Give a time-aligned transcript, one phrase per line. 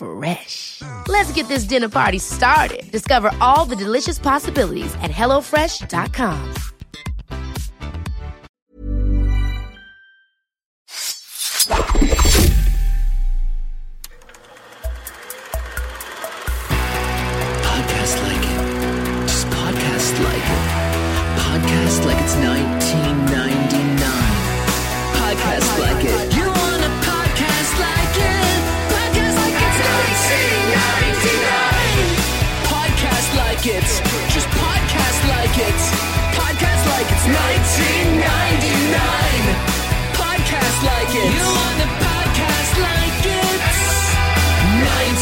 [0.00, 0.80] Fresh.
[1.08, 2.90] Let's get this dinner party started.
[2.90, 6.54] Discover all the delicious possibilities at hellofresh.com.
[17.62, 19.28] Podcast like it.
[19.28, 20.64] Just podcast like it.
[21.38, 22.69] Podcast like it's 1999.
[33.60, 33.84] Like it.
[34.32, 35.80] Just podcast like it.
[36.32, 38.96] Podcast like it's 1999.
[40.16, 41.28] Podcast like it.
[41.28, 43.60] You want a podcast like it?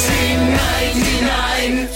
[0.06, 1.89] 1999.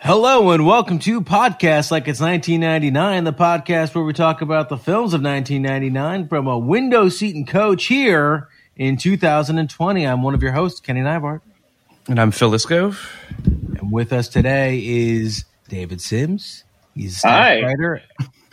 [0.00, 4.76] Hello and welcome to Podcast Like It's 1999, the podcast where we talk about the
[4.76, 10.06] films of 1999 from a window seat and coach here in 2020.
[10.06, 11.40] I'm one of your hosts, Kenny Neibart.
[12.08, 12.98] And I'm Phil Iscove.
[13.78, 16.64] And with us today is David Sims.
[16.94, 17.28] He's a
[17.62, 18.02] writer.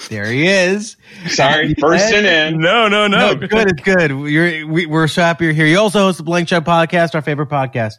[0.09, 0.97] There he is.
[1.27, 2.59] Sorry, bursting in.
[2.59, 3.33] No, no, no.
[3.33, 3.71] No, good.
[3.71, 4.11] It's good.
[4.11, 5.65] You're, we, we're so happy you're here.
[5.65, 7.95] You also host the Blank Check podcast, our favorite podcast.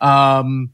[0.00, 0.70] Um,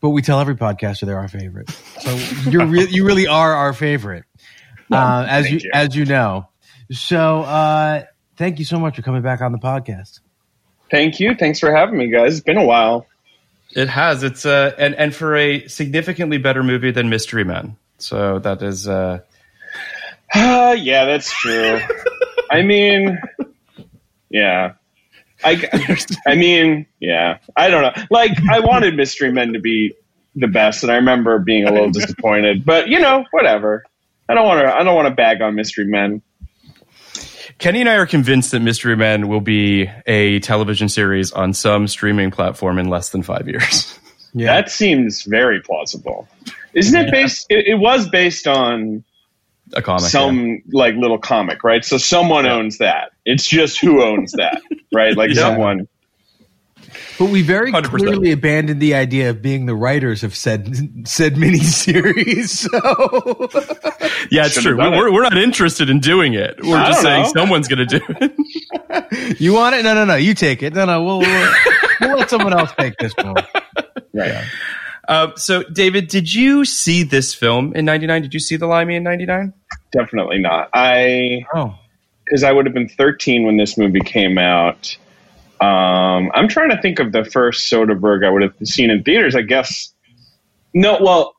[0.00, 1.70] but we tell every podcaster they're our favorite.
[2.00, 2.14] So
[2.48, 4.24] you're re- you really are our favorite,
[4.92, 5.70] uh, as you, you.
[5.74, 6.48] as you know.
[6.92, 8.04] So uh,
[8.36, 10.20] thank you so much for coming back on the podcast.
[10.90, 11.34] Thank you.
[11.34, 12.36] Thanks for having me, guys.
[12.36, 13.06] It's been a while.
[13.74, 14.22] It has.
[14.22, 17.76] It's uh and and for a significantly better movie than Mystery Men.
[17.98, 19.20] So that is uh
[20.34, 21.78] Uh, yeah, that's true.
[22.50, 23.20] I mean,
[24.30, 24.72] yeah.
[25.44, 25.68] I,
[26.26, 27.38] I mean, yeah.
[27.56, 28.04] I don't know.
[28.10, 29.94] Like, I wanted Mystery Men to be
[30.36, 32.64] the best, and I remember being a little disappointed.
[32.64, 33.84] But you know, whatever.
[34.28, 34.74] I don't want to.
[34.74, 36.22] I don't want to bag on Mystery Men.
[37.62, 41.86] Kenny and I are convinced that Mystery Men will be a television series on some
[41.88, 43.98] streaming platform in less than five years.
[44.34, 44.46] Yeah.
[44.62, 46.26] That seems very plausible.
[46.72, 47.44] Isn't it based?
[47.50, 49.04] It, it was based on
[49.74, 50.04] A comic.
[50.04, 50.08] yeah.
[50.08, 51.84] some like little comic, right?
[51.84, 53.10] So someone owns that.
[53.26, 54.62] It's just who owns that,
[54.94, 55.14] right?
[55.14, 55.42] Like Yeah.
[55.42, 55.86] someone.
[57.18, 57.84] But we very 100%.
[57.84, 60.66] clearly abandoned the idea of being the writers of said
[61.08, 62.68] said miniseries.
[62.72, 63.48] So
[64.30, 64.76] Yeah, it's Should've true.
[64.76, 65.12] done We're, it.
[65.12, 66.56] we're not interested in doing it.
[66.62, 67.32] We're I just saying know.
[67.32, 69.40] someone's going to do it.
[69.40, 69.82] you want it?
[69.82, 70.14] No, no, no.
[70.16, 70.74] You take it.
[70.74, 71.02] No, no.
[71.02, 71.52] We'll we'll,
[72.00, 73.34] we'll let someone else take this one.
[74.14, 74.44] Right.
[75.08, 78.22] Uh, so, David, did you see this film in '99?
[78.22, 79.52] Did you see The Limey in '99?
[79.92, 80.68] Definitely not.
[80.72, 81.74] I Oh,
[82.24, 84.96] because I would have been 13 when this movie came out.
[85.62, 89.36] Um, I'm trying to think of the first Soderbergh I would have seen in theaters.
[89.36, 89.92] I guess
[90.74, 90.98] no.
[91.00, 91.36] Well,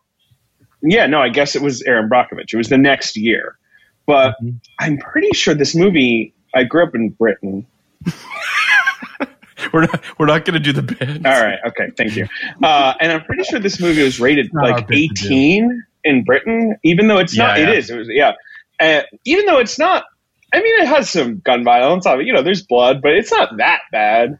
[0.82, 1.22] yeah, no.
[1.22, 2.54] I guess it was Erin Brockovich.
[2.54, 3.58] It was the next year,
[4.06, 4.36] but
[4.80, 6.34] I'm pretty sure this movie.
[6.56, 7.66] I grew up in Britain.
[9.74, 10.02] We're not.
[10.20, 11.26] We're not going to do the bit.
[11.26, 11.58] All right.
[11.68, 11.90] Okay.
[11.98, 12.28] Thank you.
[12.62, 15.34] Uh, and I'm pretty sure this movie was rated like bit to do.
[15.34, 17.58] 18 in Britain, even though it's not.
[17.58, 17.76] Yeah, It yeah.
[17.76, 17.90] is.
[17.90, 18.08] It was.
[18.12, 18.34] Yeah.
[18.80, 20.06] Uh, even though it's not.
[20.54, 22.06] I mean, it has some gun violence.
[22.06, 24.38] I mean, you know, there's blood, but it's not that bad.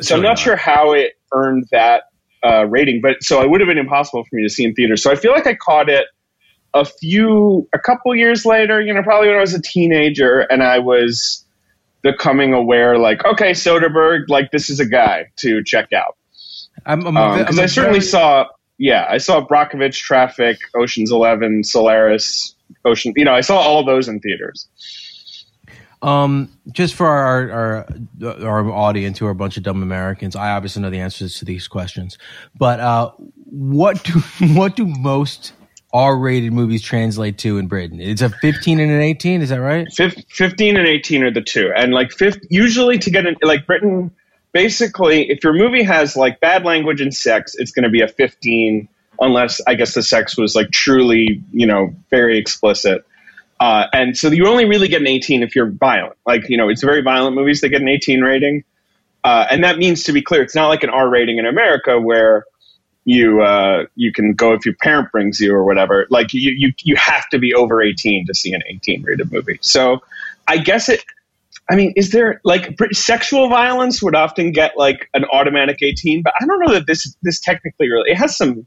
[0.00, 2.04] So I'm really not sure how it earned that
[2.44, 5.02] uh, rating, but so it would have been impossible for me to see in theaters.
[5.02, 6.06] So I feel like I caught it
[6.74, 8.80] a few, a couple years later.
[8.80, 11.44] You know, probably when I was a teenager, and I was
[12.02, 16.16] becoming aware, like, okay, Soderbergh, like this is a guy to check out
[16.84, 18.46] I'm because I'm a I certainly very- saw,
[18.78, 22.54] yeah, I saw Brockovich, Traffic, Ocean's Eleven, Solaris,
[22.84, 23.12] Ocean.
[23.16, 24.68] You know, I saw all those in theaters.
[26.02, 27.86] Um, just for our, our
[28.44, 31.44] our audience who are a bunch of dumb Americans, I obviously know the answers to
[31.44, 32.18] these questions.
[32.56, 33.12] But uh,
[33.46, 34.12] what do
[34.54, 35.52] what do most
[35.92, 38.00] R-rated movies translate to in Britain?
[38.00, 39.42] It's a 15 and an 18.
[39.42, 39.86] Is that right?
[40.30, 44.10] 15 and 18 are the two, and like fifth, usually to get in, like Britain,
[44.52, 48.08] basically, if your movie has like bad language and sex, it's going to be a
[48.08, 48.88] 15,
[49.20, 53.04] unless I guess the sex was like truly, you know, very explicit.
[53.62, 56.16] Uh, and so you only really get an 18 if you're violent.
[56.26, 58.64] Like, you know, it's very violent movies that get an 18 rating.
[59.22, 62.00] Uh, and that means, to be clear, it's not like an R rating in America
[62.00, 62.44] where
[63.04, 66.08] you uh, you can go if your parent brings you or whatever.
[66.10, 69.60] Like, you, you, you have to be over 18 to see an 18 rated movie.
[69.60, 70.02] So
[70.48, 71.04] I guess it,
[71.70, 76.34] I mean, is there like sexual violence would often get like an automatic 18, but
[76.40, 78.66] I don't know that this, this technically really, it has some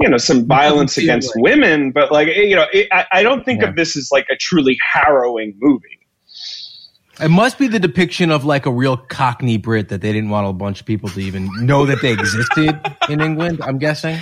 [0.00, 1.44] you know some violence against like.
[1.44, 3.68] women, but like eh, you know, it, I, I, don't think yeah.
[3.68, 5.98] of this as like a truly harrowing movie.
[7.20, 10.48] It must be the depiction of like a real Cockney Brit that they didn't want
[10.48, 12.80] a bunch of people to even know that they existed
[13.10, 13.60] in England.
[13.62, 14.18] I'm guessing.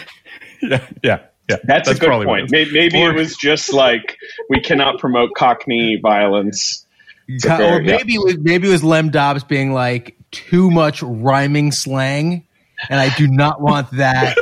[0.60, 1.56] Yeah, yeah, yeah.
[1.62, 2.50] That's, That's a good point.
[2.50, 4.16] Maybe, maybe or, it was just like
[4.50, 6.84] we cannot promote Cockney violence.
[7.48, 8.19] or maybe yeah.
[8.19, 12.44] it was, maybe it was Lem Dobbs being like too much rhyming slang,
[12.90, 14.36] and I do not want that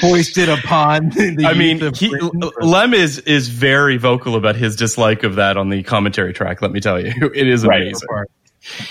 [0.00, 2.14] foisted upon the I mean, he,
[2.60, 6.62] Lem is is very vocal about his dislike of that on the commentary track.
[6.62, 8.08] Let me tell you, it is amazing.
[8.10, 8.28] Right.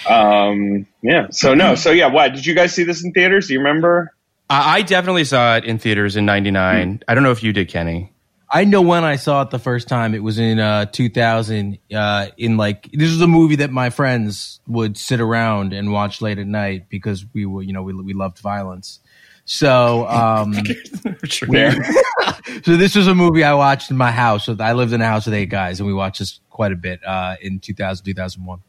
[0.09, 1.27] Um, yeah.
[1.31, 1.75] So no.
[1.75, 2.07] So yeah.
[2.07, 3.48] Why did you guys see this in theaters?
[3.48, 4.13] Do you remember?
[4.50, 7.04] I, I definitely saw it in theaters in '99.
[7.07, 8.12] I don't know if you did, Kenny.
[8.50, 10.13] I know when I saw it the first time.
[10.13, 11.77] It was in uh, 2000.
[11.94, 16.21] Uh, in like this was a movie that my friends would sit around and watch
[16.21, 19.00] late at night because we were, you know, we we loved violence.
[19.48, 20.52] So, um,
[21.48, 21.72] we,
[22.64, 24.46] so this was a movie I watched in my house.
[24.46, 26.76] So I lived in a house with eight guys, and we watched this quite a
[26.76, 28.60] bit uh, in 2000, 2001.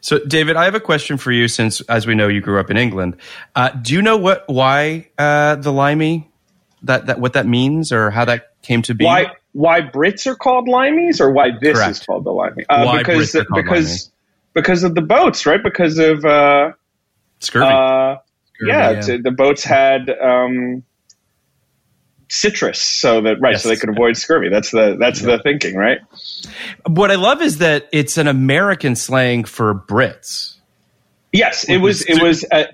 [0.00, 1.48] So, David, I have a question for you.
[1.48, 3.16] Since, as we know, you grew up in England,
[3.56, 6.30] uh, do you know what why uh, the limey
[6.82, 9.04] that that what that means or how that came to be?
[9.04, 11.90] Why why Brits are called limeys, or why this Correct.
[11.90, 12.64] is called the limey?
[12.68, 14.12] Uh, why because Brits because limey?
[14.54, 15.60] because of the boats, right?
[15.60, 16.72] Because of uh,
[17.40, 18.20] scurvy
[18.60, 19.16] yeah, yeah.
[19.22, 20.82] the boats had um,
[22.28, 23.62] citrus, so that right, yes.
[23.62, 24.48] so they could avoid scurvy.
[24.48, 25.36] That's the that's yeah.
[25.36, 25.98] the thinking, right?
[26.86, 30.56] What I love is that it's an American slang for Brits.
[31.32, 32.02] Yes, it was.
[32.02, 32.64] It was uh,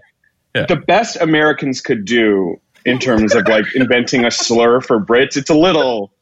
[0.55, 0.67] yeah.
[0.67, 5.37] the best Americans could do in terms of like inventing a slur for Brits.
[5.37, 6.13] It's a little.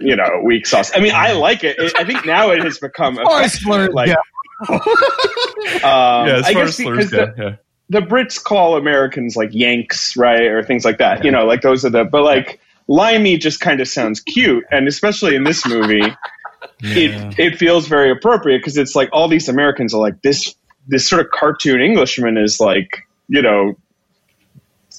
[0.00, 0.90] You know, weak sauce.
[0.96, 1.76] I mean, I like it.
[1.96, 3.88] I think now it has become a slur.
[3.90, 4.14] Like, yeah.
[4.68, 4.80] um,
[6.26, 7.54] yeah, as far as slurs go, yeah
[7.90, 11.18] the Brits call Americans like Yanks, right, or things like that.
[11.18, 11.24] Yeah.
[11.24, 12.04] You know, like those are the.
[12.04, 16.14] But like limey just kind of sounds cute, and especially in this movie, yeah.
[16.82, 20.54] it it feels very appropriate because it's like all these Americans are like this
[20.86, 23.76] this sort of cartoon Englishman is like you know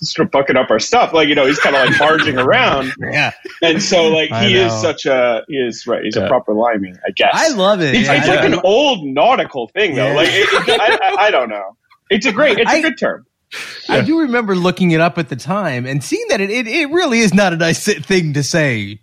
[0.04, 1.14] sort of bucking up our stuff.
[1.14, 2.94] Like, you know, he's kind of like barging around.
[3.12, 3.32] Yeah.
[3.62, 6.24] And so, like, he is such a, he is, right, he's yeah.
[6.24, 7.32] a proper limey, I guess.
[7.34, 7.94] I love it.
[7.94, 10.08] It's, yeah, it's like an old nautical thing, though.
[10.08, 10.16] Yeah.
[10.16, 11.76] Like, it, it, I, I, I, don't know.
[12.12, 13.26] It's a great, it's a I, good term.
[13.90, 13.96] Yeah.
[13.96, 16.90] I do remember looking it up at the time and seeing that it, it, it
[16.90, 19.00] really is not a nice thing to say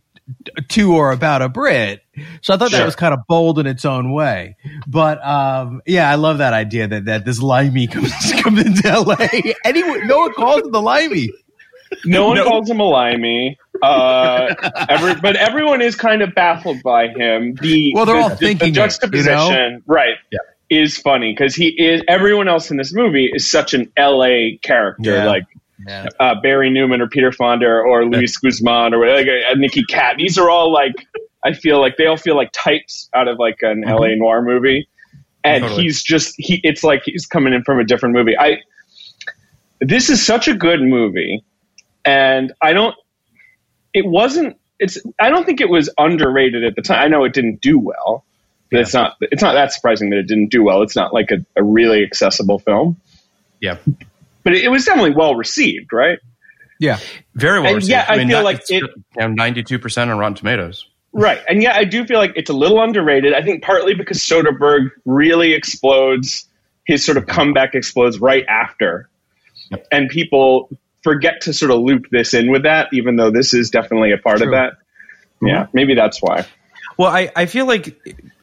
[0.68, 2.02] to or about a Brit.
[2.42, 2.80] So I thought sure.
[2.80, 4.56] that was kind of bold in its own way.
[4.86, 8.12] But um, yeah, I love that idea that, that this limey comes
[8.42, 9.16] comes into LA.
[9.64, 11.30] Anyone, no one calls him the limey.
[12.04, 12.44] No one no.
[12.44, 13.56] calls him a limey.
[13.80, 14.54] Uh,
[14.90, 17.54] every, but everyone is kind of baffled by him.
[17.62, 19.80] The well, they're the, all thinking the juxtaposition, it, you know?
[19.86, 20.16] right?
[20.30, 20.38] Yeah
[20.70, 25.10] is funny because he is everyone else in this movie is such an LA character,
[25.10, 25.26] yeah.
[25.26, 25.44] like
[25.86, 26.08] yeah.
[26.18, 28.36] Uh, Barry Newman or Peter Fonda or Luis.
[28.36, 30.16] Guzman or like uh, Nicky Katt.
[30.18, 31.06] These are all like
[31.44, 33.94] I feel like they all feel like types out of like an mm-hmm.
[33.94, 34.88] LA noir movie,
[35.44, 35.84] and totally.
[35.84, 36.60] he's just he.
[36.64, 38.36] It's like he's coming in from a different movie.
[38.36, 38.58] I
[39.80, 41.44] this is such a good movie,
[42.04, 42.94] and I don't.
[43.94, 44.56] It wasn't.
[44.80, 44.98] It's.
[45.20, 47.02] I don't think it was underrated at the time.
[47.02, 48.24] I know it didn't do well,
[48.70, 48.80] yeah.
[48.80, 50.82] It's not it's not that surprising that it didn't do well.
[50.82, 53.00] It's not like a, a really accessible film.
[53.60, 53.78] Yeah,
[54.44, 56.18] but it, it, was definitely well received, right?
[56.78, 56.98] Yeah,
[57.34, 57.90] very well and received.
[57.90, 58.84] Yeah, I, I mean, feel like it
[59.16, 60.86] ninety two percent on Rotten Tomatoes.
[61.12, 63.34] Right, and yeah, I do feel like it's a little underrated.
[63.34, 66.46] I think partly because Soderbergh really explodes,
[66.84, 69.08] his sort of comeback explodes right after,
[69.70, 69.86] yep.
[69.90, 70.68] and people
[71.02, 74.18] forget to sort of loop this in with that, even though this is definitely a
[74.18, 74.48] part True.
[74.48, 74.72] of that.
[74.72, 75.46] Mm-hmm.
[75.46, 76.46] Yeah, maybe that's why.
[76.98, 77.96] Well, I, I feel like,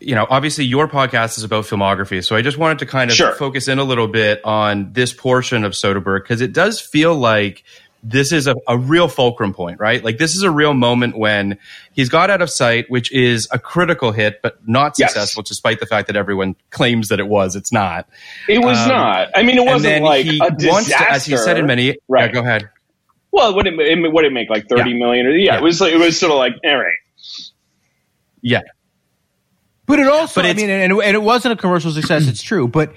[0.05, 2.23] you know, obviously your podcast is about filmography.
[2.23, 3.33] So I just wanted to kind of sure.
[3.33, 7.63] focus in a little bit on this portion of Soderbergh because it does feel like
[8.07, 10.03] this is a, a real fulcrum point, right?
[10.03, 11.57] Like this is a real moment when
[11.93, 15.11] he's got out of sight, which is a critical hit, but not Yes.
[15.13, 17.55] successful, despite the fact that everyone claims that it was.
[17.55, 18.07] It's not.
[18.47, 19.29] It was Um, not.
[19.35, 20.69] I mean, it wasn't like he a disaster.
[20.71, 21.97] wants to, as he said in many.
[22.07, 22.27] Right.
[22.27, 22.69] Yeah, go ahead.
[23.31, 24.97] Well, what it, it what it make like thirty Yeah.
[24.97, 25.25] million?
[25.25, 25.57] Or, yeah, Yeah.
[25.57, 25.81] it was.
[25.81, 26.93] It was sort of like all right.
[28.41, 28.61] Yeah,
[29.85, 32.27] But it also, But I mean, and, and it wasn't a commercial success.
[32.27, 32.93] It's true, but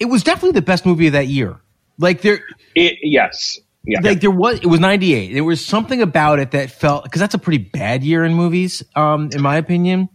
[0.00, 1.60] it was definitely the best movie of that year.
[1.98, 2.40] Like there,
[2.74, 3.58] It, yes.
[3.84, 4.00] Yeah.
[4.02, 5.32] like there was, it was ninety eight.
[5.32, 8.82] There was something about it that felt because that's a pretty bad year in movies,
[8.94, 10.08] um, in my opinion.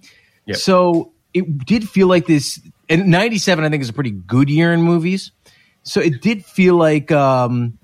[0.46, 0.58] Yep.
[0.58, 2.60] So it did feel like this.
[2.90, 5.32] And ninety seven, I think, is a pretty good year in movies.
[5.84, 7.78] So it did feel like um,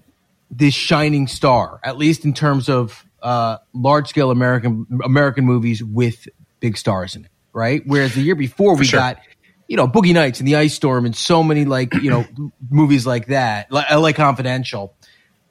[0.49, 6.27] this shining star, at least in terms of uh, large scale American American movies with
[6.61, 7.81] big stars in it, right?
[7.85, 8.99] Whereas the year before we sure.
[8.99, 9.19] got,
[9.67, 12.25] you know, Boogie Nights and The Ice Storm and so many like you know
[12.69, 14.95] movies like that, like LA Confidential.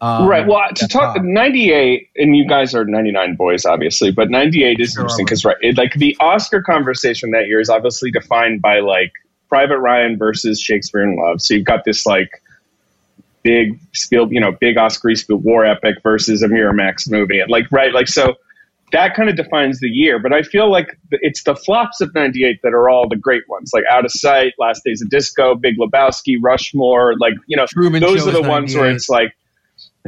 [0.01, 0.45] Um, right.
[0.45, 4.65] Well, to talk ninety eight, and you guys are ninety nine boys, obviously, but ninety
[4.65, 5.03] eight is Sure.
[5.03, 9.13] interesting because right, it, like the Oscar conversation that year is obviously defined by like
[9.49, 11.41] Private Ryan versus Shakespeare in Love.
[11.41, 12.43] So you've got this like
[13.45, 17.71] big Spiel, you know, big Oscar Spiel war epic versus a Miramax movie, and like
[17.71, 18.35] right, like so
[18.93, 20.19] that kind of defines the year.
[20.19, 23.71] But I feel like it's the flops of '98 that are all the great ones,
[23.75, 27.15] like Out of Sight, Last Days of Disco, Big Lebowski, Rushmore.
[27.19, 29.35] Like you know, Truman those are the ones where it's like.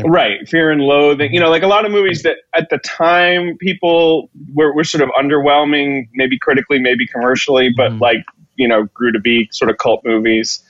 [0.05, 1.33] Right, Fear and Loathing.
[1.33, 5.03] You know, like a lot of movies that at the time people were, were sort
[5.03, 8.03] of underwhelming, maybe critically, maybe commercially, but Mm-hmm.
[8.03, 8.25] like
[8.57, 10.63] you know, grew to be sort of cult movies.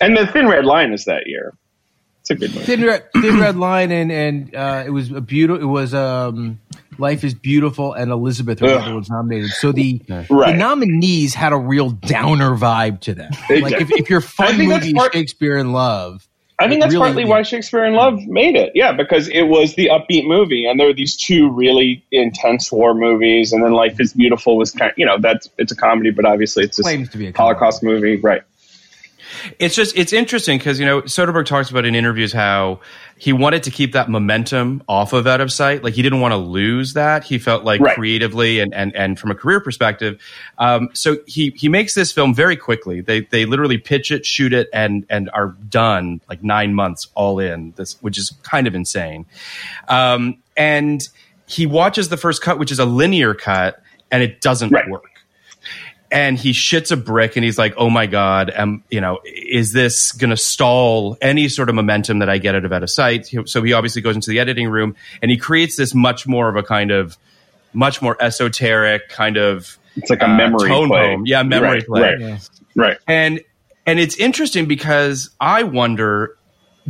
[0.00, 1.54] And the Thin Red Line is that year.
[2.20, 2.66] It's a good movie.
[2.66, 5.62] Thin Red, Thin Red Line, and and uh, it was a beautiful.
[5.62, 6.60] It was um,
[7.00, 8.82] Life is Beautiful and Elizabeth were the Ugh.
[8.82, 9.50] other ones nominated.
[9.50, 13.32] So the the nominees had a real downer vibe to them.
[13.48, 16.26] They Like if, if your fun think movie is part- Shakespeare in Love,
[16.58, 18.72] I think that's really- partly why Shakespeare in Love made it.
[18.74, 22.92] Yeah, because it was the upbeat movie, and there were these two really intense war
[22.94, 24.92] movies, and then Life is Beautiful was kind.
[24.96, 27.54] you know, that's it's a comedy, but obviously it's a Claims to be a comedy.
[27.58, 28.42] Holocaust movie, right?
[29.58, 32.80] It's just it's interesting because you know Soderbergh talks about in interviews how
[33.22, 35.84] he wanted to keep that momentum off of out of sight.
[35.84, 37.22] Like he didn't want to lose that.
[37.22, 37.94] He felt like Right.
[37.94, 40.18] creatively and, and and from a career perspective.
[40.56, 43.02] Um, so he he makes this film very quickly.
[43.02, 47.38] They they literally pitch it, shoot it, and and are done like nine months all
[47.38, 47.74] in.
[47.76, 49.26] This which is kind of insane.
[49.88, 51.06] Um, and
[51.46, 54.88] he watches the first cut, which is a linear cut, and it doesn't Right.
[54.88, 55.09] work
[56.12, 59.72] and he shits a brick and he's like, "Oh my god, um, you know, is
[59.72, 62.90] this going to stall any sort of momentum that I get out of out of
[62.90, 66.48] sight?" So he obviously goes into the editing room and he creates this much more
[66.48, 67.16] of a kind of
[67.72, 70.98] much more esoteric kind of It's like a uh, memory tone play.
[71.14, 71.22] poem.
[71.26, 72.14] Yeah, memory Right, play.
[72.20, 72.48] right.
[72.74, 72.98] Right.
[73.06, 73.40] And
[73.86, 76.36] and it's interesting because I wonder,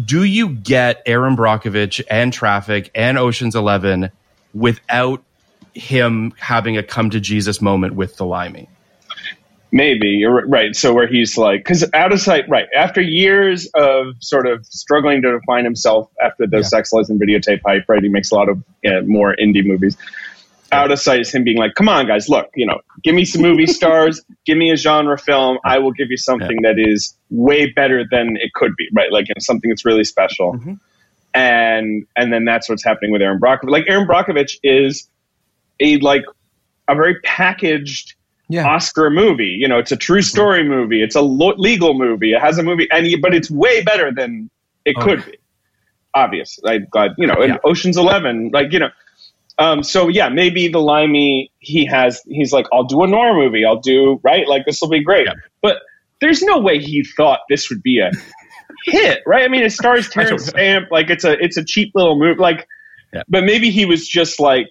[0.03, 4.11] do you get Erin Brockovich and Traffic and Ocean's Eleven
[4.55, 5.23] without
[5.75, 8.69] him having a come to Jesus moment with the Limey?
[9.73, 10.75] Maybe you're right.
[10.75, 12.67] So where he's like, because out of sight, right?
[12.77, 17.61] After years of sort of struggling to define himself after the Sex Lies and Videotape
[17.65, 18.03] hype, right?
[18.03, 19.97] He makes a lot of uh, more indie movies.
[20.73, 23.25] Out of sight is him being like, "Come on, guys, look, you know, give me
[23.25, 25.59] some movie stars, give me a genre film.
[25.65, 29.11] I will give you something that is way better than it could be, right?
[29.11, 30.53] Like you know, something that's really special."
[31.33, 33.71] And and then that's what's happening with Erin Brockovich.
[33.71, 35.09] Like Erin Brockovich is
[35.81, 36.25] a like
[36.89, 38.15] a very packaged
[38.51, 39.57] yeah, Oscar movie.
[39.59, 41.03] You know, it's a true story movie.
[41.03, 42.33] It's a lo- legal movie.
[42.35, 44.51] It has a movie, and but it's way better than
[44.85, 45.37] it could be.
[46.13, 47.59] Obvious, like God, you know, and Yeah.
[47.65, 48.91] Ocean's Eleven, like you know.
[49.59, 52.21] Um, so yeah, maybe the Limey he has.
[52.27, 53.65] He's like, I'll do a noir movie.
[53.65, 54.49] I'll do right.
[54.49, 55.27] Like this will be great.
[55.27, 55.35] Yeah.
[55.63, 55.77] But
[56.21, 58.11] there's no way he thought this would be a
[58.87, 59.45] hit, right?
[59.45, 60.91] I mean, it stars Terence Stamp.
[60.91, 62.41] Like it's a it's a cheap little movie.
[62.41, 62.67] Like,
[63.13, 63.23] Yeah.
[63.29, 64.69] but maybe he was just like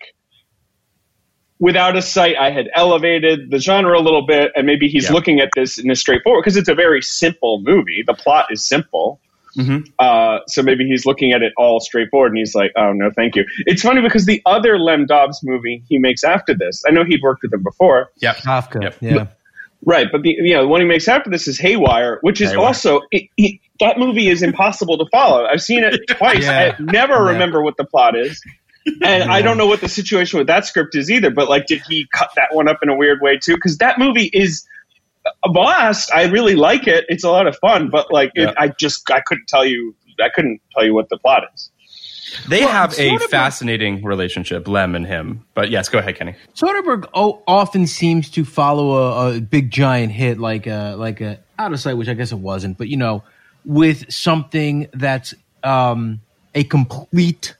[1.59, 5.13] without a sight, I had elevated the genre a little bit, and maybe he's Yeah.
[5.13, 8.03] looking at this in a straightforward because it's a very simple movie.
[8.05, 9.19] The plot is simple.
[9.57, 9.91] Mhm.
[9.97, 13.35] Uh, so maybe he's looking at it all straightforward, and he's like, "Oh no, thank
[13.35, 17.03] you." It's funny because the other Lem Dobbs movie he makes after this, I know
[17.03, 18.37] he'd worked with him before, Yep.
[18.37, 18.83] Kafka.
[18.83, 18.95] Yep.
[19.01, 19.25] Yeah,
[19.83, 20.07] right?
[20.11, 22.67] But the you know the one he makes after this is Haywire, which is Haywire.
[22.67, 25.45] also it, it, that movie is impossible to follow.
[25.45, 26.43] I've seen it twice.
[26.43, 26.75] Yeah.
[26.77, 27.31] I never Yeah.
[27.31, 28.39] remember what the plot is.
[29.03, 31.81] And I don't know what the situation with that script is either, but like, did
[31.87, 33.55] he cut that one up in a weird way too?
[33.55, 34.65] Because that movie is
[35.43, 36.11] a blast.
[36.13, 37.05] I really like it.
[37.09, 38.49] It's a lot of fun, but like, Yeah.
[38.49, 39.95] it, I just I couldn't tell you.
[40.21, 41.69] I couldn't tell you what the plot is.
[42.47, 45.45] They Well, have a sort fascinating relationship, Lem and him.
[45.55, 46.35] But yes, go ahead, Kenny.
[46.55, 51.39] Soderbergh o- often seems to follow a, a big giant hit like a like a
[51.57, 53.23] out of sight, which I guess it wasn't, but you know,
[53.65, 55.33] with something that's
[55.63, 56.21] um,
[56.55, 57.55] a complete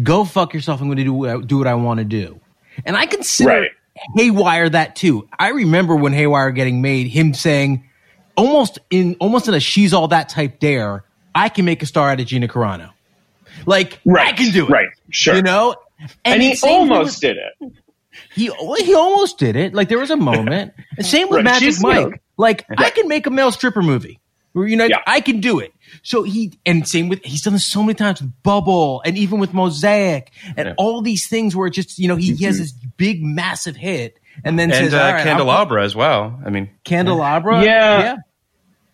[0.00, 0.80] go fuck yourself.
[0.80, 2.40] I'm going to uh, do what I, do what I want to do,
[2.86, 3.70] and I consider Right.
[4.16, 5.28] Haywire that too.
[5.38, 7.84] I remember when Haywire getting made, him saying
[8.36, 12.08] almost in almost in a she's all that type dare, I can make a star
[12.10, 12.90] out of Gina Carano.
[13.66, 14.28] Like Right.
[14.28, 14.70] I can do it.
[14.70, 14.88] Right.
[15.10, 15.34] Sure.
[15.34, 15.76] You know?
[16.24, 17.72] and he same thing almost did it.
[18.34, 18.50] he
[18.82, 19.74] he almost did it.
[19.74, 20.72] Like there was a moment.
[21.00, 21.44] Same with Right.
[21.44, 22.22] Magic She's, Mike.
[22.38, 24.18] like I can make a male stripper movie.
[24.54, 24.98] You know, Yeah.
[25.06, 25.72] I can do it.
[26.02, 29.38] So he and same with he's done this so many times with Bubble and even
[29.40, 32.72] with Mosaic and all these things where it just you know he, he has this
[32.72, 36.40] big massive hit and then and says uh, All right, I'll- Candelabra as well.
[36.44, 37.62] I mean, Candelabra.
[37.64, 38.16] Yeah.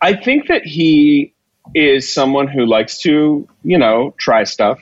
[0.00, 1.34] I think that he
[1.74, 4.80] is someone who likes to, you know, try stuff.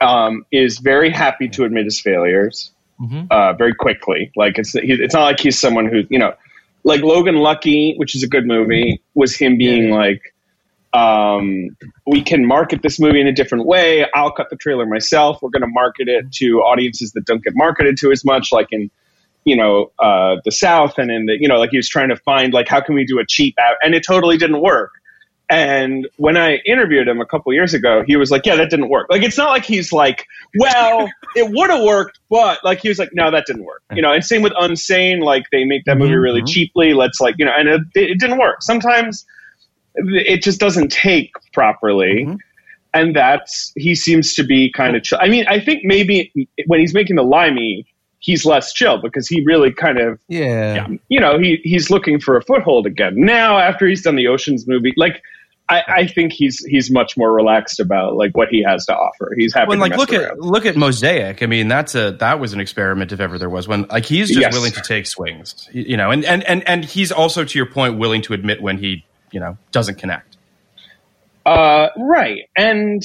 [0.00, 2.70] Um, is very happy to admit his failures
[3.30, 4.30] uh, very quickly.
[4.36, 6.34] Like it's it's not like he's someone who you know,
[6.84, 10.34] like Logan Lucky, which is a good movie, was him being like,
[10.92, 11.76] um,
[12.06, 14.06] we can market this movie in a different way.
[14.14, 15.38] I'll cut the trailer myself.
[15.42, 18.68] We're going to market it to audiences that don't get marketed to as much, like
[18.70, 18.90] in
[19.44, 22.16] you know uh, the South and in the you know like he was trying to
[22.16, 24.92] find like how can we do a cheap app, and it totally didn't work.
[25.50, 28.88] And when I interviewed him a couple years ago, he was like, "Yeah, that didn't
[28.88, 30.26] work." Like it's not like he's like,
[30.58, 34.02] "Well, it would have worked," but like he was like, "No, that didn't work." You
[34.02, 34.12] know.
[34.12, 36.92] And same with Unsane, like they make that movie really cheaply.
[36.94, 38.62] Let's like you know, and it, it didn't work.
[38.62, 39.26] Sometimes
[39.98, 42.24] it just doesn't take properly.
[42.24, 42.36] Mm-hmm.
[42.94, 45.18] And that's he seems to be kind of chill.
[45.20, 46.32] I mean, I think maybe
[46.66, 47.86] when he's making the limey,
[48.20, 50.88] he's less chill because he really kind of Yeah.
[51.08, 54.66] you know he he's looking for a foothold again now after he's done the oceans
[54.66, 55.22] movie like
[55.68, 59.34] I, I think he's he's much more relaxed about like what he has to offer
[59.36, 60.24] he's happy when like look around.
[60.24, 61.42] at look at Mosaic.
[61.42, 63.86] I mean, that's a that was an experiment if ever there was one.
[63.90, 64.54] Like he's just Yes.
[64.54, 67.98] willing to take swings, you know, and and and and he's also to your point
[67.98, 70.38] willing to admit when he you know doesn't connect.
[71.48, 72.42] Uh, right.
[72.58, 73.02] And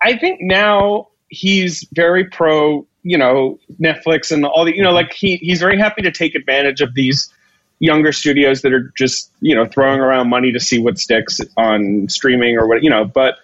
[0.00, 5.12] I think now he's very pro, you know, Netflix and all the, you know, like
[5.12, 7.32] he, he's very happy to take advantage of these
[7.80, 12.08] younger studios that are just, you know, throwing around money to see what sticks on
[12.08, 13.34] streaming or what, you know, but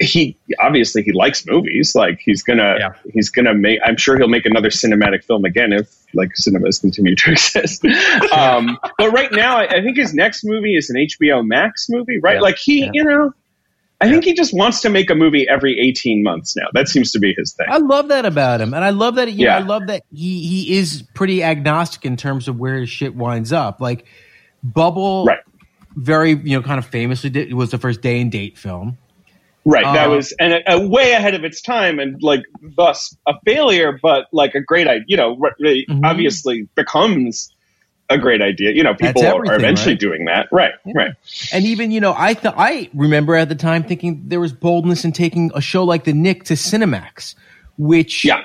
[0.00, 1.94] he obviously he likes movies.
[1.94, 2.92] Like he's gonna, Yeah.
[3.12, 7.14] he's gonna make, I'm sure he'll make another cinematic film again if like cinemas continue
[7.16, 7.84] to exist.
[8.32, 12.18] um, but right now, I, I think his next movie is an HBO Max movie,
[12.22, 12.34] right?
[12.36, 12.40] Yeah.
[12.40, 12.90] Like he, Yeah.
[12.92, 13.32] you know,
[14.00, 16.66] I think he just wants to make a movie every 18 months now.
[16.74, 17.66] That seems to be his thing.
[17.70, 19.32] I love that about him, and I love that.
[19.32, 19.58] You Yeah.
[19.60, 23.14] know, I love that he he is pretty agnostic in terms of where his shit
[23.14, 23.80] winds up.
[23.80, 24.04] Like
[24.62, 25.38] Bubble, Right.
[25.96, 28.98] Very you know, kind of famously did, it was the first day and date film.
[29.66, 29.84] Right.
[29.84, 32.42] That Uh, was and a, a way ahead of its time and like
[32.76, 35.04] thus a failure, but like a great idea.
[35.08, 36.00] You know, re- really Mhm.
[36.04, 37.50] obviously becomes
[38.10, 38.72] a great idea.
[38.72, 40.00] You know, people are eventually right?
[40.00, 40.48] doing that.
[40.52, 40.72] Right.
[40.94, 41.12] Right.
[41.52, 45.04] And even you know, I thought I remember at the time thinking there was boldness
[45.06, 47.34] in taking a show like The Knick to Cinemax,
[47.78, 48.42] which Yeah.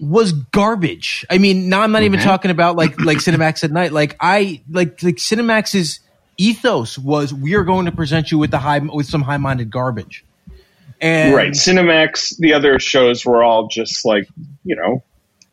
[0.00, 1.24] was garbage.
[1.30, 3.92] I mean, now I'm not even talking about like like Cinemax at night.
[3.92, 6.00] Like I like like Cinemax's
[6.36, 9.70] ethos was we are going to present you with the high with some high minded
[9.70, 10.22] garbage.
[11.00, 11.52] And Right.
[11.52, 14.28] Cinemax, the other shows were all just like,
[14.64, 15.02] you know,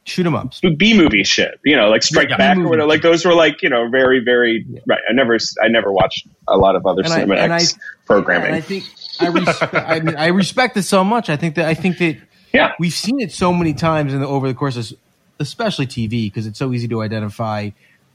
[0.06, 0.62] shoot 'em ups.
[0.78, 2.70] B movie shit, you know, like Strike Yeah, Back or B-movie.
[2.70, 2.88] whatever.
[2.90, 5.00] Like those were like, you know, very, very right.
[5.10, 7.62] I never, I never watched a lot of other And I- Cinemax and I-
[8.06, 8.48] programming.
[8.48, 8.84] And I think
[9.20, 11.30] I, respect, I, mean, I respect it so much.
[11.30, 12.18] I think that I think that
[12.54, 12.74] yeah.
[12.80, 14.92] we've seen it so many times in the, over the course of
[15.40, 17.70] especially TV because it's so easy to identify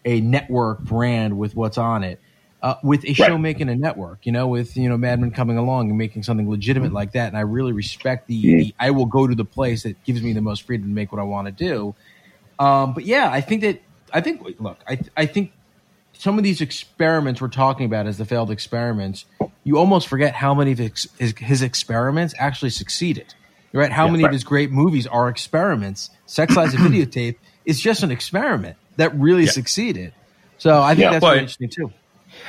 [0.05, 2.19] a network brand with what's on it.
[2.63, 5.57] Uh, with a show making a network, you know, with you know Mad Men coming
[5.57, 9.07] along and making something legitimate like that, and I really respect the, the I will
[9.07, 11.47] go to the place that gives me the most freedom to make what I want
[11.47, 11.95] to do.
[12.59, 13.81] Um, but yeah, I think that
[14.13, 15.53] I think look, I I think
[16.21, 19.25] some of these experiments we're talking about as the failed experiments,
[19.65, 23.35] you almost forget how many of his, his, his experiments actually succeeded.
[23.73, 23.91] Right?
[23.91, 26.11] How many of his great movies are experiments?
[26.27, 30.13] Sex Lies and Videotape is just an experiment that really succeeded.
[30.59, 31.93] So I think Yeah, that's really interesting too.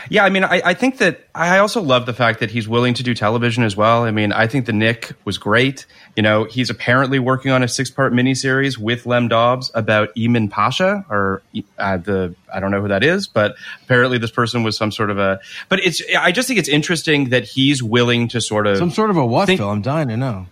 [0.09, 2.93] Yeah, I mean, I, I think that I also love the fact that he's willing
[2.95, 4.03] to do television as well.
[4.03, 5.85] I mean, I think the Knick was great.
[6.15, 11.05] You know, he's apparently working on a six-part miniseries with Lem Dobbs about Emin Pasha,
[11.09, 11.41] or
[11.77, 15.09] uh, the I don't know who that is, but apparently this person was some sort
[15.09, 15.39] of a.
[15.69, 18.77] But it's I just think it's interesting that he's willing to sort of.
[18.77, 19.69] Some sort of a what think- Phil?
[19.69, 20.47] I'm dying to know.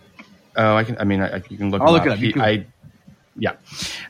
[0.56, 0.98] Oh, I can.
[0.98, 1.82] I mean, I, you can look.
[1.82, 2.20] I'll look it up.
[2.20, 2.66] He- I,
[3.38, 3.54] yeah,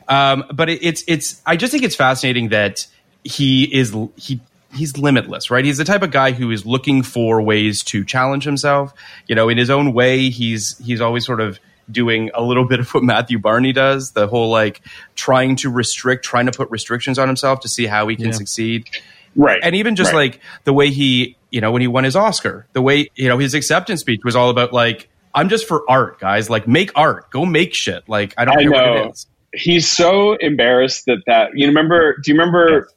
[0.08, 1.40] um, but it, it's it's.
[1.46, 2.86] I just think it's fascinating that
[3.22, 4.40] he is he
[4.74, 5.64] he's limitless, right?
[5.64, 8.92] He's the type of guy who is looking for ways to challenge himself.
[9.26, 11.58] You know, in his own way, he's he's always sort of
[11.90, 14.80] doing a little bit of what Matthew Barney does, the whole like
[15.16, 18.32] trying to restrict, trying to put restrictions on himself to see how he can Yeah.
[18.32, 18.88] succeed.
[19.36, 19.60] Right.
[19.62, 20.32] And even just right.
[20.32, 23.38] like the way he, you know, when he won his Oscar, the way, you know,
[23.38, 26.50] his acceptance speech was all about like, I'm just for art, guys.
[26.50, 27.30] Like, make art.
[27.30, 28.08] Go make shit.
[28.08, 28.92] Like, I don't I care know.
[28.94, 29.26] what it is.
[29.54, 32.88] he's so embarrassed that that you remember do you remember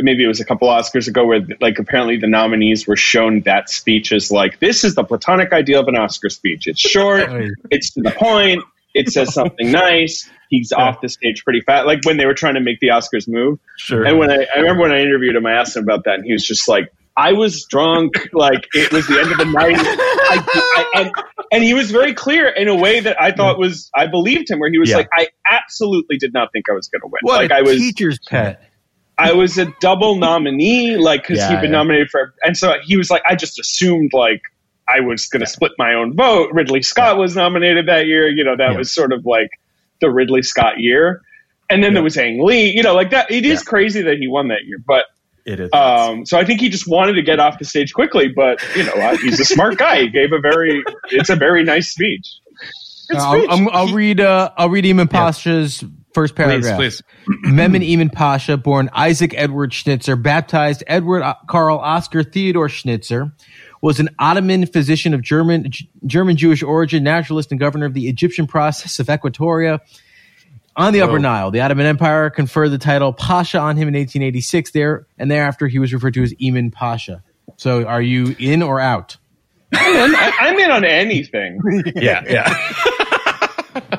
[0.00, 3.68] maybe it was a couple oscars ago where like apparently the nominees were shown that
[3.70, 6.66] speech as like this is the platonic ideal of an oscar speech.
[6.66, 7.28] It's short.
[7.70, 8.62] It's to the point.
[8.94, 10.28] It says something nice.
[10.50, 11.86] He's off the stage pretty fast.
[11.86, 13.58] Like when they were trying to make the oscars move.
[13.76, 14.04] Sure.
[14.04, 16.24] and when I, I remember when i interviewed him i asked him about that and
[16.24, 19.74] he was just like I was drunk, like it was the end of the night,
[19.76, 21.12] I, I, and,
[21.50, 24.60] and he was very clear in a way that I thought was I believed him,
[24.60, 24.98] where he was Yeah.
[24.98, 27.18] like, I absolutely did not think I was going to win.
[27.22, 28.67] What like a I was, teacher's pet.
[29.18, 31.78] I was a double nominee, like because Yeah, he'd been yeah.
[31.78, 34.42] nominated for, and so he was like, I just assumed like
[34.88, 36.50] I was going to split my own vote.
[36.52, 38.78] Ridley Scott was nominated that year, you know, that Yeah.
[38.78, 39.50] was sort of like
[40.00, 41.20] the Ridley Scott year,
[41.68, 43.30] and then there was Ang Lee, you know, like that.
[43.30, 43.64] It is Yeah.
[43.70, 45.04] crazy that he won that year, but
[45.44, 45.70] It is.
[45.72, 48.84] um, so I think he just wanted to get off the stage quickly, but you
[48.84, 50.02] know, uh, he's a smart guy.
[50.02, 52.26] He gave a very, it's a very nice speech.
[53.10, 53.50] Good I'll, speech.
[53.50, 54.20] I'm- I'll read.
[54.20, 56.76] Uh, I'll read Emin Pasha's first please, paragraph.
[56.78, 57.02] please.
[57.46, 63.32] Mehmet Emin Pasha, born Isaac Edward Schnitzer, baptized Edward O- Karl Oscar Theodor Schnitzer,
[63.80, 65.70] was an Ottoman physician of German
[66.06, 69.80] German Jewish origin, naturalist, and governor of the Egyptian process of Equatoria.
[70.76, 74.70] On the Upper Nile, the Ottoman Empire conferred the title Pasha on him in 1886.
[74.70, 77.24] There and thereafter, he was referred to as Emin Pasha.
[77.56, 79.16] So, are you in or out?
[79.72, 81.60] I'm, I'm in on anything.
[81.96, 83.98] yeah, yeah.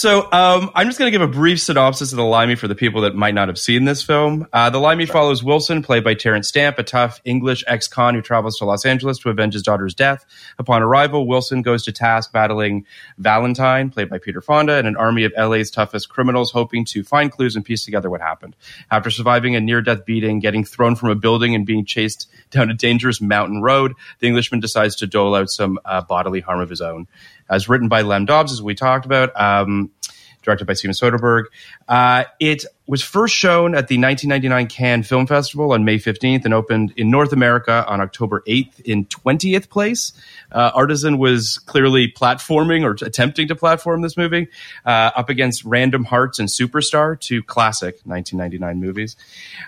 [0.00, 2.74] So um, I'm just going to give a brief synopsis of the Limey for the
[2.74, 4.46] people that might not have seen this film.
[4.50, 8.56] Uh, the Limey follows Wilson, played by Terence Stamp, a tough English ex-con who travels
[8.56, 10.24] to Los Angeles to avenge his daughter's death.
[10.58, 12.86] Upon arrival, Wilson goes to task battling
[13.18, 17.30] Valentine, played by Peter Fonda, and an army of LA's toughest criminals, hoping to find
[17.30, 18.56] clues and piece together what happened.
[18.90, 22.74] After surviving a near-death beating, getting thrown from a building, and being chased down a
[22.74, 26.80] dangerous mountain road, the Englishman decides to dole out some uh, bodily harm of his
[26.80, 27.06] own.
[27.50, 29.38] As written by Lem Dobbs, as we talked about.
[29.38, 29.90] Um,
[30.42, 31.44] directed by Steven Soderbergh.
[31.88, 36.54] Uh, it was first shown at the 1999 Cannes Film Festival on May 15th and
[36.54, 40.12] opened in North America on October 8th in 20th place.
[40.50, 44.48] Uh, Artisan was clearly platforming or attempting to platform this movie
[44.84, 49.16] uh, up against Random Hearts and Superstar, two classic 1999 movies.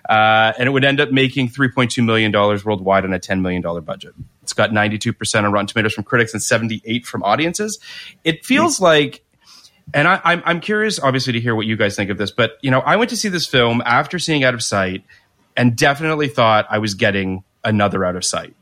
[0.09, 4.15] Uh, and it would end up making $3.2 million worldwide on a $10 million budget.
[4.43, 7.79] It's got 92% on Rotten Tomatoes from critics and 78 from audiences.
[8.25, 9.23] It feels like
[9.95, 12.31] and I, I'm I'm curious, obviously, to hear what you guys think of this.
[12.31, 15.05] But you know, I went to see this film after seeing Out of Sight,
[15.57, 18.55] and definitely thought I was getting another Out of Sight,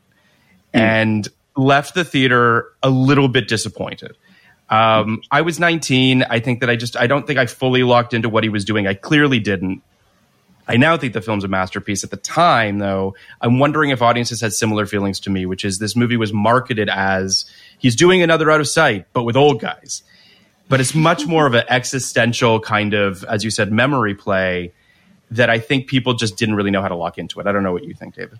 [0.73, 4.17] and left the theater a little bit disappointed.
[4.69, 6.23] Um, I was 19.
[6.23, 8.65] I think that I just I don't think I fully locked into what he was
[8.65, 8.87] doing.
[8.87, 9.83] I clearly didn't.
[10.67, 12.03] I now think the film's a masterpiece.
[12.03, 15.79] At the time, though, I'm wondering if audiences had similar feelings to me, which is
[15.79, 17.45] this movie was marketed as
[17.79, 20.03] he's doing another Out of Sight, but with old guys
[20.71, 24.71] but it's much more of an existential kind of, as you said, memory play
[25.29, 27.45] that I think people just didn't really know how to lock into it.
[27.45, 28.39] I don't know what you think, David.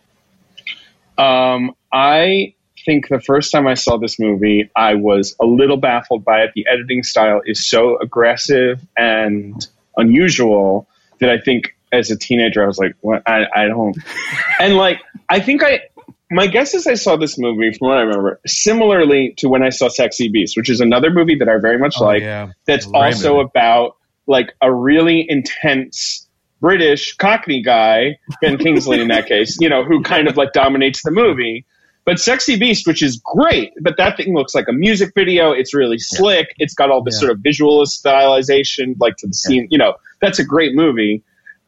[1.18, 2.54] Um, I
[2.86, 6.52] think the first time I saw this movie, I was a little baffled by it.
[6.56, 10.88] The editing style is so aggressive and unusual
[11.20, 13.24] that I think as a teenager, I was like, what?
[13.28, 13.96] I, I don't.
[14.60, 15.00] And like,
[15.30, 15.82] I think I,
[16.30, 19.70] my guess is I saw this movie from what I remember similarly to when I
[19.70, 22.22] saw Sexy Beast, which is another movie that I very much Oh, like.
[22.22, 22.52] yeah.
[22.66, 23.50] That's also movie.
[23.54, 26.28] about like a really intense
[26.62, 31.02] British Cockney guy, Ben Kingsley in that case, you know, who kind of like dominates
[31.04, 31.66] the movie.
[32.06, 35.52] But Sexy Beast, which is great, but that thing looks like a music video.
[35.52, 36.48] It's really slick.
[36.58, 37.20] It's got all this Yeah.
[37.22, 39.68] sort of visual stylization, like to the scene.
[39.72, 41.24] You know, that's a great movie.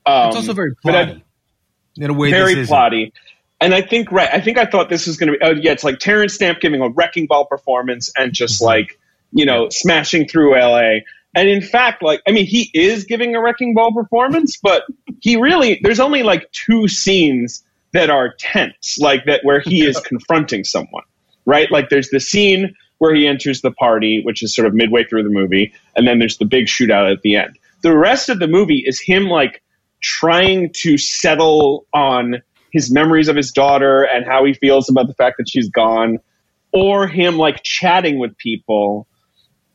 [0.06, 1.22] Um, It's also very but I- plotty
[1.98, 2.32] in a way.
[2.32, 3.12] very plotty.
[3.62, 4.30] And I think right.
[4.34, 5.44] I think I thought this was going to be.
[5.46, 8.66] Oh yeah, it's like Terence Stamp giving a wrecking ball performance and just Mm-hmm.
[8.66, 9.00] like
[9.32, 11.06] you know smashing through L.A.
[11.36, 14.84] And in fact, like I mean, he is giving a wrecking ball performance, but
[15.22, 17.64] he really there's only like two scenes
[17.94, 21.04] that are tense, like that where he is confronting someone,
[21.46, 21.72] right?
[21.72, 25.24] Like there's the scene where he enters the party, which is sort of midway through
[25.24, 27.58] the movie, and then there's the big shootout at the end.
[27.82, 29.62] The rest of the movie is him like
[30.04, 35.14] trying to settle on his memories of his daughter and how he feels about the
[35.14, 36.20] fact that she's gone,
[36.72, 39.08] or him like chatting with people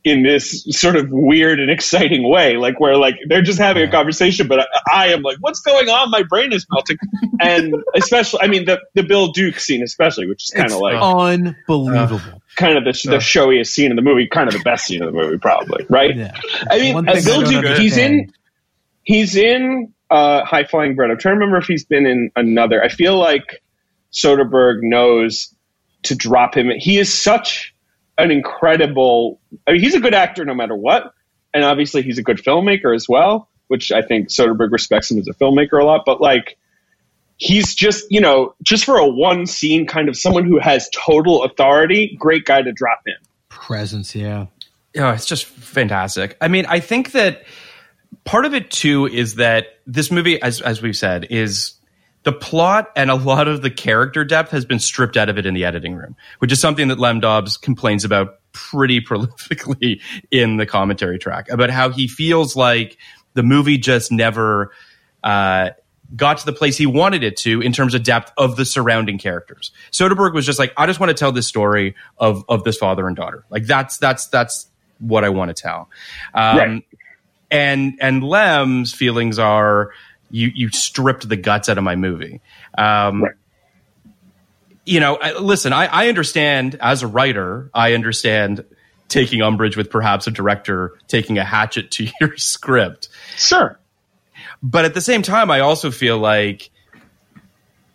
[0.05, 3.91] in this sort of weird and exciting way, like where like they're just having a
[3.91, 6.11] conversation, but I, I am like, what's going on?
[6.11, 6.97] My brain is melting,
[7.41, 10.97] and especially, I mean, the the Bill Duke scene, especially, which is kind of like
[11.01, 12.43] unbelievable.
[12.57, 15.07] kind of the, the showiest scene in the movie, kind of the best scene in
[15.07, 16.17] the movie, probably, right?
[16.17, 16.33] Yeah.
[16.71, 18.33] I mean, uh, I Bill Duke, he's in,
[19.03, 21.11] he's in uh, High Flying Bird.
[21.11, 22.83] I'm trying to remember if he's been in another.
[22.83, 23.62] I feel like
[24.12, 25.55] Soderbergh knows
[26.05, 26.71] to drop him.
[26.77, 27.75] He is such
[28.16, 29.40] an incredible.
[29.66, 31.12] I mean, he's a good actor no matter what,
[31.53, 35.29] and obviously he's a good filmmaker as well, which I think Soderbergh respects him as
[35.29, 36.03] a filmmaker a lot.
[36.07, 36.57] But like,
[37.37, 41.44] he's just you know just for a one scene kind of someone who has total
[41.44, 42.16] authority.
[42.18, 43.14] Great guy to drop in.
[43.49, 44.47] Presence, yeah.
[44.94, 46.37] Yeah, it's just fantastic.
[46.40, 47.44] I mean, I think that
[48.29, 51.73] part of it too is that this movie, as as we've said, is
[52.25, 55.47] the plot and a lot of the character depth has been stripped out of it
[55.47, 60.59] in the editing room, which is something that Lem Dobbs complains about pretty prolifically in
[60.59, 62.99] the commentary track about how he feels like
[63.33, 64.73] the movie just never
[65.25, 65.71] uh,
[66.14, 69.17] got to the place he wanted it to in terms of depth of the surrounding
[69.17, 69.73] characters.
[69.91, 73.07] Soderbergh was just like, I just want to tell this story of of this father
[73.07, 73.47] and daughter.
[73.49, 74.67] Like that's that's that's
[74.99, 75.88] what I want to tell.
[76.35, 76.85] Um, Right.
[77.51, 79.93] And and Lem's feelings are
[80.31, 82.41] you you stripped the guts out of my movie.
[82.77, 83.35] Um, Right.
[84.85, 88.65] You know, I, listen, I, I understand as a writer, I understand
[89.09, 93.79] taking umbrage with perhaps a director taking a hatchet to your script Sure.
[94.63, 96.69] but at the same time i also feel like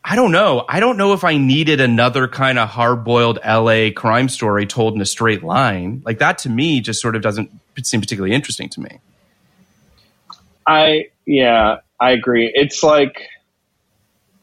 [0.04, 4.28] i don't know i don't know if i needed another kind of hard-boiled la crime
[4.28, 7.52] story told in a straight line like that to me just sort of doesn't
[7.84, 9.00] seem particularly interesting to me
[10.65, 12.52] I yeah, I agree.
[12.54, 13.21] It's like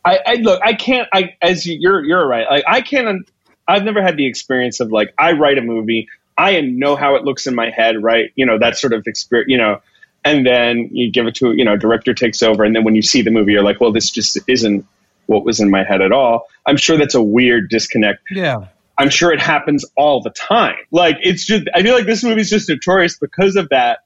[0.04, 1.08] I, I look, I can't.
[1.12, 2.46] I as you, you're you're right.
[2.50, 3.28] Like I can't.
[3.68, 6.08] I've never had the experience of like I write a movie,
[6.40, 8.32] I know how it looks in my head, right?
[8.34, 9.80] You know that sort of experience, you know,
[10.24, 13.02] and then you give it to you know, director takes over, and then when you
[13.02, 14.86] see the movie, you're like, well, this just isn't
[15.26, 16.48] what was in my head at all.
[16.66, 18.22] I'm sure that's a weird disconnect.
[18.30, 18.66] Yeah.
[18.96, 20.76] I'm sure it happens all the time.
[20.90, 24.00] Like it's just I feel like this movie's just notorious because of that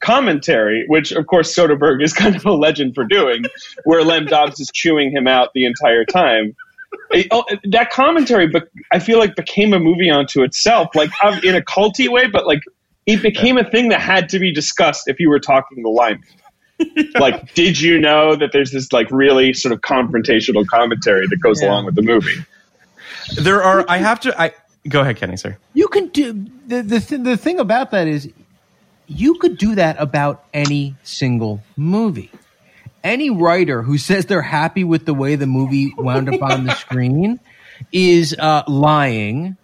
[0.00, 3.44] commentary, which of course Soderbergh is kind of a legend for doing,
[3.84, 6.54] where Lem Dobbs is chewing him out the entire time.
[7.10, 11.38] It- oh, that commentary, but I feel like became a movie onto itself, like um,
[11.44, 12.60] in a culty way, but like
[13.06, 16.22] it became a thing that had to be discussed if you were talking to Lyman.
[17.18, 21.60] like, did you know that there's this like really sort of confrontational commentary that goes
[21.60, 21.68] Yeah.
[21.68, 22.44] along with the movie?
[23.36, 24.50] there are i have to i
[24.88, 26.32] go ahead kenny sir You can do
[26.66, 28.30] the the th- the thing about that is
[29.08, 32.30] you could do that about any single movie.
[33.02, 36.74] Any writer who says they're happy with the way the movie wound up on the
[36.74, 37.40] screen
[37.92, 39.56] is uh, lying,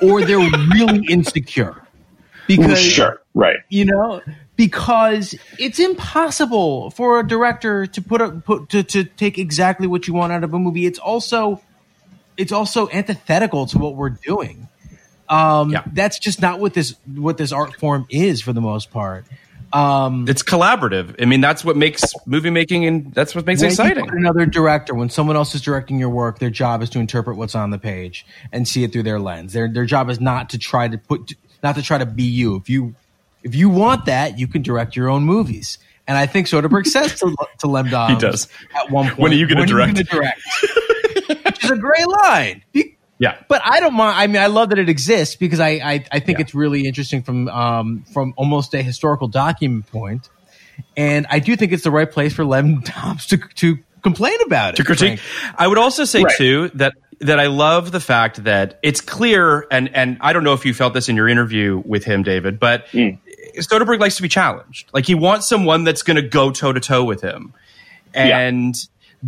[0.00, 1.82] or they're really insecure.
[2.46, 3.58] Because Sure, right.
[3.68, 4.22] you know
[4.56, 10.06] because it's impossible for a director to put a put to, to take exactly what
[10.06, 11.60] you want out of a movie it's also
[12.36, 14.68] it's also antithetical to what we're doing
[15.28, 15.82] um Yeah.
[15.92, 19.24] that's just not what this what this art form is for the most part
[19.72, 23.66] um it's collaborative i mean that's what makes movie making and that's what makes it
[23.66, 27.36] exciting another director, when someone else is directing your work, their job is to interpret
[27.36, 29.52] what's on the page and see it through their lens.
[29.52, 31.32] Their their job is not to try to put
[31.64, 32.56] not to try to be you.
[32.56, 32.94] If you
[33.42, 35.78] if you want that, you can direct your own movies.
[36.06, 38.46] And I think Soderbergh says to, to Lem He does.
[38.76, 40.40] at one point, When are you gonna direct?" gonna direct?"
[41.44, 42.62] Which is a great line.
[42.72, 44.16] Be- yeah but I don't mind.
[44.18, 46.42] I mean, I love that it exists because I I, I think Yeah.
[46.44, 50.28] it's really interesting from um from almost a historical document point,
[50.96, 54.74] and I do think it's the right place for Lem Dobbs to to complain about
[54.74, 54.76] it.
[54.76, 55.18] to critique.
[55.20, 55.54] frankly.
[55.58, 56.36] I would also say Right.
[56.36, 60.52] too that that I love the fact that it's clear, and and I don't know
[60.52, 62.86] if you felt this in your interview with him, David, but
[63.58, 64.90] Soderbergh likes to be challenged.
[64.92, 67.54] Like he wants someone that's going to go toe to toe with him,
[68.12, 68.74] and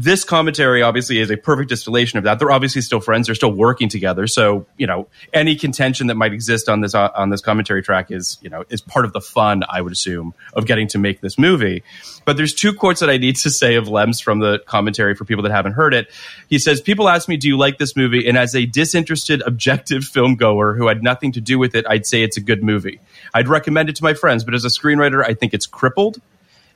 [0.00, 2.38] this commentary obviously is a perfect distillation of that.
[2.38, 3.26] They're obviously still friends.
[3.26, 4.28] They're still working together.
[4.28, 8.12] So, you know, any contention that might exist on this, uh, on this commentary track
[8.12, 11.20] is, you know, is part of the fun, I would assume, of getting to make
[11.20, 11.82] this movie.
[12.24, 15.24] But there's two quotes that I need to say of Lem's from the commentary for
[15.24, 16.06] people that haven't heard it.
[16.48, 18.28] He says, people ask me, do you like this movie?
[18.28, 22.06] And as a disinterested, objective film goer who had nothing to do with it, I'd
[22.06, 23.00] say it's a good movie.
[23.34, 26.20] I'd recommend it to my friends, but as a screenwriter, I think it's crippled.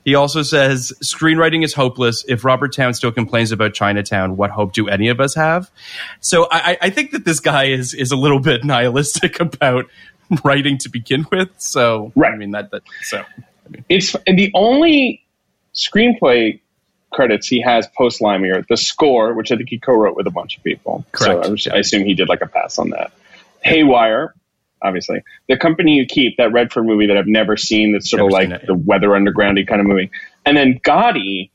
[0.05, 2.25] He also says screenwriting is hopeless.
[2.27, 5.71] If Robert Towne still complains about Chinatown, what hope do any of us have?
[6.19, 9.85] So I, I think that this guy is is a little bit nihilistic about
[10.43, 11.49] writing to begin with.
[11.57, 12.33] So Right.
[12.33, 15.23] I mean that that so I mean, It's and the only
[15.73, 16.59] screenplay
[17.11, 20.57] credits he has post Limey the score, which I think he co-wrote with a bunch
[20.57, 21.05] of people.
[21.11, 21.43] Correct.
[21.45, 23.11] So I, was- I assume he did like a pass on that.
[23.63, 24.33] Haywire,
[24.83, 25.23] obviously.
[25.47, 27.93] The Company You Keep, that Redford movie that I've never seen.
[27.93, 30.11] That's sort Never of seen like it, the Weather Undergroundy kind of movie.
[30.45, 31.49] And then Gotti,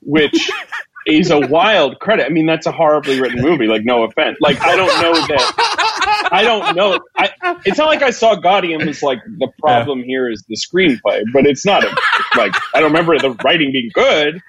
[0.00, 0.50] which
[1.06, 2.26] is a wild credit.
[2.26, 3.66] I mean, that's a horribly written movie.
[3.66, 4.38] Like, no offense.
[4.40, 6.28] Like, I don't know that.
[6.32, 7.00] I don't know.
[7.16, 7.30] I,
[7.64, 11.22] it's not like I saw Gotti and was like, the problem here is the screenplay,
[11.32, 11.88] but it's not a,
[12.36, 14.40] like, I don't remember the writing being good.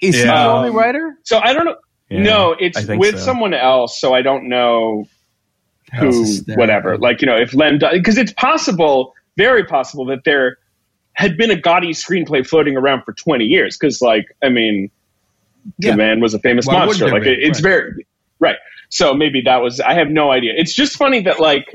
[0.00, 1.16] Is he the um, only writer?
[1.22, 1.76] So I don't know.
[2.10, 3.24] Yeah, no, it's with so.
[3.24, 5.06] someone else, so I don't know
[5.98, 6.96] who, whatever.
[6.98, 10.58] Like, you know, if Lem because it's possible, very possible that there
[11.14, 13.76] had been a Gotti screenplay floating around for 20 years.
[13.76, 14.90] Because, like, I mean,
[15.78, 15.92] Yeah.
[15.92, 17.10] the man was a famous Why monster.
[17.10, 17.70] Like, it, it's Right.
[17.70, 18.06] very,
[18.40, 18.56] right.
[18.88, 20.52] So maybe that was, I have no idea.
[20.56, 21.66] It's just funny that, like,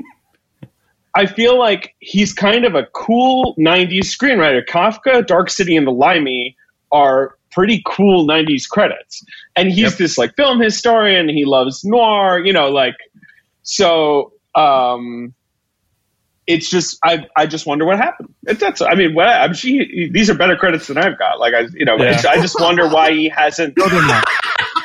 [1.16, 4.64] I feel like he's kind of a cool 90s screenwriter.
[4.64, 6.56] Kafka, Dark City, and The Limey
[6.92, 9.24] are pretty cool 90s credits.
[9.56, 9.92] And he's Yep.
[9.94, 11.28] this like film historian.
[11.28, 12.94] He loves noir, you know, like,
[13.68, 15.34] so, um,
[16.46, 18.34] it's just I, I just wonder what happened.
[18.46, 21.38] It, that's I mean what I'm she, these are better credits than I've got.
[21.38, 22.22] Like I you know Yeah.
[22.26, 23.74] I just wonder why he hasn't.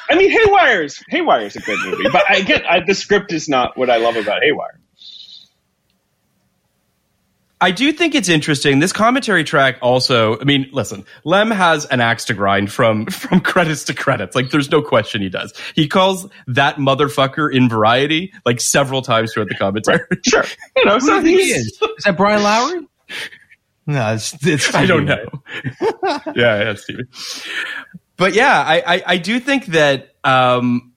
[0.10, 3.78] I mean Haywire's Haywire's a good movie, but I get I, the script is not
[3.78, 4.78] what I love about Haywire.
[7.63, 8.80] I do think it's interesting.
[8.80, 13.39] This commentary track also, I mean, listen, Lem has an axe to grind from from
[13.39, 14.36] credits to credits.
[14.36, 15.54] Like there's no question he does.
[15.73, 20.02] He calls that motherfucker in variety like several times throughout the commentary.
[20.28, 20.43] Sure,
[20.76, 21.67] you know Who so he is?
[21.97, 22.86] Is that Brian Lowry?
[23.88, 25.26] No, it's, it's I don't know.
[26.36, 27.06] yeah, yeah, Stevie.
[28.17, 30.92] But yeah, I, I, I do think that um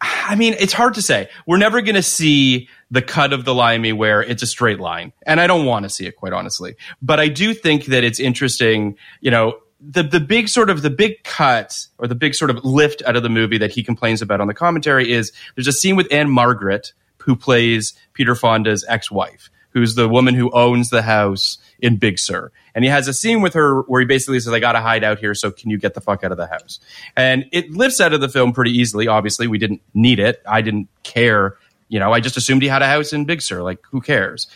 [0.00, 1.28] I mean, it's hard to say.
[1.46, 5.12] We're never going to see the cut of the Limey where it's a straight line.
[5.26, 6.76] And I don't want to see it, quite honestly.
[7.00, 10.90] But I do think that it's interesting, you know, the, the big sort of the
[10.90, 14.22] big cut or the big sort of lift out of the movie that he complains
[14.22, 19.50] about on the commentary is there's a scene with Ann-Margret who plays Peter Fonda's ex-wife,
[19.70, 22.50] who's the woman who owns the house in Big Sur.
[22.74, 25.04] And he has a scene with her where he basically says, I got to hide
[25.04, 26.78] out here, so can you get the fuck out of the house?
[27.16, 29.08] And it lifts out of the film pretty easily.
[29.08, 30.42] Obviously, we didn't need it.
[30.46, 31.56] I didn't care.
[31.88, 33.62] You know, I just assumed he had a house in Big Sur.
[33.62, 34.46] Like, who cares?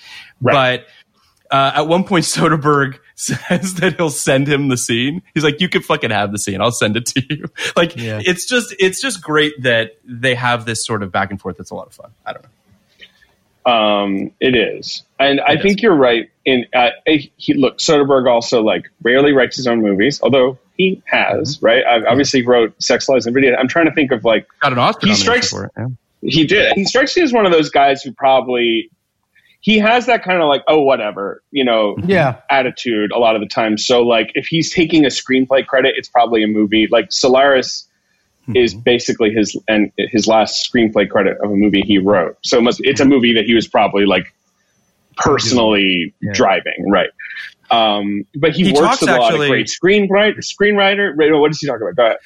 [0.40, 0.86] But
[1.50, 5.22] uh, at one point, Soderbergh says that he'll send him the scene.
[5.34, 6.60] He's like, "You can fucking have the scene.
[6.60, 7.44] I'll send it to you."
[7.76, 8.20] like, Yeah.
[8.24, 11.60] it's just, it's just great that they have this sort of back and forth.
[11.60, 12.10] It's a lot of fun.
[12.26, 12.50] I don't know.
[13.66, 16.30] Um, it is, and I It think you're right.
[16.46, 21.56] In uh, he look Soderbergh also like rarely writes his own movies, although he has.
[21.56, 21.66] Mm-hmm.
[21.66, 23.54] Right, I obviously wrote Sex Lies and Video.
[23.56, 25.72] I'm trying to think of like Got an Oscar He strikes- for it.
[25.76, 25.86] Yeah.
[26.22, 26.72] he did.
[26.74, 28.90] He strikes me as one of those guys who probably
[29.60, 32.36] he has that kind of like oh whatever you know Yeah.
[32.48, 33.76] attitude a lot of the time.
[33.76, 36.88] So like if he's taking a screenplay credit, it's probably a movie.
[36.90, 37.86] Like Solaris
[38.54, 42.36] is basically his and his last screenplay credit of a movie he wrote.
[42.42, 44.34] So it must it's a movie that he was probably like
[45.20, 46.32] personally Yeah.
[46.32, 47.10] driving, right?
[47.70, 50.38] Um, but he, He works with a lot of great screenwriter.
[50.38, 51.14] Screenwriter.
[51.40, 51.94] What does he talk about?
[51.96, 52.16] Go ahead.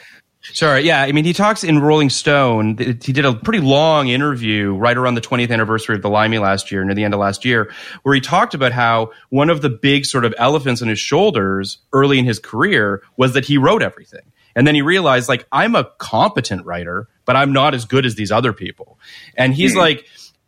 [0.52, 1.00] Sorry, yeah.
[1.02, 2.76] I mean, he talks in Rolling Stone.
[3.02, 6.70] He did a pretty long interview right around the 20th anniversary of the Limey last
[6.70, 9.70] year, near the end of last year, where he talked about how one of the
[9.70, 13.82] big sort of elephants on his shoulders early in his career was that he wrote
[13.82, 14.20] everything.
[14.54, 18.14] And then he realized, like, I'm a competent writer, but I'm not as good as
[18.14, 18.98] these other people.
[19.36, 20.04] And he's like,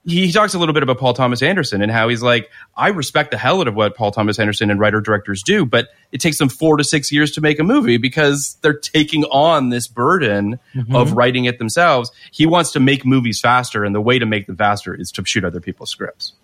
[0.06, 2.88] he, he talks a little bit about Paul Thomas Anderson and how he's like, I
[2.88, 6.20] respect the hell out of what Paul Thomas Anderson and writer directors do, but it
[6.20, 9.88] takes them four to six years to make a movie because they're taking on this
[9.88, 10.60] burden
[10.94, 12.12] of writing it themselves.
[12.30, 15.24] He wants to make movies faster, and the way to make them faster is to
[15.24, 16.34] shoot other people's scripts.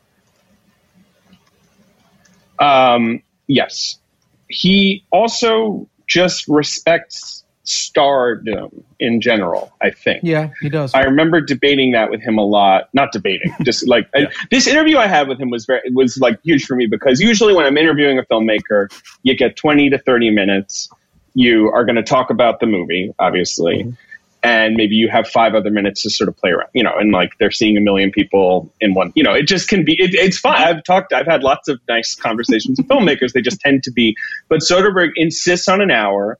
[2.59, 3.99] Um, yes.
[4.49, 10.23] He also just respects stardom in general, I think.
[10.25, 10.93] Yeah, he does.
[10.95, 12.89] I remember debating that with him a lot.
[12.93, 16.41] Not debating, just like I- this interview I had with him was very was like
[16.43, 18.89] huge for me because usually when I'm interviewing a filmmaker,
[19.23, 20.89] you get 20 to 30 minutes.
[21.35, 23.85] You are going to talk about the movie, obviously.
[23.85, 23.91] Mm-hmm.
[24.43, 27.13] and maybe you have five other minutes to sort of play around, you know, and
[27.13, 30.15] like they're seeing a million people in one, you know, it just can be, it,
[30.15, 30.61] it's fine.
[30.61, 33.33] I've talked, I've had lots of nice conversations with filmmakers.
[33.33, 34.17] They just tend to be,
[34.49, 36.39] but Soderbergh insists on an hour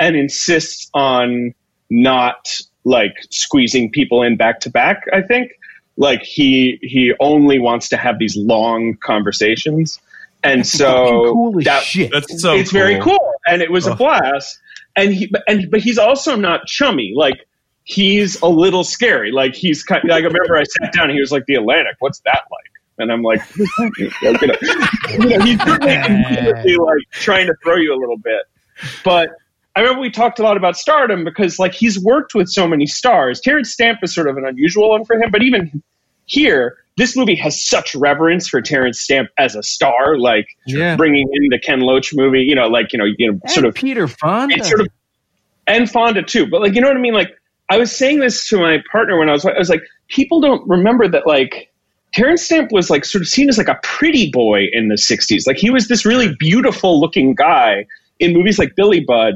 [0.00, 1.54] and insists on
[1.90, 5.52] not like squeezing people in back to back, I think.
[5.96, 10.00] Like he, he only wants to have these long conversations.
[10.42, 12.10] And so cool as that, shit.
[12.10, 13.18] That's so it's very cool.
[13.18, 14.58] cool and it was a blast
[14.96, 17.46] and he but- and but he's also not chummy like
[17.84, 21.20] he's a little scary like he's kind like I remember I sat down and he
[21.20, 23.40] was like the Atlantic what's that like and I'm like
[23.76, 25.20] what does that mean?
[25.30, 28.42] You know, he's definitely like trying to throw you a little bit
[29.04, 29.30] but
[29.76, 32.86] I remember we talked a lot about stardom because like he's worked with so many
[32.86, 35.82] stars Terence Stamp is sort of an unusual one for him but even
[36.26, 40.96] here this movie has such reverence for Terence Stamp as a star like Yeah.
[40.96, 43.64] bringing in the Ken Loach movie, you know, like you know, you know, And sort
[43.64, 44.62] of, Peter Fonda.
[44.64, 44.88] sort of,
[45.66, 46.46] and Fonda too.
[46.46, 47.14] But like, you know what I mean?
[47.14, 47.30] Like,
[47.70, 50.68] I was saying this to my partner when I was, I was like, people don't
[50.68, 51.72] remember that like
[52.12, 55.46] Terence Stamp was like sort of seen as like a pretty boy in the '60s.
[55.46, 57.86] Like, he was this really beautiful looking guy
[58.18, 59.34] in movies like Billy Budd,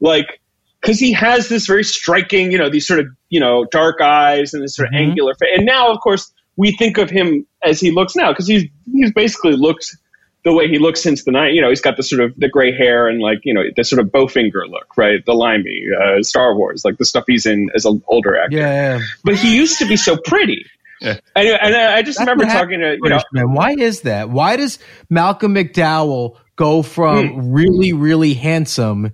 [0.00, 0.40] like.
[0.80, 4.52] Because he has this very striking, you know, these sort of, you know, dark eyes
[4.52, 4.98] and this sort of Mhm.
[5.08, 5.48] angular face.
[5.56, 9.10] And now, of course, we think of him as he looks now because he's he's
[9.14, 9.96] basically looks
[10.44, 11.54] the way he looks since the night.
[11.54, 13.82] You know, he's got the sort of the gray hair and like you know the
[13.82, 15.24] sort of Bowfinger look, right?
[15.24, 18.58] The limey, uh, Star Wars, like the stuff he's in as an older actor.
[18.58, 19.00] yeah.
[19.24, 20.66] But he used to be so pretty.
[21.00, 21.16] Yeah.
[21.34, 23.54] And, and I just That's remember talking to you know man.
[23.54, 24.28] Why is that?
[24.28, 24.78] Why does
[25.08, 27.52] Malcolm McDowell go from Hmm.
[27.54, 29.12] really, really handsome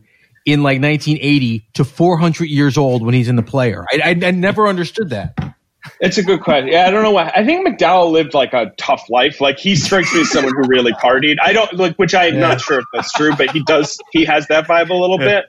[0.53, 3.84] in like 1980 to 400 years old when he's in the player?
[3.92, 5.34] I, I, I never understood that.
[6.01, 6.68] It's a good question.
[6.68, 7.32] Yeah, I don't know why.
[7.34, 9.40] I think McDowell lived like a tough life.
[9.40, 11.36] Like he strikes me as someone who really partied.
[11.42, 12.40] I don't like, which I'm Yeah.
[12.40, 13.98] not sure if that's true, but he does.
[14.12, 15.46] He has that vibe a little bit.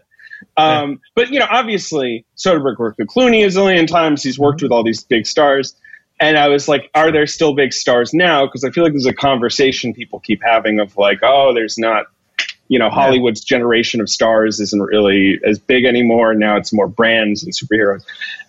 [0.58, 4.24] Um, But you know, obviously, Soderbergh worked with Clooney a zillion times.
[4.24, 5.76] He's worked with all these big stars,
[6.20, 8.46] and I was like, are there still big stars now?
[8.46, 12.06] Because I feel like there's a conversation people keep having of like, oh, there's not.
[12.72, 16.34] You know, Hollywood's generation of stars isn't really as big anymore.
[16.34, 18.06] Now it's more brands and superheroes.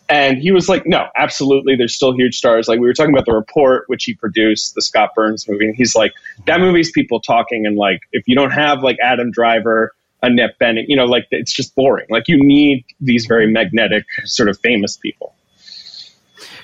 [0.09, 1.75] And he was like, no, absolutely.
[1.75, 2.68] There's still huge stars.
[2.68, 5.66] Like we were talking about the report, which he produced, the Scott Burns movie.
[5.66, 6.12] And he's like,
[6.47, 7.66] that movie's people talking.
[7.66, 9.93] And like, if you don't have like Adam Driver,
[10.23, 12.07] Annette Bening, you know, like it's just boring.
[12.09, 15.35] Like you need these very magnetic, sort of famous people.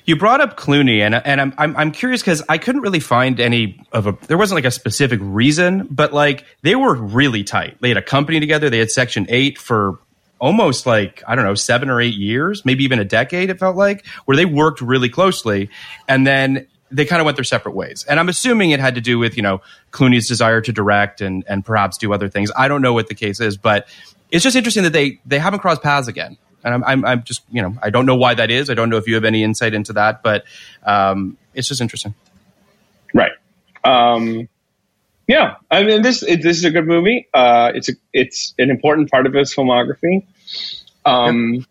[0.09, 3.39] You brought up Clooney, and and I'm I'm, I'm curious because I couldn't really find
[3.39, 4.17] any of a.
[4.27, 7.77] There wasn't like a specific reason, but like they were really tight.
[7.83, 8.71] They had a company together.
[8.71, 9.99] They had Section Eight for
[10.39, 13.51] almost like I don't know seven or eight years, maybe even a decade.
[13.51, 15.69] It felt like where they worked really closely,
[16.09, 18.07] and then they kind of went their separate ways.
[18.09, 19.61] And I'm assuming it had to do with you know
[19.93, 22.51] Clooney's desire to direct and and perhaps do other things.
[22.57, 23.87] I don't know what the case is, but
[24.31, 26.39] it's just interesting that they they haven't crossed paths again.
[26.65, 28.69] And I'm, I'm, I'm just, you know, I don't know why that is.
[28.69, 30.45] I don't know if you have any insight into that, but
[30.85, 32.15] um, it's just interesting.
[33.15, 33.33] Right.
[33.85, 34.49] Um,
[35.27, 35.57] yeah.
[35.71, 37.29] I mean, this it, this is a good movie.
[37.33, 40.25] Uh, it's a it's an important part of his filmography.
[41.05, 41.65] Um,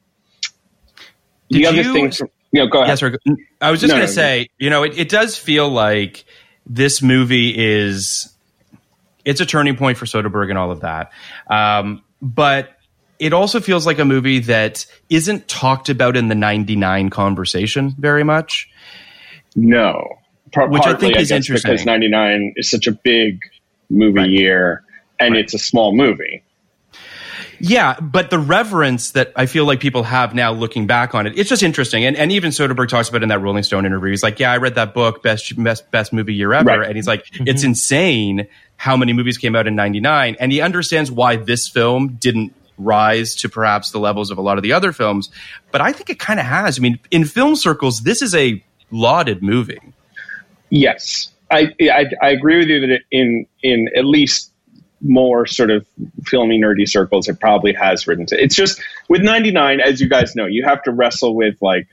[1.50, 2.90] the other you- thing, from, you know, go ahead.
[2.90, 3.18] Yes, sir.
[3.62, 6.26] I was just No, going no, to say, you know, it, it does feel like
[6.66, 8.34] this movie is
[9.26, 11.12] it's a turning point for Soderbergh and all of that.
[11.50, 12.77] Um, but
[13.20, 18.24] it also feels like a movie that isn't talked about in the 99 conversation very
[18.24, 18.70] much.
[19.56, 20.20] No,
[20.54, 23.42] Par- Which I partly, think is interesting because '99 is such a big
[23.90, 24.84] movie year,
[25.20, 26.44] and it's a small movie.
[27.60, 31.38] Yeah, but the reverence that I feel like people have now looking back on it,
[31.38, 32.06] it's just interesting.
[32.06, 34.12] And and even Soderbergh talks about it in that Rolling Stone interview.
[34.12, 36.88] He's like, "Yeah, I read that book, best best best movie year ever," Right.
[36.88, 37.48] and he's like, mm-hmm.
[37.48, 38.48] "It's insane
[38.78, 43.36] how many movies came out in '99," and he understands why this film didn't rise
[43.36, 45.30] to perhaps the levels of a lot of the other films.
[45.72, 46.80] But I think it kind of has.
[46.80, 49.80] I mean, in film circles, this is a lauded movie.
[50.70, 54.52] Yes, I, I I agree with you that in in at least
[55.02, 55.86] more sort of
[56.26, 58.26] filmy nerdy circles, it probably has written.
[58.28, 61.88] To, it's just with '99, as you guys know, you have to wrestle with like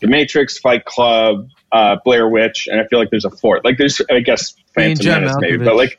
[0.00, 3.64] The Matrix, Fight Club, uh, Blair Witch, and I feel like there's a fourth.
[3.64, 5.98] Like there's, I guess, And Phantom John Menace maybe, but like.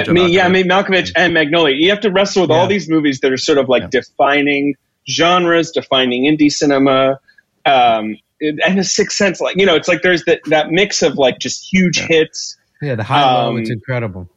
[0.00, 0.52] I mean, yeah, I Malkovich.
[0.52, 1.74] mean Malkovich and Magnolia.
[1.76, 4.74] You have to wrestle with all these movies that are sort of like defining
[5.08, 7.18] genres, defining indie cinema,
[7.66, 9.40] um, and the Sixth Sense.
[9.40, 12.94] Like you know, it's like there's that that mix of like just huge hits, Yeah,
[12.96, 14.28] the high low, Um, it's incredible.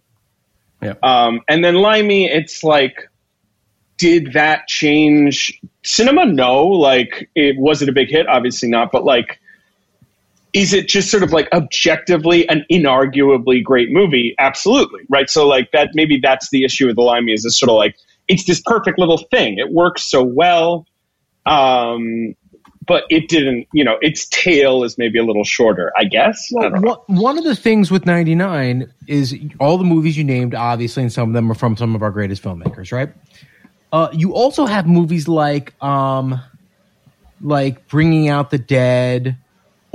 [1.04, 2.26] um, and then Limey.
[2.26, 3.10] It's like,
[3.98, 6.26] did that change cinema?
[6.26, 6.66] No.
[6.68, 8.28] Like, it was it a big hit?
[8.28, 8.92] Obviously not.
[8.92, 9.40] But like,
[10.56, 14.34] is it just sort of like objectively an inarguably great movie?
[14.40, 15.30] Absolutely, right.
[15.30, 17.96] So like that maybe that's the issue with the Limey is it's sort of like
[18.28, 19.60] it's this perfect little thing.
[19.60, 20.88] It works so well.
[21.46, 22.36] Um,
[22.88, 26.50] but it didn't, you know, its tail is maybe a little shorter, I guess.
[26.52, 27.04] I Well, don't know.
[27.08, 31.12] one, one of the things with 99 is all the movies you named, obviously, and
[31.12, 33.12] some of them are from some of our greatest filmmakers, right?
[33.92, 36.40] Uh, you also have movies like, um,
[37.42, 39.38] like Bringing Out the Dead,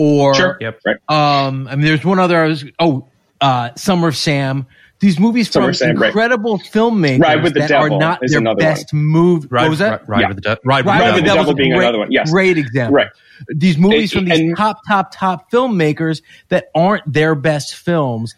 [0.01, 0.57] or Sure.
[0.61, 0.80] Yep.
[0.86, 0.96] Right.
[1.09, 2.42] um, I mean, there's one other.
[2.42, 3.07] I was oh,
[3.40, 4.66] uh, Summer of Sam.
[5.01, 6.07] These movies Summer from of Sam, right.
[6.09, 9.46] incredible filmmakers Ride with the that are not their best movie.
[9.51, 10.07] Ride, what was that?
[10.07, 10.28] Ride, Ride Yeah.
[10.28, 11.42] with the De- Ride, Ride with with the the Devil.
[11.44, 12.30] Devil being great, another one, yes.
[12.30, 12.94] Great example.
[12.96, 13.09] Right.
[13.55, 16.20] These movies from these And- top, top, top filmmakers
[16.51, 18.34] that aren't their best films.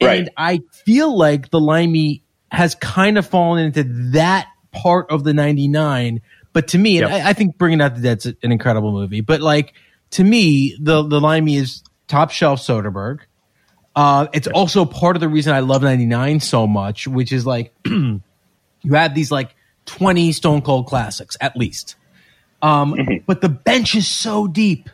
[0.00, 0.28] And Right.
[0.36, 6.20] I feel like The Limey has kind of fallen into that part of the 99.
[6.52, 7.22] But to me, and Yep.
[7.26, 9.20] I, I think Bringing Out the Dead's an incredible movie.
[9.20, 9.72] But like,
[10.12, 13.20] to me, the, the Limey is top shelf Soderbergh.
[13.94, 17.74] Uh, it's also part of the reason I love 99 so much, which is like,
[17.84, 18.20] you
[18.90, 19.54] have these like
[19.86, 21.96] 20 Stone Cold classics at least.
[22.62, 23.24] Um, Mm-hmm.
[23.26, 24.88] but the bench is so deep.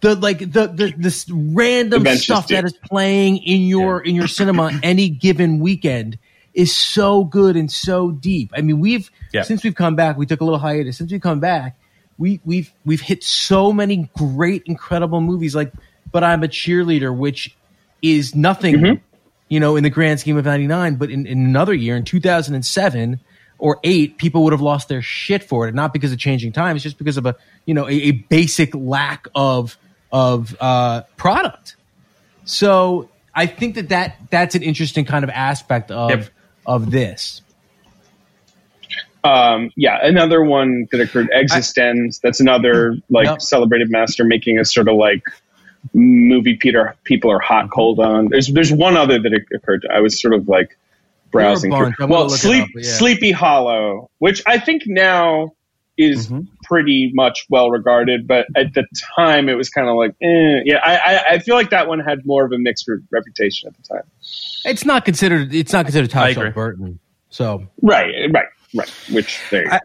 [0.00, 4.00] The like the the this random The bench is stuff that is playing in your
[4.00, 6.18] in your cinema any given weekend
[6.54, 8.50] is so good and so deep.
[8.56, 9.42] I mean, we've Yeah.
[9.42, 10.98] since we've come back, we took a little hiatus.
[10.98, 11.78] Since we've come back,
[12.18, 15.72] we we've we've hit so many great, incredible movies like
[16.10, 17.56] But I'm a Cheerleader, which
[18.02, 19.02] is nothing, Mm-hmm.
[19.48, 23.20] you know, in the grand scheme of 99, but in, in another year, in 2007
[23.58, 26.82] or 8, people would have lost their shit for it, not because of changing times,
[26.82, 29.78] just because of a, you know, a, a basic lack of
[30.10, 31.76] of uh, product.
[32.44, 36.28] So I think that, that that's an interesting kind of aspect of Yep.
[36.66, 37.40] of this.
[39.24, 42.20] Um, yeah, another one that occurred, eXistenZ.
[42.22, 43.42] That's another like Yep.
[43.42, 45.22] celebrated master making a sort of like
[45.94, 48.28] movie Peter people are hot cold on.
[48.28, 49.86] There's there's one other that occurred.
[49.92, 50.76] I was sort of like
[51.30, 51.96] browsing There were a bunch.
[51.96, 52.06] through.
[52.08, 52.82] Well, Sleep up, yeah.
[52.82, 55.52] Sleepy Hollow, which I think now
[55.98, 56.40] is Mm-hmm.
[56.64, 60.62] pretty much well regarded, but at the time it was kind of like, eh.
[60.64, 60.78] yeah.
[60.82, 63.76] I, I I feel like that one had more of a mixed re- reputation at
[63.76, 64.02] the time.
[64.64, 65.54] It's not considered.
[65.54, 66.50] It's not considered top I agree.
[66.50, 66.98] Burton.
[67.28, 68.88] So Right, right, right.
[69.10, 69.76] Which there you go.
[69.76, 69.80] I-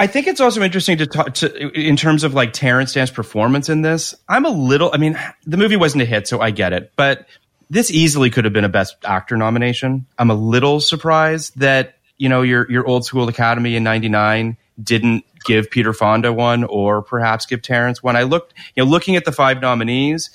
[0.00, 3.68] I think it's also interesting to talk to in terms of like Terence Stamp's performance
[3.68, 4.14] in this.
[4.28, 4.90] I'm a little.
[4.94, 7.26] I mean, the movie wasn't a hit, so I get it, but
[7.68, 10.06] this easily could have been a Best Actor nomination.
[10.16, 15.24] I'm a little surprised that you know your your old school Academy in '99 didn't
[15.44, 18.14] give Peter Fonda one, or perhaps give Terence one.
[18.14, 20.30] I looked, you know, looking at the five nominees.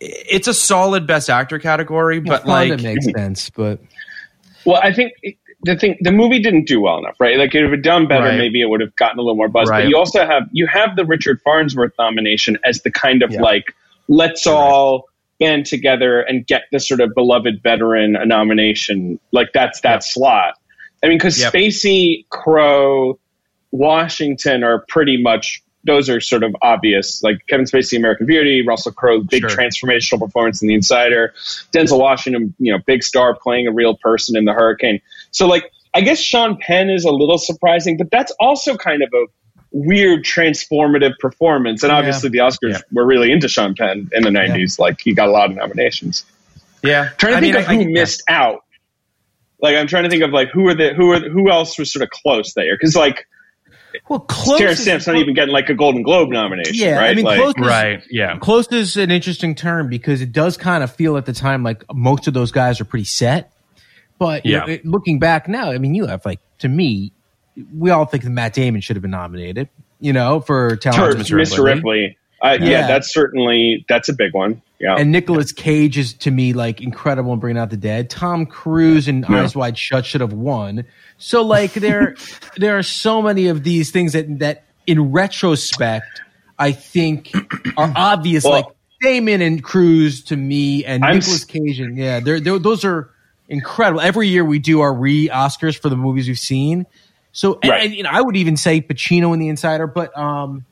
[0.00, 3.50] It's a solid Best Actor category, but Fonda like makes sense.
[3.50, 3.78] But
[4.64, 7.36] Well, I think it- the thing, the movie didn't do well enough, right?
[7.36, 8.38] Like, if it had done better, Right.
[8.38, 9.68] maybe it would have gotten a little more buzz.
[9.68, 9.82] Right.
[9.84, 13.40] But you also have you have the Richard Farnsworth nomination as the kind of Yeah.
[13.42, 13.74] like
[14.08, 15.08] let's all
[15.40, 19.18] band together and get the sort of beloved veteran a nomination.
[19.32, 20.54] Like that's that slot.
[21.02, 21.52] I mean, because Yep.
[21.52, 23.18] Spacey, Crow,
[23.70, 27.22] Washington are pretty much those are sort of obvious.
[27.22, 29.50] Like Kevin Spacey, American Beauty, Russell Crowe, big Sure.
[29.50, 31.32] transformational performance in The Insider,
[31.72, 35.00] Denzel Washington, you know, big star playing a real person in The Hurricane.
[35.30, 39.08] So like, I guess Sean Penn is a little surprising, but that's also kind of
[39.14, 39.24] a
[39.70, 41.82] weird transformative performance.
[41.82, 42.78] And obviously, the Oscars Yeah.
[42.92, 44.78] were really into Sean Penn in the '90s.
[44.78, 46.24] Like, he got a lot of nominations.
[46.82, 48.64] yeah, trying to I think mean, of I- who I- missed out.
[49.60, 51.92] Like, I'm trying to think of like who are the who are who else was
[51.92, 53.26] sort of close there because like
[54.08, 54.58] well, close.
[54.58, 57.10] Terence is- Stamp's not even getting like a Golden Globe nomination, Yeah, right?
[57.10, 58.38] I mean, like, close is, Right, yeah.
[58.38, 61.84] Close is an interesting term because it does kind of feel at the time like
[61.92, 63.52] most of those guys are pretty set.
[64.18, 67.12] But you know, looking back now, I mean, you have like to me,
[67.76, 69.68] we all think that Matt Damon should have been nominated.
[70.00, 71.64] You know, for for talent, Mr.
[71.64, 72.16] Ripley.
[72.40, 72.68] Uh, yeah.
[72.68, 72.86] Yeah.
[72.86, 74.62] that's certainly that's a big one.
[74.80, 78.08] Yeah, And Nicolas Cage is to me like incredible in Bringing Out the Dead.
[78.10, 79.42] Tom Cruise and Yeah.
[79.42, 80.84] Eyes Wide Shut should have won.
[81.18, 82.16] So like there,
[82.56, 86.22] there are so many of these things that that in retrospect
[86.58, 87.32] I think
[87.76, 88.44] are obvious.
[88.44, 88.66] Well- like
[89.00, 93.10] Damon and Cruise to me, and I'm Nicolas Cage, and yeah, they're, they're, those are
[93.48, 94.00] incredible.
[94.00, 96.84] Every year we do our re Oscars for the movies we've seen.
[97.30, 97.84] So and, Right.
[97.84, 100.64] and, you know I would even say Pacino in The Insider, but um,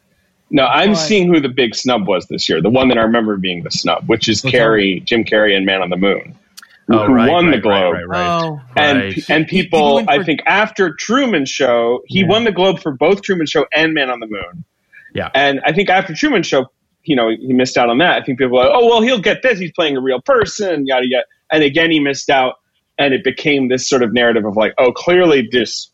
[0.51, 2.61] no, I'm but- seeing who the big snub was this year.
[2.61, 5.81] The one that I remember being the snub, which is Carrey, Jim Carrey, and Man
[5.83, 6.35] on the Moon,
[6.91, 7.95] Oh, who right, won the Globe.
[7.95, 8.43] Right, right, right.
[8.45, 9.31] oh, And Right.
[9.31, 12.27] and people, for- I think after Truman Show, he Yeah.
[12.29, 14.65] won the Globe for both Truman Show and Man on the Moon.
[15.15, 15.31] Yeah.
[15.35, 16.67] And I think after Truman Show,
[17.05, 18.21] you know, he missed out on that.
[18.23, 19.59] I think people were like, oh, well, he'll get this.
[19.59, 21.25] He's playing a real person, yada, yada.
[21.51, 22.55] And again, he missed out.
[22.99, 25.91] And it became this sort of narrative of like, oh, clearly this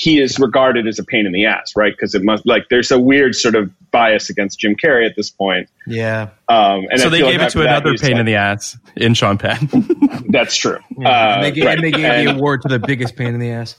[0.00, 1.92] he is regarded as a pain in the ass, right?
[1.92, 5.28] Because it must like there's a weird sort of bias against Jim Carrey at this
[5.28, 5.68] point.
[5.88, 6.28] Yeah.
[6.48, 8.36] Um, and so I they feel like gave it to another pain like- in the
[8.36, 9.68] ass in Sean Penn.
[10.28, 10.78] That's true.
[10.96, 11.74] Yeah, Uh, and they gave, right.
[11.78, 13.74] and they gave the award to the biggest pain in the ass.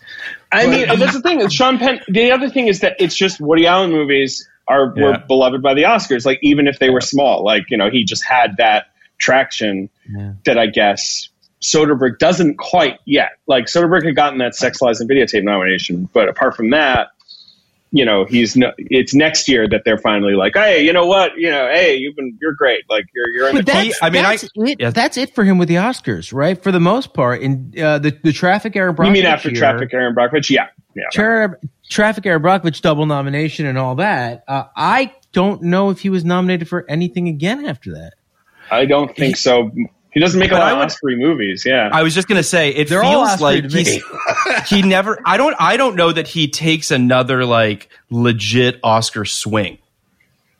[0.52, 1.48] I mean, and that's the thing.
[1.48, 2.02] Sean Penn.
[2.10, 5.84] The other thing is that it's just Woody Allen movies are were beloved by the
[5.84, 6.26] Oscars.
[6.26, 8.88] Like even if they were small, like you know, he just had that
[9.20, 10.34] traction Yeah.
[10.46, 11.30] that I guess
[11.62, 13.32] Soderbergh doesn't quite yet.
[13.48, 17.10] Like Soderbergh had gotten that Sex Lies and Videotape nomination, but apart from that,
[17.92, 21.32] you know, he's no, it's next year that they're finally like, hey, you know what,
[21.38, 22.84] you know, hey, you've been you're great.
[22.90, 24.78] Like you're you're in But the that's, I mean, I- that's it.
[24.80, 24.90] yeah.
[24.92, 26.62] That's it for him with the Oscars, right?
[26.62, 29.58] For the most part, in uh, the the Traffic Erin Brockovich you mean after year-
[29.60, 30.50] Traffic, Erin Brockovich?
[30.52, 31.04] Yeah, yeah.
[31.12, 31.58] Tra-
[31.90, 34.44] Traffic Erin Brockovich double nomination and all that.
[34.48, 38.14] Uh, I don't know if he was nominated for anything again after that.
[38.70, 39.72] I don't think so.
[40.12, 41.64] He doesn't make a But lot I of would- Oscar movies.
[41.66, 44.04] Yeah, I was just gonna say it They're feels Oscar like he's,
[44.68, 45.20] he never.
[45.26, 45.56] I don't.
[45.60, 49.76] I don't know that he takes another like legit Oscar swing.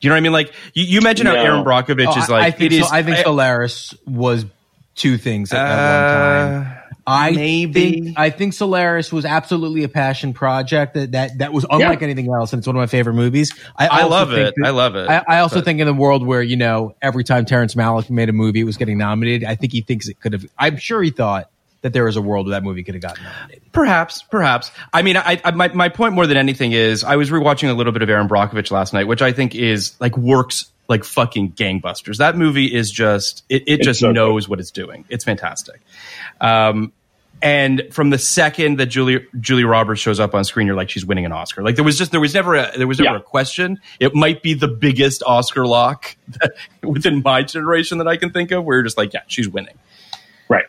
[0.00, 0.32] Do you know what I mean?
[0.32, 2.42] Like you, you mentioned how Erin Brockovich Oh, is like.
[2.44, 4.46] I think it so, is- I think Solaris was
[4.94, 6.79] two things at, at one uh, time.
[7.06, 8.02] I maybe.
[8.02, 12.04] think I think Solaris was absolutely a passion project that that, that was unlike Yeah.
[12.04, 13.52] anything else, and it's one of my favorite movies.
[13.76, 14.54] I, I also love it.
[14.56, 15.08] that- I love it.
[15.08, 18.10] I, I also But- think in the world where you know every time Terrence Malick
[18.10, 19.48] made a movie, it was getting nominated.
[19.48, 20.44] I think he thinks it could have.
[20.58, 21.50] I'm sure he thought
[21.82, 23.62] that there was a world where that movie could have gotten nominated.
[23.72, 24.70] Perhaps, perhaps.
[24.92, 27.72] I mean, I, I my my point more than anything is I was rewatching a
[27.72, 31.52] little bit of Erin Brockovich last night, which I think is like works like fucking
[31.52, 32.16] gangbusters.
[32.16, 34.16] That movie is just it, it just so good.
[34.16, 35.04] knows what it's doing.
[35.08, 35.80] It's fantastic.
[36.40, 36.92] Um,
[37.42, 41.06] and from the second that Julia Julia Roberts shows up on screen, you're like she's
[41.06, 41.62] winning an Oscar.
[41.62, 43.20] Like there was just there was never a there was never Yeah.
[43.20, 43.78] a question.
[43.98, 46.16] It might be the biggest Oscar lock
[46.82, 48.64] within my generation that I can think of.
[48.64, 49.78] Where you're just like, yeah, she's winning.
[50.48, 50.66] right.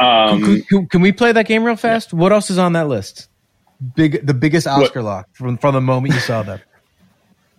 [0.00, 2.12] Um, Can, can- can we play that game real fast?
[2.14, 3.28] What else is on that list?
[3.94, 6.60] Big, the biggest Oscar lock from from the moment you saw them.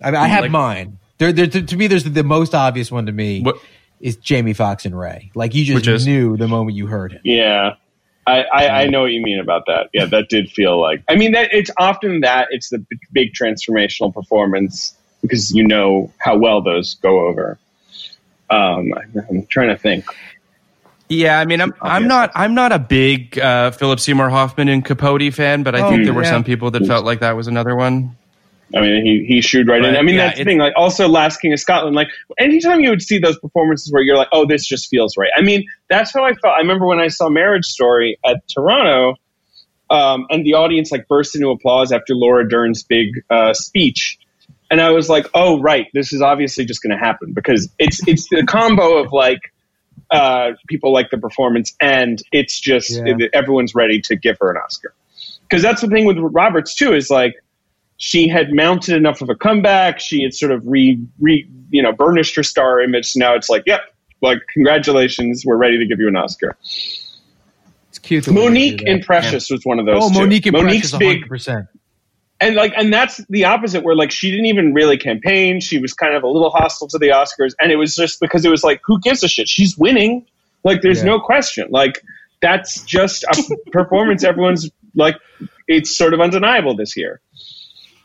[0.01, 0.97] I mean, I have Like- mine.
[1.20, 3.57] There, there, to, to me, there's the, the most obvious one to me What-
[4.00, 5.32] is Jamie Foxx and Ray.
[5.36, 6.06] Like you just is?
[6.08, 7.22] knew the moment you heard him.
[7.24, 7.76] Yeah.
[8.28, 9.89] I, I, I know what you mean about that.
[9.93, 11.04] Yeah, that did feel like.
[11.10, 16.12] I mean, that it's often that it's the b- big transformational performance because you know
[16.20, 17.58] how well those go over.
[18.52, 20.06] Um, I- I'm trying to think.
[21.08, 22.08] Yeah, I mean, I'm I'm Obvious.
[22.10, 25.89] not I'm not a big uh, Philip Seymour Hoffman and Capote fan, but I Oh,
[25.89, 26.30] think there were yeah.
[26.30, 28.16] some people that felt like that was another one.
[28.76, 29.95] I mean, he he shooed right in.
[29.95, 30.59] I mean, yeah, that's the thing.
[30.59, 31.95] Like, also, Last King of Scotland.
[31.95, 35.32] Like, anytime you would see those performances where you're like, "Oh, this just feels right."
[35.36, 36.53] I mean, that's how I felt.
[36.55, 39.15] I remember when I saw Marriage Story at Toronto,
[39.89, 44.20] um, and the audience like burst into applause after Laura Dern's big uh, speech,
[44.70, 48.07] and I was like, "Oh, right, this is obviously just going to happen because it's
[48.07, 49.39] it's the combo of like."
[50.11, 53.28] Uh, people like the performance, and it's just Yeah.
[53.32, 54.95] everyone's ready to give her an Oscar.
[55.43, 57.36] Because that's the thing with Roberts too is like
[58.00, 60.00] she had mounted enough of a comeback.
[60.00, 63.12] She had sort of re, re you know, burnished her star image.
[63.12, 63.82] So now it's like, yep,
[64.22, 66.58] like congratulations, we're ready to give you an Oscar.
[66.64, 68.26] It's cute.
[68.26, 70.02] Mo'Nique and Precious was one of those.
[70.04, 70.20] Oh, two.
[70.20, 71.28] Mo'Nique and Mo'Nique's Precious, big, 100.
[71.30, 71.68] percent
[72.41, 73.84] and like, and that's the opposite.
[73.84, 75.60] Where like she didn't even really campaign.
[75.60, 78.45] She was kind of a little hostile to the Oscars, and it was just because
[78.45, 79.50] it was like, who gives a shit?
[79.50, 80.26] She's winning.
[80.64, 81.06] Like, there's Yeah.
[81.06, 81.68] no question.
[81.70, 82.02] Like,
[82.41, 84.24] that's just a performance.
[84.24, 85.16] Everyone's like,
[85.68, 87.20] it's sort of undeniable this year.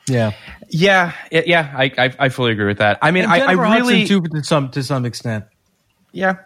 [0.08, 0.32] Yeah,
[0.68, 2.98] Yeah, yeah, yeah, I I, I fully agree with that.
[3.02, 5.44] I mean, And I, I really Hudson, too, to some to some extent.
[6.12, 6.36] yeah.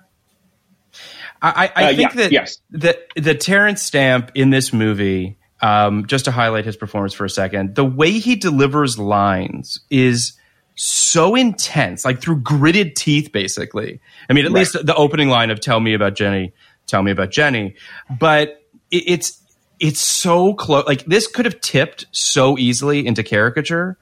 [1.40, 2.58] I, I, I Uh, think yeah, that yes.
[2.70, 7.30] that the Terence Stamp in this movie, um, just to highlight his performance for a
[7.30, 10.32] second, the way he delivers lines is
[10.74, 14.00] so intense, like through gritted teeth, basically.
[14.28, 14.60] I mean, at Right.
[14.60, 16.52] least the opening line of "Tell me about Jenny,
[16.86, 17.74] tell me about Jenny,"
[18.18, 19.37] but it, it's
[19.80, 20.86] it's so close.
[20.86, 23.96] Like this could have tipped so easily into caricature,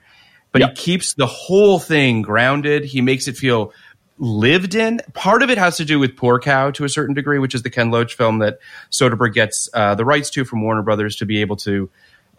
[0.52, 0.68] but Yeah.
[0.68, 2.84] he keeps the whole thing grounded.
[2.84, 3.72] He makes it feel
[4.18, 5.00] lived in.
[5.12, 7.62] Part of it has to do with Poor Cow to a certain degree, which is
[7.62, 8.58] the Ken Loach film that
[8.90, 11.90] Soderbergh gets uh, the rights to from Warner Brothers to be able to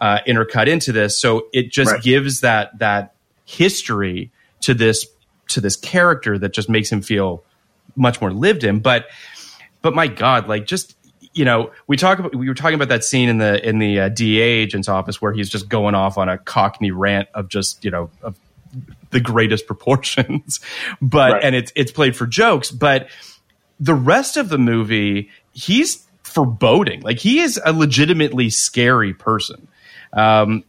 [0.02, 1.20] uh, intercut into this.
[1.20, 2.02] So it just Right.
[2.02, 3.14] gives that that
[3.46, 4.32] history
[4.62, 5.06] to this
[5.50, 7.44] to this character that just makes him feel
[7.96, 8.80] much more lived in.
[8.80, 9.06] But
[9.84, 10.97] but my God, like just
[11.38, 14.00] you know, we talk about we were talking about that scene in the in the
[14.00, 17.86] uh, DA agent's office where he's just going off on a Cockney rant of just
[17.86, 18.38] you know of
[19.12, 20.60] the greatest proportions,
[21.02, 21.44] but Right.
[21.44, 23.08] and it's it's played for jokes, but
[23.80, 27.02] the rest of the movie, he's foreboding.
[27.02, 29.68] Like he is a legitimately scary person.
[30.14, 30.64] Um,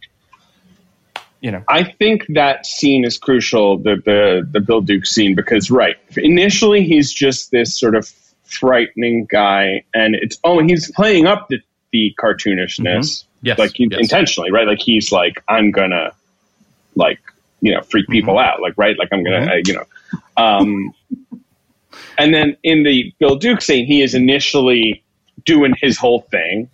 [1.40, 5.70] you know, I think that scene is crucial, the, the the Bill Duke scene, because
[5.70, 8.12] right, initially he's just this sort of
[8.48, 11.60] frightening guy, and it's oh, he's playing up the,
[11.92, 14.00] the cartoonishness, Yes, like he, yes.
[14.00, 14.66] intentionally, right?
[14.66, 16.12] Like he's like, I'm gonna
[16.96, 17.20] like
[17.60, 18.48] you know freak people Mm-hmm.
[18.48, 18.98] out, like right?
[18.98, 19.84] Like I'm gonna uh, you know.
[20.36, 20.92] Um,
[22.18, 25.02] and then in the Bill Duke scene, he is initially
[25.44, 26.68] doing his whole thing,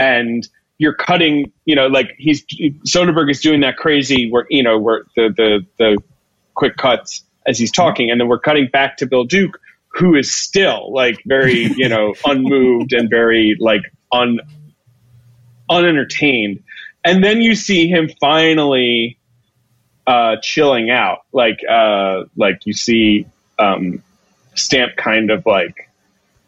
[0.00, 0.48] and
[0.78, 2.44] you're cutting, you know, like he's
[2.88, 6.02] Soderbergh is doing that crazy where you know where the the the
[6.54, 9.60] quick cuts as he's talking, and then we're cutting back to Bill Duke,
[9.94, 13.82] who is still like very you know unmoved and very like
[14.12, 14.40] un
[15.70, 16.62] unentertained,
[17.04, 19.18] and then you see him finally
[20.06, 23.26] uh, chilling out, like uh, like you see
[23.58, 24.02] um,
[24.54, 25.88] Stamp kind of like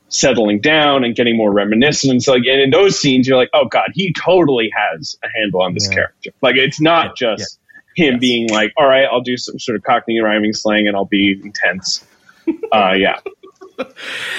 [0.08, 2.10] settling down and getting more reminiscent.
[2.12, 5.28] And so, like, and in those scenes, you're like, oh god, he totally has a
[5.36, 5.94] handle on this Yeah.
[5.94, 6.30] character.
[6.42, 7.58] Like, it's not just
[7.96, 11.04] him being like, all right, I'll do some sort of Cockney rhyming slang and I'll
[11.04, 12.04] be intense.
[12.72, 13.18] Uh, yeah,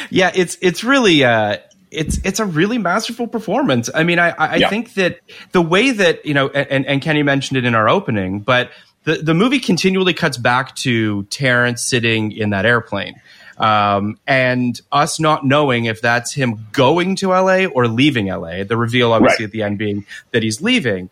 [0.09, 1.57] Yeah, it's it's really uh
[1.91, 3.89] it's it's a really masterful performance.
[3.93, 4.69] I mean, I I Yeah.
[4.69, 5.19] think that
[5.51, 8.71] the way that you know, and and Kenny mentioned it in our opening, but
[9.03, 13.15] the the movie continually cuts back to Terence sitting in that airplane.
[13.57, 18.65] Um, and us not knowing if that's him going to LA or leaving LA.
[18.65, 19.49] The reveal, obviously, Right.
[19.49, 21.09] at the end being that he's leaving.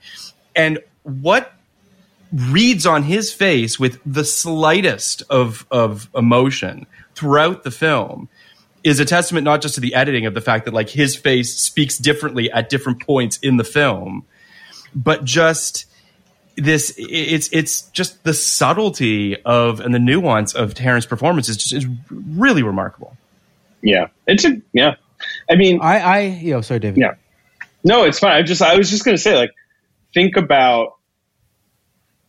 [0.54, 1.54] And what
[2.34, 8.28] reads on his face with the slightest of of emotion throughout the film
[8.84, 11.56] is a testament not just to the editing of the fact that like his face
[11.56, 14.26] speaks differently at different points in the film
[14.96, 15.86] but just
[16.56, 21.74] this it's it's just the subtlety of and the nuance of Terence's performance is just
[21.74, 23.18] is really remarkable.
[23.82, 24.96] yeah, it's a yeah.
[25.50, 27.00] I mean, I, I, yo, sorry, David.
[27.00, 27.16] Yeah.
[27.84, 28.34] No, it's fine.
[28.34, 29.52] I just I was just gonna say, like,
[30.14, 30.93] think about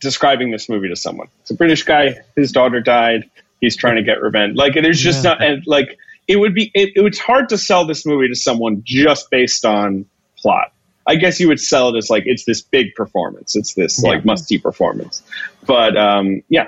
[0.05, 1.27] describing this movie to someone.
[1.41, 3.29] It's a British guy, his daughter died,
[3.59, 4.55] he's trying to get revenge.
[4.55, 5.31] Like there's just Yeah.
[5.31, 5.97] not and like
[6.27, 9.65] it would be it, it was hard to sell this movie to someone just based
[9.65, 10.05] on
[10.37, 10.71] plot.
[11.07, 13.55] I guess you would sell it as like it's this big performance.
[13.55, 15.21] It's this like must see performance.
[15.65, 16.67] But um yeah.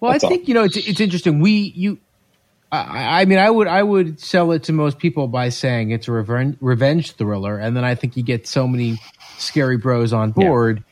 [0.00, 0.30] Well, That's I all.
[0.32, 1.40] think you know it's it's interesting.
[1.40, 1.98] We you,
[2.70, 6.08] I, I mean, I would I would sell it to most people by saying it's
[6.08, 8.98] a revenge revenge thriller, and then I think you get so many
[9.38, 10.84] scary bros on board.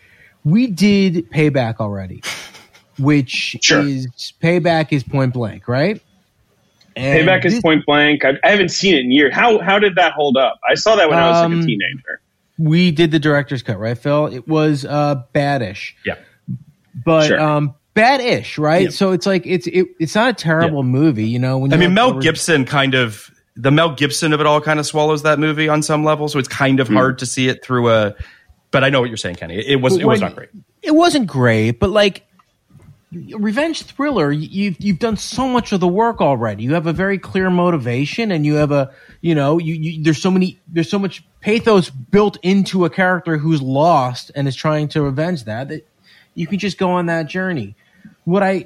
[0.45, 2.23] We did Payback already,
[2.99, 3.81] which Sure.
[3.81, 4.09] is
[4.43, 6.01] Payback is Point Blank, right?
[6.95, 8.23] And Payback is point blank.
[8.23, 9.33] I, I haven't seen it in years.
[9.35, 10.61] How how did that hold up?
[10.69, 12.21] I saw that when I was like Um, a teenager.
[12.59, 14.27] We did the director's cut, right, Phil?
[14.27, 15.93] It was uh, badish.
[16.05, 16.17] Yeah.
[17.03, 17.41] but Sure.
[17.41, 18.89] um bad-ish right Yeah.
[18.91, 21.93] so it's like it's it, it's not a terrible movie you know when I mean
[21.95, 25.39] Mel over- Gibson kind of the Mel Gibson of it all kind of swallows that
[25.39, 28.15] movie on some level, so it's kind of hard to see it through a
[28.73, 29.57] but I know what you're saying, Kenny.
[29.57, 30.49] It was it was not great.
[30.83, 32.27] it wasn't great but like
[33.13, 37.19] revenge thriller you've you've done so much of the work already you have a very
[37.19, 40.99] clear motivation and you have a you know you, you there's so many there's so
[40.99, 45.87] much pathos built into a character who's lost and is trying to revenge that that
[46.35, 47.75] you can just go on that journey
[48.25, 48.65] what i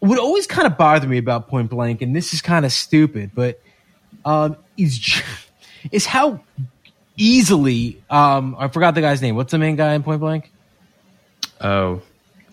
[0.00, 3.32] would always kind of bother me about point blank and this is kind of stupid
[3.34, 3.60] but
[4.24, 5.20] um is
[5.90, 6.40] is how
[7.16, 10.50] easily um i forgot the guy's name what's the main guy in point blank
[11.60, 12.02] Oh.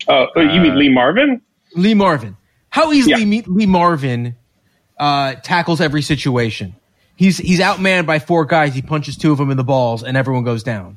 [0.08, 1.42] Oh, you mean Lee Marvin?
[1.74, 2.36] Lee Marvin.
[2.70, 3.42] How easily Yeah.
[3.46, 4.36] Lee Marvin
[4.98, 6.74] uh, tackles every situation.
[7.16, 8.74] He's he's outmanned by four guys.
[8.74, 10.96] He punches two of them in the balls, and everyone goes down.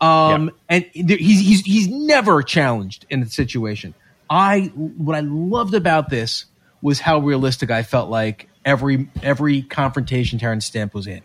[0.00, 3.94] Um, and there- he's he's he's never challenged in a situation.
[4.28, 6.44] I what I loved about this
[6.82, 11.22] was how realistic I felt like every every confrontation Terence Stamp was in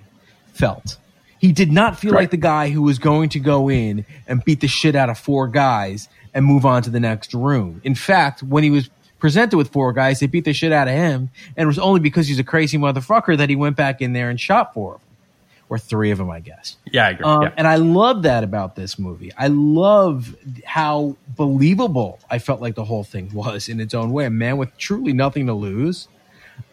[0.53, 0.97] felt.
[1.41, 2.19] He did not feel Right.
[2.21, 5.17] like the guy who was going to go in and beat the shit out of
[5.17, 7.81] four guys and move on to the next room.
[7.83, 10.93] In fact, when he was presented with four guys, they beat the shit out of
[10.93, 14.13] him, and it was only because he's a crazy motherfucker that he went back in
[14.13, 15.09] there and shot four of them,
[15.67, 16.77] or three of them, I guess.
[16.91, 17.25] Yeah, I agree.
[17.25, 17.53] Um, yeah.
[17.57, 19.31] And I love that about this movie.
[19.35, 24.25] I love how believable I felt like the whole thing was in its own way.
[24.25, 26.07] A man with truly nothing to lose,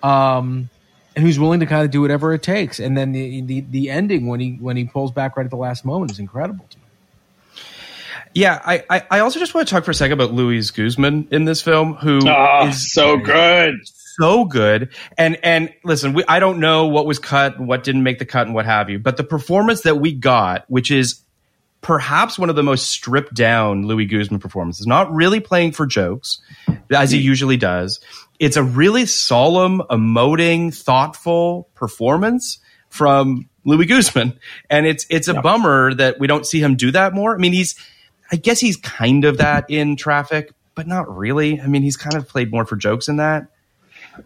[0.02, 0.68] um,
[1.18, 2.78] and who's willing to kind of do whatever it takes.
[2.78, 5.56] And then the, the the ending when he when he pulls back right at the
[5.56, 6.84] last moment is incredible to me.
[8.34, 11.26] Yeah, I, I, I also just want to talk for a second about Luis Guzman
[11.32, 13.74] in this film, who ah, is Oh, so good.
[13.84, 14.90] so good.
[15.16, 18.46] And and listen, we, I don't know what was cut, what didn't make the cut,
[18.46, 19.00] and what have you.
[19.00, 21.20] But the performance that we got, which is
[21.80, 26.40] perhaps one of the most stripped down Luis Guzman performances, not really playing for jokes,
[26.94, 27.24] as he mm.
[27.24, 27.98] usually does.
[28.38, 32.58] It's a really solemn, emoting, thoughtful performance
[32.88, 34.38] from Luis Guzman,
[34.70, 37.34] and it's it's a bummer that we don't see him do that more.
[37.34, 37.74] I mean, he's
[38.30, 41.60] I guess he's kind of that in Traffic, but not really.
[41.60, 43.48] I mean, he's kind of played more for jokes in that.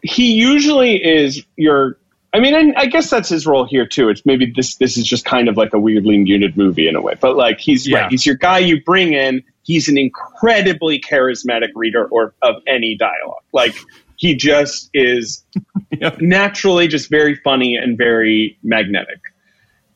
[0.03, 1.99] he usually is your
[2.35, 4.09] I mean, and I guess that's his role here too.
[4.09, 7.01] It's maybe this this is just kind of like a weirdly muted movie in a
[7.01, 8.03] way, but like he's Yeah.
[8.03, 9.43] right, he's your guy you bring in.
[9.65, 13.43] He's an incredibly charismatic reader or of any dialogue.
[13.53, 13.75] Like
[14.23, 15.45] he just is
[16.20, 19.18] naturally just very funny and very magnetic.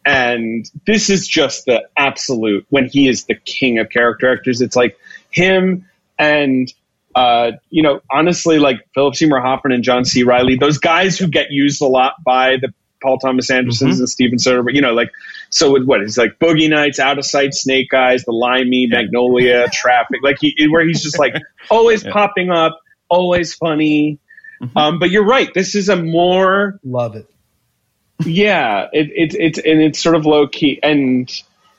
[0.05, 4.61] And this is just the absolute when he is the king of character actors.
[4.61, 4.99] It's like
[5.31, 6.73] him and
[7.15, 10.25] uh, you know, honestly, like Philip Seymour Hoffman and John C.
[10.25, 14.39] Reilly, those guys who get used a lot by the Paul Thomas Andersons and Steven
[14.39, 15.13] Soderbergh, you know, like
[15.51, 19.69] so with what it's like Boogie Nights, Out of Sight, Snake Eyes, The Limey, Magnolia,
[19.73, 21.35] Traffic, like he where he's just like
[21.71, 24.19] always popping up, always funny.
[24.75, 25.53] Um, but you're right.
[25.53, 27.29] This is a more Love it.
[28.25, 31.31] yeah, it, it, it's and it's sort of low key, and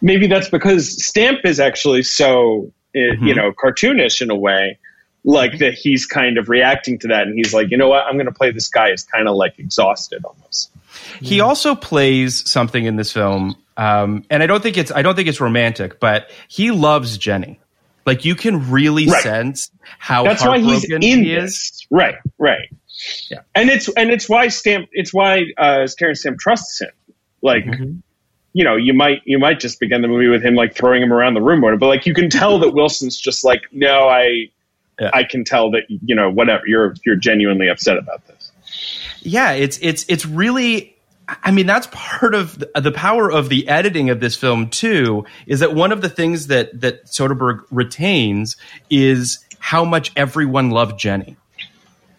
[0.02, 4.78] maybe that's because Stamp is actually so uh, you know cartoonish in a way,
[5.24, 8.14] like that he's kind of reacting to that, and he's like, you know what, I'm
[8.14, 10.72] going to play this guy is kind of like exhausted almost.
[11.20, 15.16] He also plays something in this film, um, and I don't think it's I don't
[15.16, 17.60] think it's romantic, but he loves Jenny.
[18.08, 19.22] Like you can really Right.
[19.22, 21.54] sense how That's why he's in he this.
[21.54, 21.88] is.
[21.92, 22.68] Right, right.
[23.30, 23.42] Yeah.
[23.54, 26.90] and it's and it's why Stamp, it's why uh, Terence Stamp trusts him.
[27.44, 27.98] Like, Mm-hmm.
[28.54, 31.14] you know, you might you might just begin the movie with him like throwing him
[31.14, 34.50] around the room, or but like you can tell that Wilson's just like, no, I,
[35.00, 35.12] Yeah.
[35.14, 38.52] I can tell that you know whatever you're you're genuinely upset about this.
[39.22, 40.97] Yeah, it's it's it's really.
[41.28, 45.26] I mean, that's part of the, the power of the editing of this film too.
[45.46, 48.56] Is that one of the things that that Soderbergh retains
[48.90, 51.36] is how much everyone loved Jenny.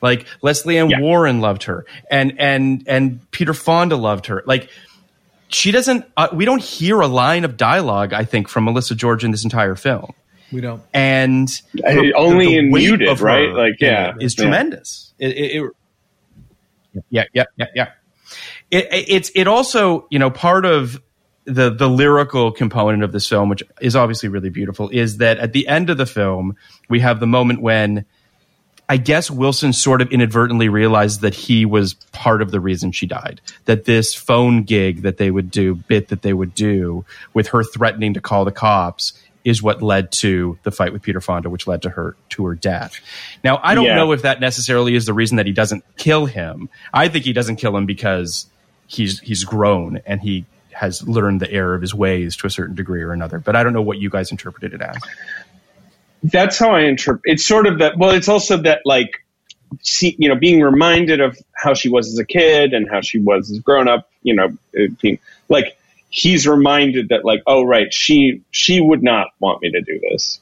[0.02, 1.00] Like Lesley Ann Yeah.
[1.00, 4.42] Warren loved her, and and and Peter Fonda loved her.
[4.46, 4.68] Like
[5.48, 6.04] she doesn't.
[6.16, 8.12] Uh, we don't hear a line of dialogue.
[8.12, 10.12] I think from Melissa George in this entire film,
[10.52, 10.82] We don't.
[10.92, 11.48] and
[11.84, 13.52] her- only in weight muted, of her right?
[13.52, 14.42] Like, yeah, is yeah.
[14.44, 15.14] tremendous.
[15.18, 15.72] It, it, it-
[17.10, 17.88] yeah, yeah, yeah, yeah.
[18.70, 21.00] It, it- it's it also you know part of
[21.44, 25.52] the the lyrical component of this film, which is obviously really beautiful, is that at
[25.52, 26.56] the end of the film
[26.88, 28.04] we have the moment when.
[28.90, 33.04] I guess Wilson sort of inadvertently realized that he was part of the reason she
[33.04, 33.42] died.
[33.66, 37.04] That this phone gig that they would do, bit that they would do
[37.34, 39.12] with her threatening to call the cops
[39.44, 42.54] is what led to the fight with Peter Fonda, which led to her to her
[42.54, 42.94] death.
[43.44, 43.96] Now, I don't Yeah.
[43.96, 46.70] know if that necessarily is the reason that he doesn't kill him.
[46.90, 48.46] I think he doesn't kill him because
[48.88, 52.74] he's he's grown and he has learned the error of his ways to a certain
[52.74, 53.38] degree or another.
[53.38, 54.96] But I don't know what you guys interpreted it as.
[56.22, 57.22] That's how I interpret.
[57.24, 57.96] It's sort of that.
[57.96, 59.24] Well, it's also that like,
[59.82, 63.18] see, you know, being reminded of how she was as a kid and how she
[63.18, 64.08] was as grown up.
[64.22, 64.56] You know,
[65.00, 65.18] being
[65.48, 65.76] like
[66.10, 70.40] he's reminded that like, oh right, she she would not want me to do this.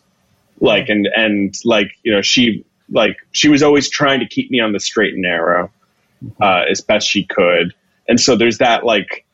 [0.60, 4.60] Like and and like you know she like she was always trying to keep me
[4.60, 5.70] on the straight and narrow
[6.40, 7.74] uh, as best she could.
[8.08, 9.24] And so there's that like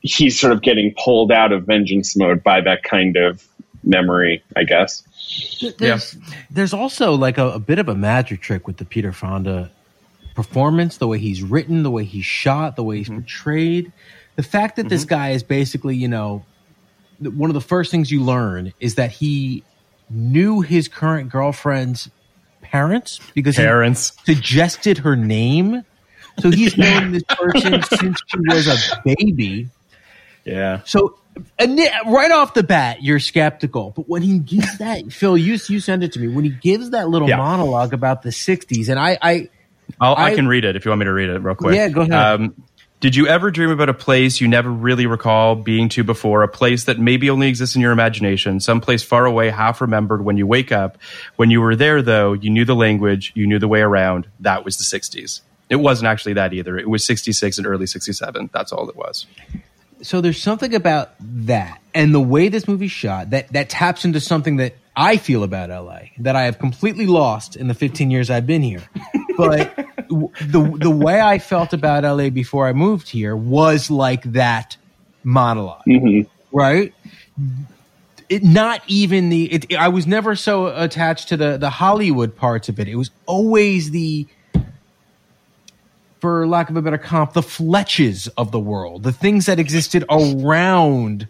[0.00, 3.46] he's sort of getting pulled out of vengeance mode by that kind of
[3.84, 5.02] memory, I guess.
[5.78, 6.16] There's,
[6.50, 9.70] there's also like a, a bit of a magic trick with the Peter Fonda
[10.34, 13.20] performance, the way he's written, the way he's shot, the way he's mm-hmm.
[13.20, 13.92] portrayed.
[14.36, 15.14] The fact that this mm-hmm.
[15.14, 16.44] guy is basically, you know,
[17.20, 19.62] one of the first things you learn is that he
[20.10, 22.10] knew his current girlfriend's
[22.60, 24.12] parents because he Parents.
[24.24, 25.84] suggested her name.
[26.40, 29.68] So he's known this person since she was a baby.
[30.44, 30.80] Yeah.
[30.84, 31.18] So
[31.58, 33.92] and right off the bat, you're skeptical.
[33.96, 36.28] But when he gives that, Phil, you you send it to me.
[36.28, 37.36] When he gives that little Yeah.
[37.38, 39.48] monologue about the '60s, and I, I
[40.00, 41.74] I'll, I, I- can read it if you want me to read it real quick.
[41.74, 42.12] Yeah, go ahead.
[42.12, 42.62] Um,
[43.00, 46.44] did you ever dream about a place you never really recall being to before?
[46.44, 50.24] A place that maybe only exists in your imagination, some place far away, half remembered
[50.24, 50.98] when you wake up.
[51.34, 54.28] When you were there, though, you knew the language, you knew the way around.
[54.40, 55.40] That was the 60s.
[55.72, 56.76] It wasn't actually that either.
[56.76, 58.50] It was 66 and early 67.
[58.52, 59.26] That's all it was.
[60.02, 64.20] so there's something about that and the way this movie's shot that that taps into
[64.20, 68.28] something that I feel about LA that I have completely lost in the 15 years
[68.28, 68.82] I've been here.
[69.38, 69.74] But
[70.10, 74.76] the the way I felt about LA before I moved here was like that
[75.24, 76.28] monolog mm-hmm.
[76.54, 76.92] right?
[78.28, 82.68] It not even the it, I was never so attached to the the Hollywood parts
[82.68, 82.88] of it.
[82.88, 84.26] It was always the
[86.22, 90.04] for lack of a better comp, the Fletches of the world, the things that existed
[90.08, 91.26] around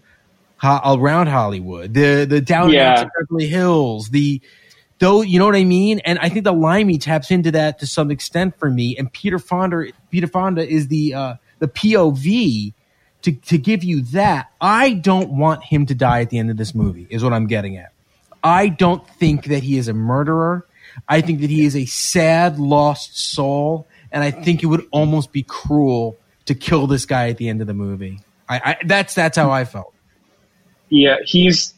[0.62, 3.08] around Hollywood, the the down Yeah.
[3.18, 4.42] Beverly Hills, the
[4.98, 6.00] though you know what I mean.
[6.00, 8.94] And I think the Limey taps into that to some extent for me.
[8.98, 12.74] And Peter Fonda, Peter Fonda is the uh, the POV
[13.22, 14.50] to to give you that.
[14.60, 17.06] I don't want him to die at the end of this movie.
[17.08, 17.92] Is what I'm getting at.
[18.44, 20.66] I don't think that he is a murderer.
[21.08, 25.32] I think that he is a sad, lost soul, and I think it would almost
[25.32, 28.20] be cruel to kill this guy at the end of the movie.
[28.48, 29.94] I, I that's that's how I felt.
[30.88, 31.74] Yeah, he's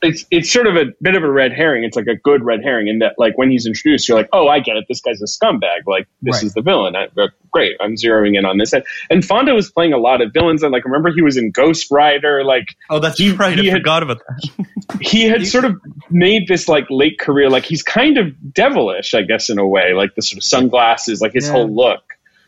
[0.00, 1.82] it's it's sort of a bit of a red herring.
[1.84, 4.46] It's like a good red herring in that like when he's introduced, you're like, oh,
[4.48, 4.84] I get it.
[4.88, 5.80] This guy's a scumbag.
[5.86, 6.44] Like this Right.
[6.44, 6.94] is the villain.
[6.96, 7.76] I, uh, great.
[7.80, 8.72] I'm zeroing in on this.
[8.72, 10.62] And, and Fonda was playing a lot of villains.
[10.62, 12.44] And like remember he was in Ghost Rider.
[12.44, 13.58] Like Oh, that's He- right.
[13.58, 14.66] he I had- forgot about that.
[15.00, 15.80] he had sort of
[16.10, 17.50] made this like late career.
[17.50, 19.94] Like he's kind of devilish, I guess, in a way.
[19.94, 21.52] Like the sort of sunglasses, like his Yeah.
[21.52, 22.02] whole look.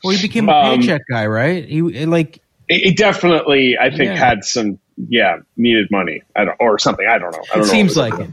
[0.04, 1.64] Well, he became a Um, paycheck guy, right?
[1.68, 2.40] He like
[2.70, 4.16] It, it definitely, I think, Yeah.
[4.16, 4.78] had some.
[5.08, 6.22] Yeah, needed money.
[6.36, 7.06] I don't or something.
[7.06, 7.38] I don't know.
[7.52, 8.30] I don't it know seems like it.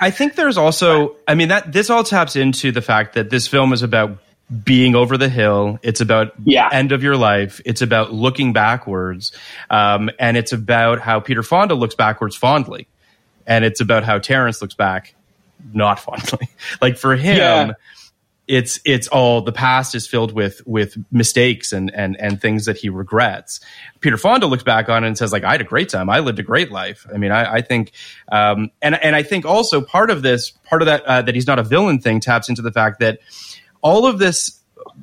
[0.00, 3.46] I think there's also, I mean, that this all taps into the fact that this
[3.46, 4.16] film is about
[4.64, 5.78] being over the hill.
[5.82, 6.70] It's about Yeah.
[6.72, 7.60] end of your life.
[7.66, 9.30] It's about looking backwards,
[9.68, 12.88] um, and it's about how Peter Fonda looks backwards fondly,
[13.46, 15.14] and it's about how Terence looks back
[15.74, 16.48] not fondly.
[16.80, 17.36] like for him.
[17.36, 17.72] Yeah.
[18.50, 22.76] It's it's all the past is filled with with mistakes and and and things that
[22.76, 23.60] he regrets.
[24.00, 26.10] Peter Fonda looks back on it and says like I had a great time.
[26.10, 27.06] I lived a great life.
[27.14, 27.92] I mean, I, I think,
[28.32, 31.46] um, and and I think also part of this, part of that uh, that he's
[31.46, 33.20] not a villain thing taps into the fact that
[33.82, 34.58] all of this,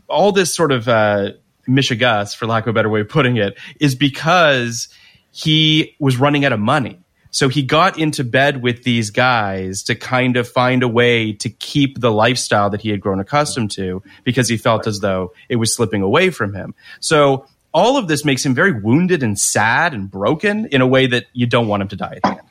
[0.09, 1.31] all this sort of uh,
[1.69, 4.89] mishigas, for lack of a better way of putting it, is because
[5.31, 6.99] he was running out of money.
[7.37, 11.49] So he got into bed with these guys to kind of find a way to
[11.51, 15.57] keep the lifestyle that he had grown accustomed to because he felt as though it
[15.57, 16.73] was slipping away from him.
[16.99, 21.05] So all of this makes him very wounded and sad and broken in a way
[21.05, 22.41] that you don't want him to die at the end.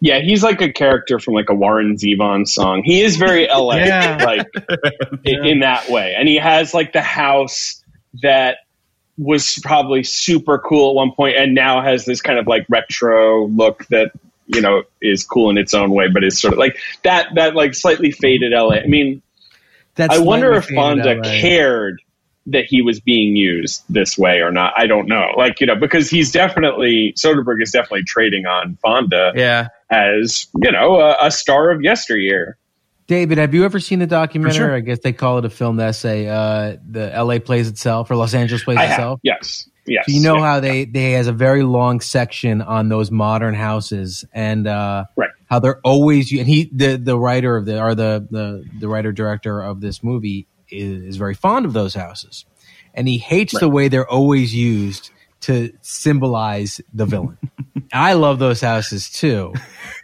[0.00, 2.82] Yeah, he's like a character from like a Warren Zevon song.
[2.84, 4.22] He is very LA, Yeah.
[4.26, 4.46] like
[5.24, 7.82] in, in that way, and he has like the house
[8.20, 8.58] that
[9.18, 13.46] was probably super cool at one point, and now has this kind of like retro
[13.46, 14.12] look that
[14.46, 17.54] you know is cool in its own way, but it's sort of like that that
[17.54, 18.76] like slightly faded LA.
[18.76, 19.22] I mean,
[19.94, 22.00] That's I wonder if Fonda cared
[22.46, 24.72] that he was being used this way or not.
[24.76, 25.32] I don't know.
[25.36, 29.68] Like, you know, because he's definitely, Soderbergh is definitely trading on Fonda Yeah.
[29.90, 32.56] as, you know, a, a star of yesteryear.
[33.06, 34.56] David, have you ever seen the documentary?
[34.56, 34.74] sure.
[34.74, 36.26] I guess they call it a film essay.
[36.28, 37.38] Uh, the L.A.
[37.38, 38.90] plays itself or Los Angeles plays I have.
[38.98, 39.20] itself.
[39.22, 39.68] Yes.
[39.86, 40.06] Yes.
[40.06, 40.42] So you know yeah.
[40.44, 45.30] how they they has a very long section on those modern houses and uh, Right.
[45.48, 49.12] how they're always and he the the writer of the or the the the writer
[49.12, 52.44] director of this movie is, is very fond of those houses,
[52.94, 55.10] and he hates the way they're always used
[55.42, 57.38] to symbolize the villain.
[57.92, 59.52] I love those houses too,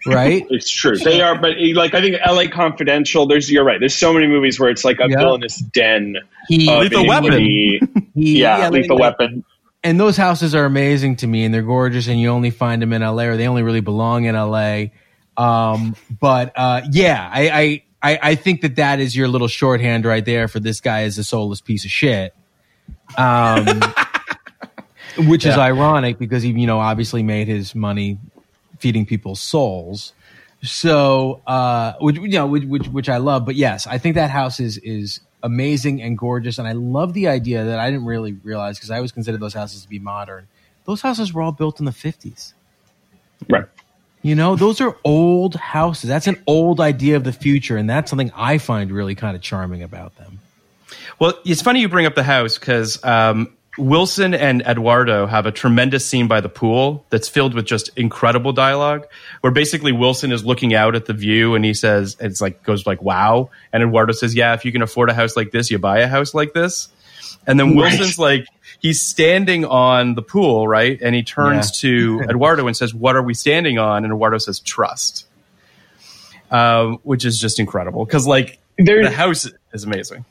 [0.06, 0.44] right?
[0.50, 0.96] It's true.
[0.96, 2.48] They are, but like I think L.A.
[2.48, 3.26] Confidential.
[3.26, 3.80] There's you're right.
[3.80, 5.18] There's so many movies where it's like a Yeah.
[5.18, 6.16] villainous den.
[6.48, 7.32] He, Of Lethal Weapon.
[7.32, 7.80] iniquity.
[8.14, 9.44] he- yeah, lethal like- weapon.
[9.82, 12.92] and those houses are amazing to me and they're gorgeous and you only find them
[12.92, 14.84] in LA or they only really belong in LA.
[15.36, 20.04] Um, but uh, yeah, I, I, I, I think that that is your little shorthand
[20.04, 22.34] right there for this guy is a soulless piece of shit.
[23.16, 23.80] Um,
[25.18, 28.18] which is ironic because he, you know, obviously made his money
[28.78, 30.12] feeding people's souls.
[30.62, 33.44] So, uh, which you know, which, which which I love.
[33.44, 37.28] But yes, I think that house is is amazing and gorgeous, and I love the
[37.28, 40.46] idea that I didn't really realize because I always considered those houses to be modern.
[40.84, 42.54] Those houses were all built in the fifties.
[43.48, 43.64] Right.
[44.22, 46.08] You know, those are old houses.
[46.08, 49.42] That's an old idea of the future, and that's something I find really kind of
[49.42, 50.38] charming about them.
[51.18, 55.52] Well, it's funny you bring up the house because um, Wilson and Eduardo have a
[55.52, 59.06] tremendous scene by the pool that's filled with just incredible dialogue.
[59.40, 62.86] Where basically Wilson is looking out at the view and he says, "It's like goes
[62.86, 65.78] like wow," and Eduardo says, "Yeah, if you can afford a house like this, you
[65.78, 66.88] buy a house like this."
[67.46, 68.46] And then Wilson's like,
[68.78, 70.98] he's standing on the pool, right?
[71.00, 74.60] And he turns to Eduardo and says, "What are we standing on?" And Eduardo says,
[74.60, 75.26] "Trust,"
[76.50, 80.24] um, which is just incredible because like There- the house is amazing.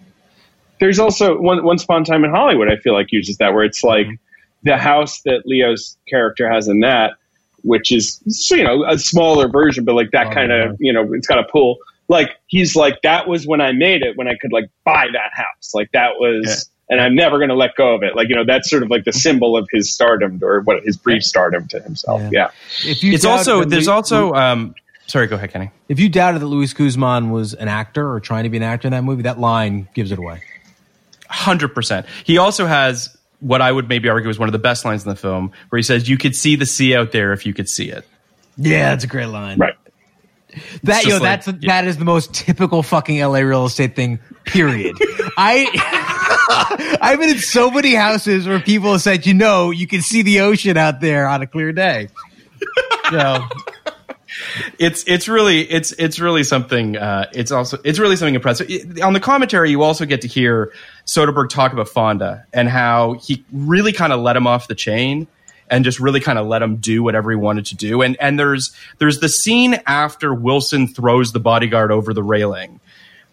[0.82, 2.68] There's also one once upon a time in Hollywood.
[2.68, 4.08] I feel like uses that where it's like
[4.64, 7.14] the house that Leo's character has in that,
[7.64, 10.92] which is so, you know a smaller version, but like that Oh, kind of you
[10.92, 11.78] know it's got a pool.
[12.10, 15.32] Like he's like that was when I made it when I could like buy that
[15.34, 15.72] house.
[15.74, 16.68] Like that was.
[16.90, 18.18] And I'm never going to let go of it.
[18.18, 20.98] Like you know, that's sort of like the symbol of his stardom, or what his
[20.98, 22.22] brief stardom to himself.
[22.24, 22.50] Yeah.
[22.84, 24.76] Yeah, If you It's also there's Lu- also um
[25.08, 25.72] sorry go ahead Kenny.
[25.88, 28.90] if you doubted that Luis Guzman was an actor or trying to be an actor
[28.90, 30.42] in that movie, that line gives it away.
[31.32, 32.06] 100%.
[32.24, 35.10] He also has what I would maybe argue is one of the best lines in
[35.10, 37.68] the film where he says you could see the sea out there if you could
[37.68, 38.08] see it.
[38.58, 39.58] Yeah, that's a great line.
[39.58, 39.76] right.
[40.84, 41.54] That yo, like- that's yeah.
[41.82, 44.20] that is the most typical fucking LA real estate thing.
[44.44, 44.96] Period.
[45.38, 50.02] I I've been in so many houses where people have said, you know, you can
[50.02, 52.10] see the ocean out there on a clear day.
[53.12, 53.46] So
[54.80, 56.98] it's it's really it's it's really something.
[56.98, 58.70] Uh, it's also it's really something impressive.
[58.70, 60.74] It- on the commentary, you also get to hear
[61.06, 65.28] Soderbergh talk about Fonda and how he really kind of let him off the chain
[65.70, 68.02] and just really kind of let him do whatever he wanted to do.
[68.02, 72.80] And and there's there's the scene after Wilson throws the bodyguard over the railing,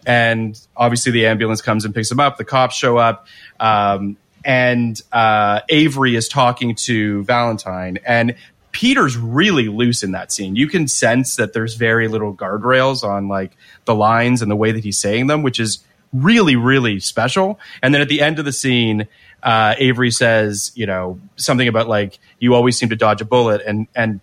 [0.07, 2.37] and obviously the ambulance comes and picks him up.
[2.39, 3.27] The cops show up.
[3.61, 8.37] Um, and uh, Avery is talking to Valentine, and
[8.73, 10.57] Peter's really loose in that scene.
[10.57, 14.73] You can sense that there's very little guardrails on like the lines and the way
[14.73, 17.59] that he's saying them, which is really, really special.
[17.83, 19.07] And then at the end of the scene,
[19.43, 23.62] uh, Avery says, you know, something about like you always seem to dodge a bullet,
[23.66, 24.21] and and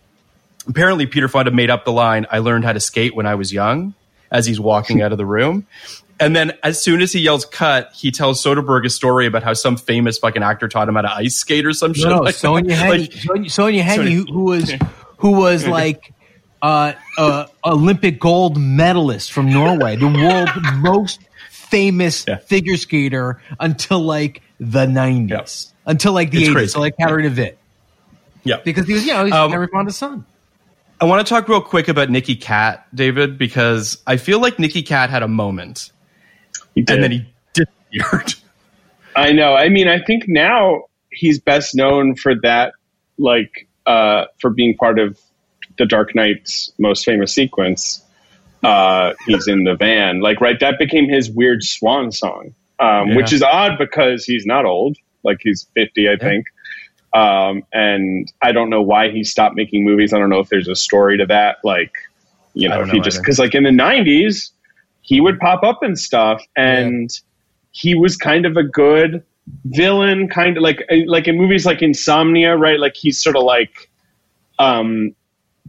[0.67, 3.53] apparently Peter Fonda made up the line, "I learned how to skate when I was
[3.53, 3.93] young,"
[4.31, 5.67] as he's walking out of the room.
[6.19, 9.53] And then as soon as he yells cut, he tells Soderbergh a story about how
[9.53, 12.07] some famous fucking actor taught him how to ice skate or some shit.
[12.07, 12.71] No, like Sonja.
[12.71, 14.71] Henie, Like, Sonja, Henie, who, who was
[15.17, 16.13] who was like
[16.61, 20.51] uh, uh, Olympic gold medalist from Norway, the world's
[20.81, 22.37] most famous Yeah.
[22.37, 27.55] figure skater until like the nineties, until like the eighties, so like Harry DeVitt,
[28.43, 28.57] yeah.
[28.63, 30.25] because he was, you know, he's Um, Fonda's son.
[31.01, 34.81] I want to talk real quick about Nicky Katt, David, because I feel like Nicky
[34.81, 35.91] Katt had a moment.
[36.75, 38.33] And then he disappeared.
[39.15, 39.53] I know.
[39.55, 42.73] I mean, I think now he's best known for that,
[43.17, 45.17] like, uh, for being part of
[45.77, 48.03] the Dark Knight's most famous sequence.
[48.63, 50.59] Uh, he's in the van, like, right.
[50.59, 53.15] That became his weird swan song, um, Yeah.
[53.17, 54.97] which is odd because he's not old.
[55.23, 56.47] Like, he's fifty, I think.
[57.13, 60.13] Um, and I don't know why he stopped making movies.
[60.13, 61.57] I don't know if there's a story to that.
[61.63, 61.93] Like,
[62.53, 64.49] you know, if he know just because, like, in the '90s,
[65.05, 67.09] he would pop up and stuff, and
[67.71, 69.23] he was kind of a good
[69.65, 72.79] villain, kind of like like in movies like Insomnia, right?
[72.79, 73.89] Like he's sort of like
[74.57, 75.15] um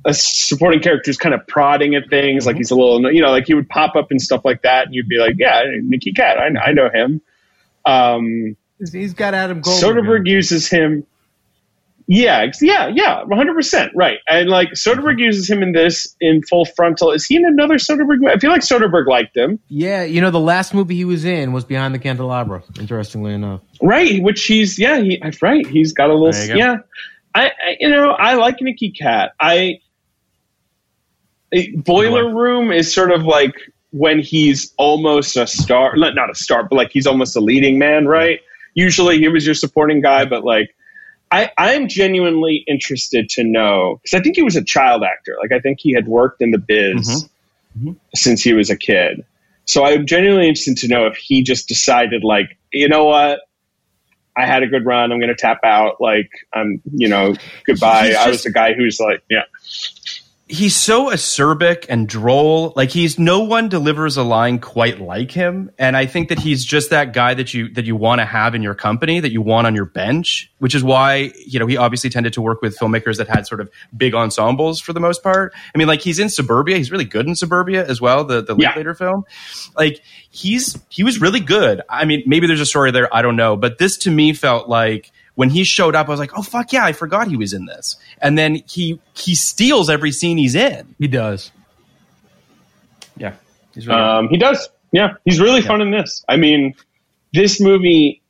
[0.06, 2.46] a supporting character who's kind of prodding at things, Mm-hmm.
[2.48, 4.86] like he's a little, you know, like he would pop up and stuff like that,
[4.86, 7.20] and you'd be like, yeah, Nicky Katt, I, I know him.
[7.84, 9.96] Um, He's- He's got Adam Goldberg.
[10.04, 11.06] Soderbergh uses him.
[12.08, 14.18] Yeah, yeah, yeah, one hundred percent, right.
[14.28, 15.18] And like Soderbergh mm-hmm.
[15.20, 17.10] uses him in this in Full Frontal.
[17.10, 18.28] Is he in another Soderbergh?
[18.28, 19.58] I feel like Soderbergh liked him.
[19.68, 22.62] Yeah, you know, the last movie he was in was Behind the Candelabra.
[22.78, 25.66] Interestingly enough, Right, which he's yeah, he right.
[25.66, 26.54] He's got a little go.
[26.54, 26.76] yeah.
[27.34, 29.32] I, I you know I like Nicky Katt.
[29.40, 29.80] I
[31.74, 33.54] Boiler Room is sort of like
[33.90, 37.80] when he's almost a star, not not a star, but like he's almost a leading
[37.80, 38.40] man, right?
[38.74, 40.75] Usually he was your supporting guy, but like
[41.30, 45.36] I I'm genuinely interested to know because I think he was a child actor.
[45.40, 47.24] Like I think he had worked in the biz
[47.76, 47.88] mm-hmm.
[47.88, 47.98] Mm-hmm.
[48.14, 49.24] since he was a kid.
[49.66, 53.40] So I'm genuinely interested to know if he just decided, like, you know what,
[54.36, 55.10] I had a good run.
[55.10, 56.00] I'm going to tap out.
[56.00, 57.34] Like, I'm, you know,
[57.66, 58.08] goodbye.
[58.08, 59.42] He's I was just- the guy who's like, yeah,
[60.48, 62.72] he's so acerbic and droll.
[62.76, 66.64] Like he's no one delivers a line quite like him, and I think that he's
[66.64, 69.42] just that guy that you that you want to have in your company, that you
[69.42, 70.50] want on your bench.
[70.58, 73.60] Which is why you know he obviously tended to work with filmmakers that had sort
[73.60, 75.52] of big ensembles for the most part.
[75.74, 76.76] I mean, like he's in Suburbia.
[76.76, 78.24] He's really good in Suburbia as well.
[78.24, 78.74] The the Yeah.
[78.76, 79.24] later film,
[79.76, 81.82] like he's he was really good.
[81.90, 83.14] I mean, maybe there's a story there.
[83.14, 85.10] I don't know, but this to me felt like.
[85.36, 86.84] When he showed up, I was like, "Oh fuck yeah!
[86.84, 90.94] I forgot he was in this." And then he he steals every scene he's in.
[90.98, 91.52] he does.
[93.16, 93.34] Yeah,
[93.74, 94.68] he's really um, he does.
[94.92, 96.24] Yeah, he's really fun in this.
[96.28, 96.74] I mean,
[97.32, 98.22] this movie,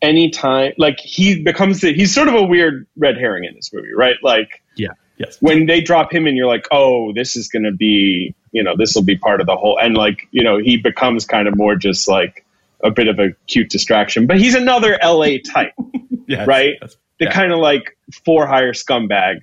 [0.00, 3.92] anytime, like, he becomes the, he's sort of a weird red herring in this movie,
[3.92, 4.16] right?
[4.22, 5.36] Like, yeah, yes.
[5.40, 8.76] when they drop him in, you're like, oh, this is going to be, you know,
[8.76, 9.78] this will be part of the whole.
[9.80, 12.44] And like, you know, he becomes kind of more just like
[12.82, 14.26] a bit of a cute distraction.
[14.26, 15.72] But he's another LA type,
[16.26, 16.74] Yeah, right?
[16.80, 17.32] that's- The yeah.
[17.32, 19.40] kind of like for hire scumbag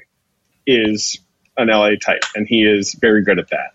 [0.67, 1.19] is
[1.57, 3.73] an LA type, and he is very good at that.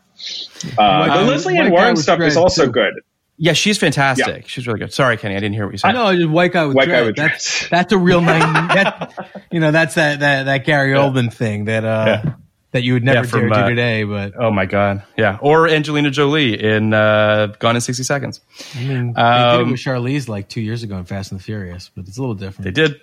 [0.79, 2.73] Uh, the Um, Lesley White Ann Warren stuff is also too.
[2.73, 2.95] good.
[3.37, 4.49] Yeah, she's fantastic.
[4.49, 4.93] She's really good.
[4.93, 5.91] Sorry, Kenny, I didn't hear what you said.
[5.93, 7.71] No, just white guy with White guy with that's dread.
[7.71, 8.41] that's a real nine.
[8.75, 12.33] That you know, that's that that that Gary Oldman thing that uh Yeah.
[12.75, 14.03] That you would never Yeah, from, dare uh, do today.
[14.03, 15.39] But Oh my god, yeah.
[15.40, 18.40] Or Angelina Jolie in uh, Gone in sixty seconds.
[18.74, 21.40] I mean, they did it Um, with Charlize like two years ago in Fast and
[21.40, 22.65] the Furious, but it's a little different.
[22.65, 23.01] They did.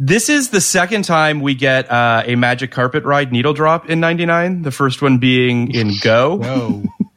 [0.00, 4.00] This is the second time we get uh, a magic carpet ride needle drop in
[4.00, 4.62] '99.
[4.62, 6.40] The first one being in Go.
[6.42, 6.82] Oh,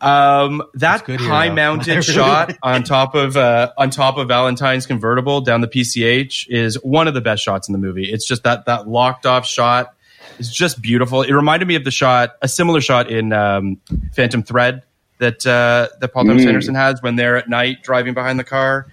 [0.00, 1.48] Um, that high.
[1.48, 6.74] Mounted shot on top of uh, on top of Valentine's convertible down the PCH is
[6.82, 8.04] one of the best shots in the movie.
[8.12, 9.93] It's just that that locked off shot
[10.38, 11.22] is just beautiful.
[11.22, 13.80] It reminded me of the shot, a similar shot in um,
[14.14, 14.82] Phantom Thread
[15.18, 18.86] that uh, that Paul Thomas Anderson has when they're at night driving behind the car.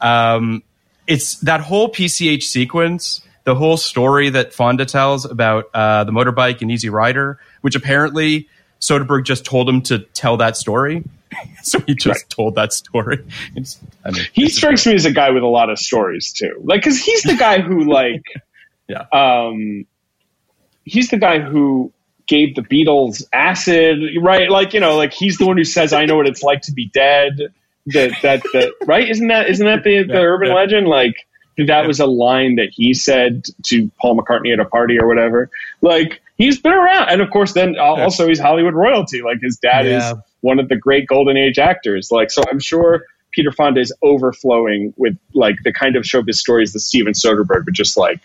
[0.00, 0.62] Um,
[1.06, 3.22] it's that whole PCH sequence.
[3.44, 8.46] the whole story that Fonda tells about uh, the motorbike and Easy Rider, which apparently
[8.80, 11.02] Soderbergh just told him to tell that story.
[11.62, 12.30] so he just Right.
[12.30, 13.24] told that story.
[13.56, 16.32] It's, I mean, he it's strikes me as a guy with a lot of stories
[16.32, 16.60] too.
[16.62, 18.22] Like, because he's the guy who like,
[18.88, 19.04] Yeah.
[19.12, 19.86] um,
[20.88, 21.92] he's the guy who
[22.26, 24.50] gave the Beatles acid, right?
[24.50, 26.72] Like, you know, like he's the one who says, "I know what it's like to
[26.72, 27.38] be dead."
[27.86, 29.08] That that that right?
[29.08, 30.54] Isn't that isn't that the, the Yeah, urban yeah.
[30.54, 30.88] legend?
[30.88, 31.14] Like
[31.56, 35.50] that was a line that he said to Paul McCartney at a party or whatever.
[35.80, 39.22] Like he's been around, and of course, then uh, also he's Hollywood royalty.
[39.22, 40.12] Like his dad Yeah.
[40.12, 42.10] is one of the great golden age actors.
[42.12, 46.72] Like so, I'm sure Peter Fonda is overflowing with like the kind of showbiz stories
[46.74, 48.20] that Steven Soderbergh would just like.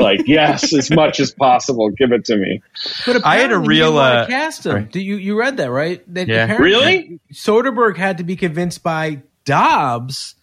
[0.00, 2.62] Like yes, as much as possible, give it to me.
[3.06, 4.74] But I had a real, uh, cast him.
[4.74, 4.90] right.
[4.92, 6.02] Did you you read that right?
[6.14, 6.44] That Yeah.
[6.44, 7.20] apparently Really?
[7.32, 10.34] Soderbergh had to be convinced by Dobbs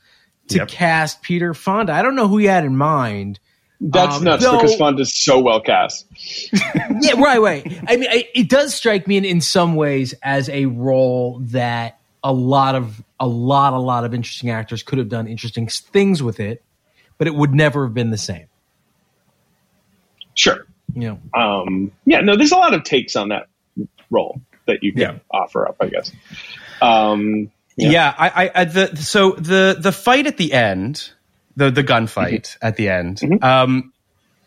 [0.49, 0.67] to Yep.
[0.69, 1.93] cast Peter Fonda.
[1.93, 3.39] I don't know who he had in mind.
[3.79, 6.05] That's Um, nuts though- because Fonda's so well cast.
[7.01, 7.79] yeah, right, right.
[7.87, 11.99] I mean, I, it does strike me in, in some ways as a role that
[12.23, 16.21] a lot of a lot, a lot of interesting actors could have done interesting things
[16.23, 16.63] with it,
[17.17, 18.45] but it would never have been the same.
[20.37, 20.65] Sure.
[20.95, 21.17] Yeah.
[21.33, 23.47] Um, yeah, no, there's a lot of takes on that
[24.09, 25.15] role that you can Yeah.
[25.31, 26.11] offer up, I guess.
[26.81, 31.11] Um, yeah, I, I, I the so the the fight at the end,
[31.55, 33.21] the the gunfight at the end.
[33.43, 33.91] Um,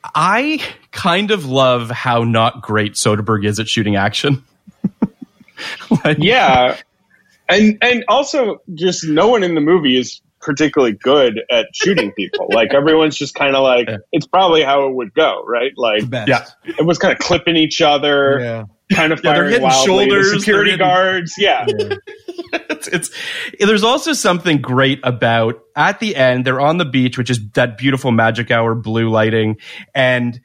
[0.02, 0.60] I
[0.92, 4.42] kind of love how not great Soderbergh is at shooting action.
[6.04, 6.76] Like- yeah,
[7.48, 12.48] and and also just no one in the movie is particularly good at shooting people.
[12.52, 13.96] like everyone's just kind of like Yeah.
[14.12, 15.72] it's probably how it would go, right?
[15.76, 16.28] Like best.
[16.28, 16.46] Yeah.
[16.72, 18.64] everyone's kind of clipping each other, Yeah.
[18.96, 20.04] kind of Yeah, they're firing hitting wildly.
[20.06, 21.66] The shoulders, security they're guards, yeah.
[22.52, 23.10] it's, it's
[23.60, 27.76] there's also something great about at the end they're on the beach which is that
[27.78, 29.56] beautiful magic hour blue lighting
[29.94, 30.40] and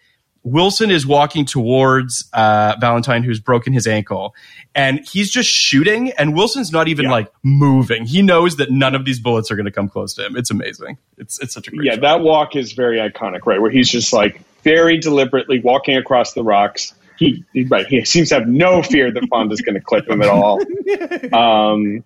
[0.46, 4.34] wilson is walking towards uh, valentine who's broken his ankle
[4.74, 7.12] and he's just shooting and wilson's not even Yeah.
[7.12, 10.26] like moving he knows that none of these bullets are going to come close to
[10.26, 12.02] him it's amazing it's it's such a great yeah, shot.
[12.02, 13.60] that walk is very iconic, right?
[13.60, 16.94] Where he's just like very deliberately walking across the rocks.
[17.18, 20.22] He, he- right, he seems to have no fear that Fonda's going to clip him
[20.22, 20.60] at all.
[21.34, 22.04] Um,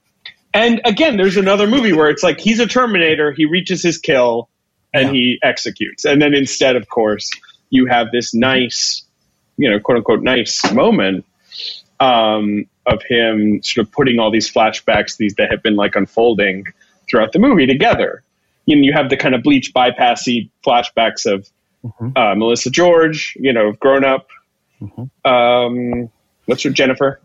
[0.54, 4.50] and again, there's another movie where it's like he's a Terminator, he reaches his kill,
[4.94, 6.06] and he executes.
[6.06, 7.30] And then instead, of course,
[7.70, 9.04] you have this nice,
[9.58, 11.26] you know, quote unquote, nice moment
[12.00, 16.66] um, of him sort of putting all these flashbacks, these that have been like unfolding
[17.10, 18.24] throughout the movie together.
[18.66, 21.50] You know, you have the kind of bleach bypassy flashbacks of
[22.16, 24.28] uh, Melissa George, you know, grown up.
[25.26, 26.10] Um,
[26.46, 27.20] what's her Jennifer?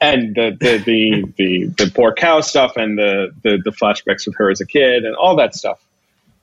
[0.00, 4.34] And the the, the the the poor cow stuff and the, the the flashbacks with
[4.36, 5.80] her as a kid and all that stuff.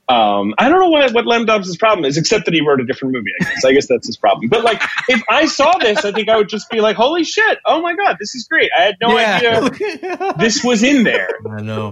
[0.09, 2.85] Um, I don't know what what Lem Dobbs' problem is, except that he wrote a
[2.85, 3.29] different movie.
[3.39, 4.49] I guess I guess that's his problem.
[4.49, 7.59] But like, if I saw this, I think I would just be like, "Holy shit!
[7.65, 8.71] Oh my god, this is great!
[8.75, 11.91] I had no idea this was in there." I know.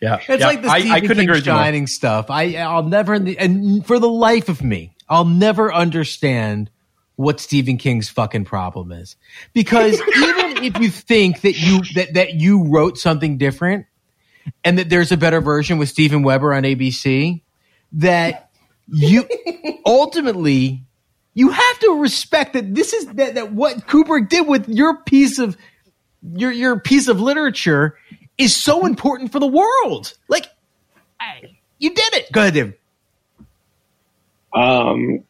[0.00, 1.56] yeah It's Yeah, like the I, Stephen I couldn't King agree with more.
[1.56, 2.30] shining stuff.
[2.30, 6.70] I I'll never and for the life of me, I'll never understand
[7.16, 9.16] what Stephen King's fucking problem is.
[9.54, 13.86] Because even if you think that you that that you wrote something different
[14.62, 17.42] and that there's a better version with Steven Weber on ABC,
[17.92, 18.50] that
[18.88, 19.28] you
[19.86, 20.82] ultimately
[21.34, 25.38] you have to respect that this is that, that what Kubrick did with your piece
[25.38, 25.56] of
[26.22, 27.96] your your piece of literature
[28.38, 30.14] is so important for the world.
[30.28, 30.46] Like,
[31.20, 32.32] I, you did it.
[32.32, 32.74] Go ahead, Dave.
[34.52, 35.24] Um,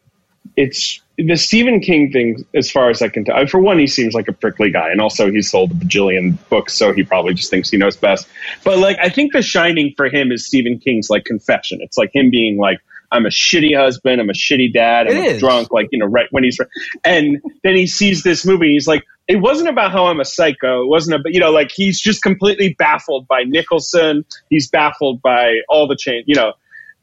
[0.56, 3.46] it's the Stephen King thing, as far as I can tell.
[3.46, 6.74] For one, he seems like a prickly guy, and also he's sold a bajillion books,
[6.74, 8.28] so he probably just thinks he knows best.
[8.64, 11.78] But like, I think The Shining for him is Stephen King's like confession.
[11.80, 12.78] It's like him being like,
[13.10, 16.26] "I'm a shitty husband, I'm a shitty dad, I'm a drunk." Like you know, right
[16.32, 16.58] when he's,
[17.04, 20.82] and then he sees this movie, he's like, "It wasn't about how I'm a psycho.
[20.82, 24.26] It wasn't about you know, like he's just completely baffled by Nicholson.
[24.50, 26.52] He's baffled by all the change, you know."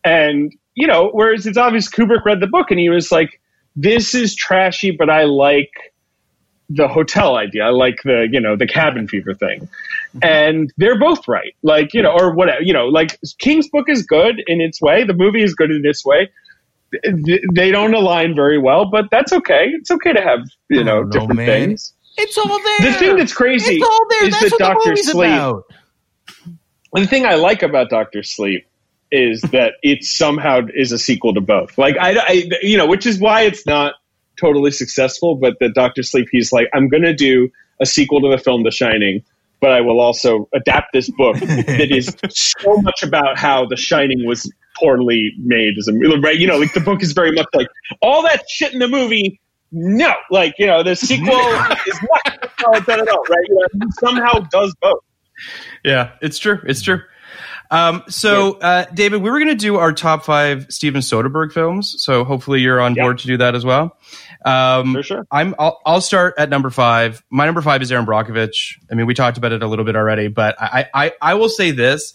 [0.06, 3.40] And, you know, whereas it's obvious Kubrick read the book and he was like,
[3.75, 5.71] this is trashy, but I like
[6.69, 7.63] the hotel idea.
[7.65, 9.61] I like the, you know, the cabin fever thing.
[9.61, 10.19] Mm-hmm.
[10.23, 11.55] And they're both right.
[11.61, 15.03] Like, you know, or whatever, you know, like King's book is good in its way.
[15.03, 16.29] The movie is good in its way.
[17.53, 19.71] They don't align very well, but that's okay.
[19.73, 20.39] It's okay to have,
[20.69, 21.47] you know, don't know, different man.
[21.47, 21.93] things.
[22.17, 22.91] It's all there.
[22.91, 24.25] The thing that's crazy it's all there.
[24.27, 24.95] is That's that what Dr.
[24.95, 25.63] the Sleep- about.
[26.93, 28.67] the thing I like about Doctor Sleep
[29.14, 31.77] is that it somehow is a sequel to both.
[31.77, 33.94] Like I, I, you know, which is why it's not
[34.40, 35.35] totally successful.
[35.35, 37.49] But the Doctor Sleep, he's like, I'm going to do
[37.80, 39.23] a sequel to the film The Shining,
[39.61, 44.26] but I will also adapt this book that is so much about how The Shining
[44.27, 46.38] was poorly made as a right?
[46.38, 47.68] You know, like the book is very much like
[48.02, 49.40] all that shit in the movie.
[49.72, 51.34] No, like you know, the sequel
[51.88, 53.45] is not solid at all, right?
[53.48, 55.03] You know, somehow does both.
[55.84, 56.60] Yeah, it's true.
[56.65, 57.02] It's true.
[57.73, 61.95] Um, so, uh, David, we were going to do our top five Steven Soderbergh films.
[61.97, 63.03] So hopefully you're on Yeah.
[63.03, 63.97] board to do that as well.
[64.45, 65.27] Um, For sure.
[65.31, 65.55] I'm.
[65.57, 67.23] I'll, I'll start at number five.
[67.31, 68.77] My number five is Erin Brockovich.
[68.91, 71.49] I mean, we talked about it a little bit already, but I, I, I will
[71.49, 72.13] say this.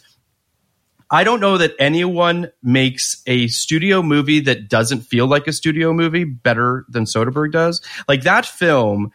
[1.11, 5.95] I don't know that anyone makes a studio movie that doesn't feel like a studio
[5.95, 7.81] movie better than Soderbergh does.
[8.07, 9.11] Like that film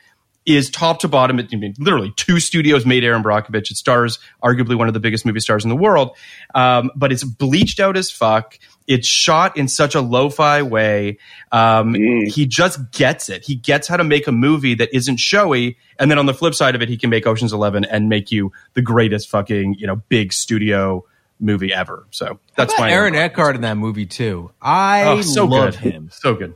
[0.45, 1.39] is top to bottom.
[1.39, 3.71] I mean, literally two studios made Erin Brockovich.
[3.71, 6.15] It stars arguably one of the biggest movie stars in the world,
[6.53, 8.57] um, but it's bleached out as fuck.
[8.85, 11.17] It's shot in such a lo-fi way.
[11.53, 13.45] Um, He just gets it.
[13.45, 15.77] He gets how to make a movie that isn't showy.
[15.97, 18.29] And then on the flip side of it, he can make Ocean's Eleven and make
[18.31, 21.05] you the greatest fucking you know big studio
[21.39, 22.05] movie ever.
[22.11, 24.51] So that's How about my Aaron Eckhart in that movie too.
[24.61, 25.91] I Oh, so love good.
[25.91, 26.09] him.
[26.11, 26.53] So good.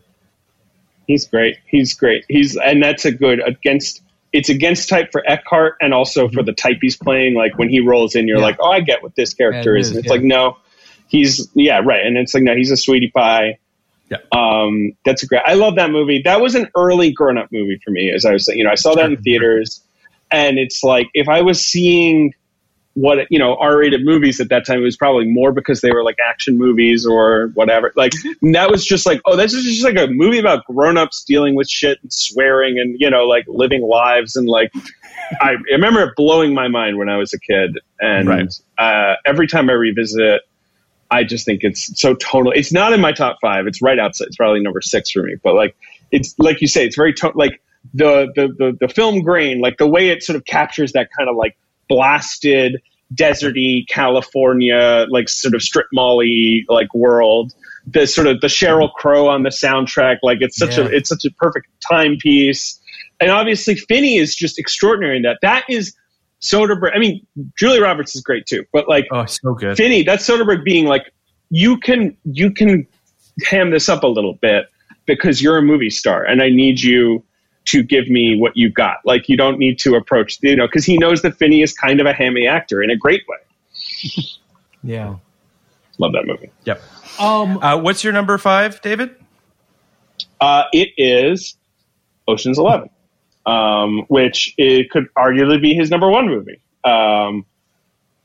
[1.07, 1.57] He's great.
[1.65, 2.25] He's great.
[2.27, 4.01] He's and that's a good against.
[4.33, 7.33] It's against type for Eckhart and also for the type he's playing.
[7.33, 8.43] Like when he rolls in, you're Yeah.
[8.43, 9.89] like, oh, I get what this character Yeah, is.
[9.89, 10.11] And it's yeah.
[10.11, 10.57] like, no,
[11.07, 12.05] he's yeah, right.
[12.05, 13.57] And it's like, no, he's a sweetie pie.
[14.11, 14.17] Yeah.
[14.33, 15.43] Um, that's a great.
[15.45, 16.21] I love that movie.
[16.23, 18.11] That was an early grown up movie for me.
[18.11, 19.81] As I was saying, you know, I saw that in theaters,
[20.29, 22.33] and it's like if I was seeing
[22.99, 26.03] what you know R-rated movies at that time, it was probably more because they were
[26.03, 27.93] like action movies or whatever.
[27.95, 28.11] Like
[28.53, 31.69] that was just like, oh, this is just like a movie about grown-ups dealing with
[31.69, 34.71] shit and swearing and you know like living lives and like.
[35.41, 38.53] I remember it blowing my mind when I was a kid, and Right.
[38.77, 40.41] uh, every time I revisit it,
[41.11, 42.53] I just think it's so tonal.
[42.55, 43.67] It's not in my top five.
[43.67, 44.27] It's right outside.
[44.27, 45.35] It's probably number six for me.
[45.43, 45.75] But like,
[46.11, 47.61] it's like you say, it's very to- like
[47.93, 51.29] the, the the the film grain, like the way it sort of captures that kind
[51.29, 51.57] of like
[51.89, 52.81] blasted,
[53.13, 57.53] deserty California, like sort of strip molly like world.
[57.85, 60.85] The sort of the Sheryl Crow on the soundtrack, like it's such Yeah.
[60.85, 62.79] a it's such a perfect timepiece.
[63.19, 65.39] And obviously, Finney is just extraordinary in that.
[65.41, 65.95] That is
[66.41, 66.91] Soderbergh.
[66.93, 67.25] I mean,
[67.57, 69.77] Julie Roberts is great too, but like Oh, so good.
[69.77, 71.11] Finney, that's Soderbergh being like,
[71.49, 72.85] you can you can
[73.45, 74.65] ham this up a little bit
[75.05, 77.23] because you're a movie star, and I need you
[77.67, 78.97] to give me what you got.
[79.05, 81.99] Like you don't need to approach, you know, because he knows that Finney is kind
[81.99, 83.37] of a hammy actor in a great way.
[84.83, 85.15] Yeah.
[85.97, 86.49] Love that movie.
[86.63, 86.81] Yep.
[87.19, 87.57] Um.
[87.57, 89.15] Uh, what's your number five, David?
[90.39, 91.57] Uh, it is
[92.27, 92.89] Ocean's Eleven,
[93.45, 96.61] um, which it could arguably be his number one movie.
[96.85, 97.45] Um,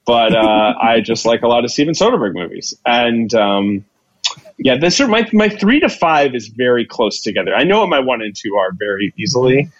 [0.06, 3.84] but uh, I just like a lot of Steven Soderbergh movies, and um,
[4.58, 7.54] yeah, this are my my three to five is very close together.
[7.54, 9.70] I know what my one and two are very easily,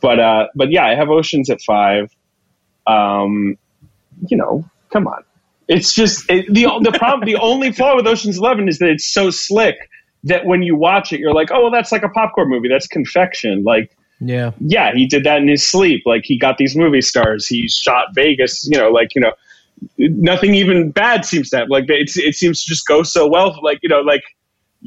[0.00, 2.10] but uh, but yeah, I have Oceans at five.
[2.86, 3.56] Um,
[4.28, 5.24] you know, come on,
[5.68, 7.26] it's just it, the the problem.
[7.26, 9.76] the only flaw with Ocean's Eleven is that it's so slick
[10.24, 12.68] that when you watch it, you're like, oh, well, that's like a popcorn movie.
[12.68, 13.62] That's confection.
[13.62, 14.50] Like, Yeah.
[14.58, 16.02] yeah, he did that in his sleep.
[16.04, 17.46] Like, he got these movie stars.
[17.46, 18.66] He shot Vegas.
[18.70, 19.32] You know, like you know,
[19.98, 21.68] nothing even bad seems to have.
[21.68, 23.58] Like, it's, it seems to just go so well.
[23.62, 24.22] Like, you know, like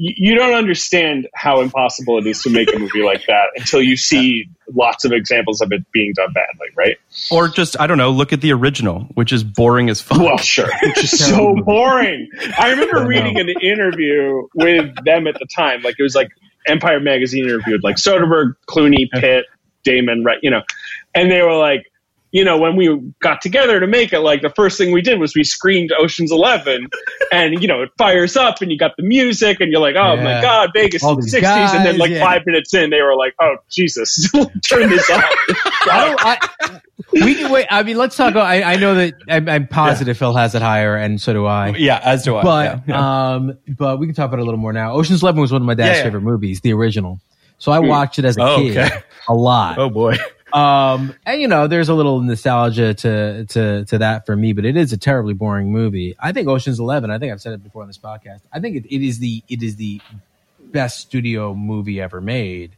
[0.00, 3.82] you, you don't understand how impossible it is to make a movie like that until
[3.82, 6.96] you see lots of examples of it being done badly, right?
[7.30, 8.10] Or just I don't know.
[8.10, 10.18] Look at the original, which is boring as fuck.
[10.18, 10.68] Well, sure.
[10.82, 12.28] It's just so boring.
[12.58, 15.82] I remember reading an interview with them at the time.
[15.82, 16.30] Like it was like
[16.66, 19.46] Empire Magazine interviewed like Soderbergh, Clooney, Pitt,
[19.82, 20.38] Damon, right?
[20.42, 20.62] You know,
[21.14, 21.89] and they were like,
[22.32, 25.18] you know, when we got together to make it, like the first thing we did
[25.18, 26.88] was we screened Ocean's Eleven,
[27.32, 30.16] and you know it fires up, and you got the music, and you're like, oh
[30.16, 32.20] my god, Vegas All in the these '60s, and then like yeah.
[32.20, 34.30] five minutes in, they were like, oh Jesus,
[34.68, 35.24] turn this off.
[35.90, 36.80] I don't, I,
[37.12, 37.66] we can wait.
[37.70, 38.30] I mean, let's talk.
[38.30, 41.46] About, I, I know that I'm, I'm positive Phil has it higher, and so do
[41.46, 41.70] I.
[41.70, 42.42] Yeah, as do I.
[42.42, 43.34] But yeah, yeah.
[43.34, 44.92] um, but we can talk about it a little more now.
[44.92, 46.02] Ocean's Eleven was one of my dad's Yeah, yeah.
[46.04, 47.20] favorite movies, the original.
[47.58, 49.02] So I watched it as a Oh, kid okay.
[49.28, 49.78] a lot.
[49.78, 50.16] oh boy.
[50.52, 54.64] Um, and you know, there's a little nostalgia to to to that for me, but
[54.64, 56.16] it is a terribly boring movie.
[56.18, 57.10] I think Ocean's Eleven.
[57.10, 58.40] I think I've said it before on this podcast.
[58.52, 60.00] I think it, it is the it is the
[60.60, 62.76] best studio movie ever made.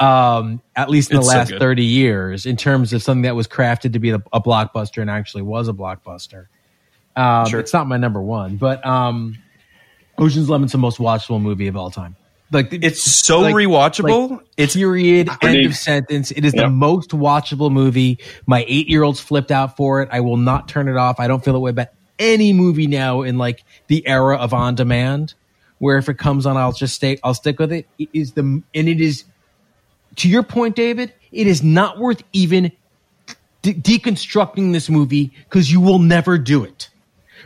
[0.00, 1.58] Um, at least in the It's so last good.
[1.60, 5.10] thirty years, in terms of something that was crafted to be a, a blockbuster and
[5.10, 6.46] actually was a blockbuster.
[7.16, 7.60] Um, Sure.
[7.60, 9.38] It's not my number one, but um,
[10.18, 12.16] Ocean's Eleven's the most watchable movie of all time.
[12.52, 14.30] Like It's so like- rewatchable.
[14.32, 15.30] like, it's period.
[15.42, 16.30] End of sentence.
[16.30, 18.18] It is the most watchable movie.
[18.46, 20.10] My eight year olds flipped out for it.
[20.12, 21.18] I will not turn it off.
[21.18, 21.88] I don't feel that way about
[22.18, 25.34] any movie now in like the era of on demand,
[25.78, 27.18] where if it comes on, I'll just stay.
[27.24, 27.86] I'll stick with it.
[27.98, 29.24] It is the and it is
[30.16, 31.12] to your point, David.
[31.32, 32.70] It is not worth even
[33.62, 36.90] de- deconstructing this movie because you will never do it.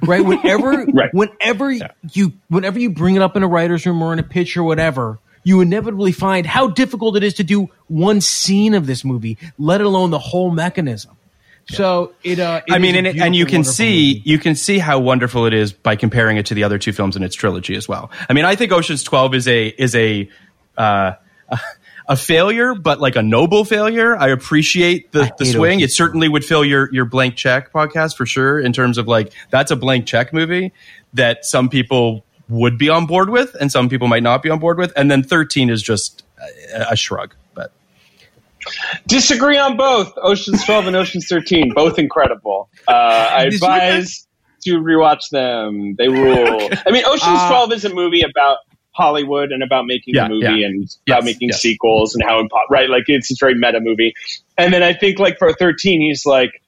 [0.03, 0.25] Right?
[0.25, 1.13] Whenever, Right.
[1.13, 1.71] whenever
[2.13, 4.63] you, whenever you bring it up in a writer's room or in a pitch or
[4.65, 9.39] whatever, you inevitably find how difficult it is to do one scene of this movie,
[9.59, 11.17] let alone the whole mechanism.
[11.69, 14.23] So it, uh, it I mean, and, it- and you can see movie.
[14.31, 17.17] you can see how wonderful it is by comparing it to the other two films
[17.17, 18.11] in its trilogy as well.
[18.29, 20.29] I mean, I think Ocean's Twelve is a is a
[20.77, 21.15] uh,
[22.09, 24.17] a failure, but like a noble failure.
[24.17, 25.81] I appreciate the, the swing.
[25.81, 28.61] It certainly would fill your your blank check podcast for sure.
[28.61, 30.73] In terms of like that's a blank check movie
[31.15, 34.59] that some people would be on board with, and some people might not be on
[34.59, 34.93] board with.
[34.97, 36.25] And then thirteen is just
[36.73, 37.35] a, a shrug.
[37.55, 37.73] But
[39.07, 41.73] Disagree on both Ocean's 12 and Ocean's 13.
[41.75, 42.69] Both incredible.
[42.89, 44.27] Uh, I advise
[44.63, 45.95] to rewatch them.
[45.97, 46.69] They rule.
[46.87, 48.59] I mean, Ocean's 12 is a movie about
[48.97, 50.67] Hollywood and about making Yeah, a movie yeah.
[50.67, 51.61] and Yes, about making yes.
[51.61, 54.15] sequels and how impo- right like it's a very meta movie.
[54.57, 56.63] And then I think like for 13 he's like,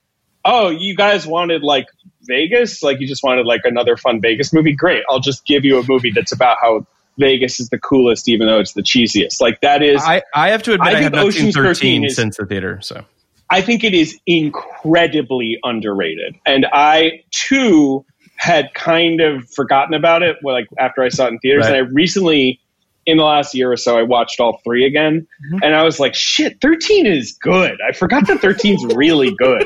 [0.45, 1.87] "Oh, you guys wanted like
[2.23, 2.83] Vegas?
[2.83, 4.73] Like you just wanted like another fun Vegas movie?
[4.73, 5.03] Great.
[5.09, 6.87] I'll just give you a movie that's about how
[7.19, 10.63] Vegas is the coolest even though it's the cheesiest." Like that is I, I have
[10.65, 12.79] to admit I I, have not seen Ocean's 13 thirteen is- since the theater.
[12.83, 13.05] So
[13.51, 16.37] I think it is incredibly underrated.
[16.45, 18.05] And I too
[18.39, 21.65] had kind of forgotten about it like after I saw it in theaters.
[21.65, 21.75] Right.
[21.75, 22.61] And I recently
[23.05, 25.63] in the last year or so I watched all three again Mm-hmm.
[25.63, 27.79] and I was like, shit, 13 is good.
[27.87, 29.65] I forgot that 13 is really good.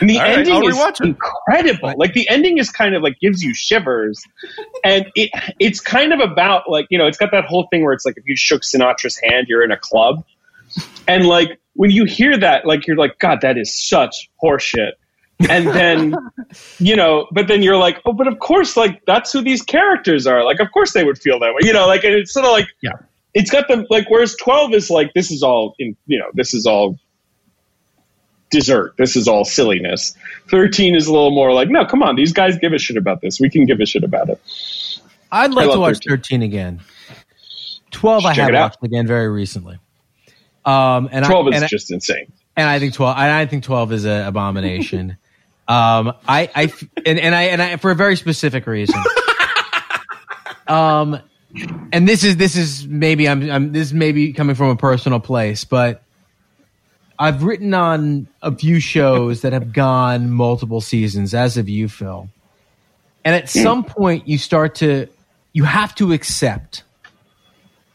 [0.00, 1.94] And the All right, ending I'll is incredible.
[1.96, 4.22] Like the ending is kind of like gives you shivers.
[4.84, 7.92] And it it's kind of about like, you know, it's got that whole thing where
[7.94, 10.24] it's like if you shook Sinatra's hand, you're in a club.
[11.08, 14.92] And like when you hear that, like you're like, God, that is such horseshit.
[15.48, 16.14] And then,
[16.78, 20.26] you know, but then you're like, oh, but of course, like that's who these characters
[20.26, 20.44] are.
[20.44, 21.86] Like, of course they would feel that way, you know.
[21.86, 22.92] Like, and it's sort of like, Yeah.
[23.32, 24.10] it's got the like.
[24.10, 26.98] Whereas twelve is like, this is all in, you know, this is all
[28.50, 28.94] dessert.
[28.98, 30.16] This is all silliness.
[30.50, 33.20] Thirteen is a little more like, no, come on, these guys give a shit about
[33.20, 33.40] this.
[33.40, 34.40] We can give a shit about it.
[35.32, 36.40] I'd like to watch 13.
[36.40, 36.80] 13 again.
[37.92, 39.78] 12 I have watched again very recently.
[40.64, 42.30] Um, and Twelve I, is and I- just insane.
[42.56, 43.16] and I think twelve.
[43.16, 45.16] And I think twelve is an abomination.
[45.70, 46.72] Um, I, I,
[47.06, 49.00] and, and I, and I, for a very specific reason.
[50.66, 51.20] um,
[51.92, 55.20] and this is this is maybe I'm, I'm this may be coming from a personal
[55.20, 56.02] place, but
[57.20, 62.28] I've written on a few shows that have gone multiple seasons, as have you, Phil.
[63.24, 65.06] And at some point, you start to,
[65.52, 66.82] you have to accept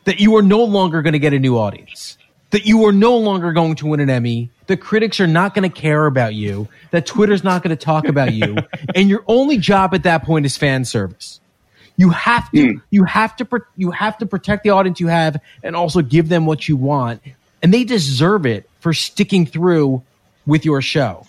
[0.03, 2.19] that you are no longer going to get a new audience,
[2.51, 5.69] that you are no longer going to win an Emmy, the critics are not going
[5.69, 8.55] to care about you, that Twitter's not going to talk about you,
[8.95, 11.39] and your only job at that point is fan service.
[11.97, 12.77] You have to, hmm.
[12.89, 13.47] you have to,
[13.77, 17.21] you have to protect the audience you have, and also give them what you want,
[17.61, 20.03] and they deserve it for sticking through
[20.45, 21.25] with your show.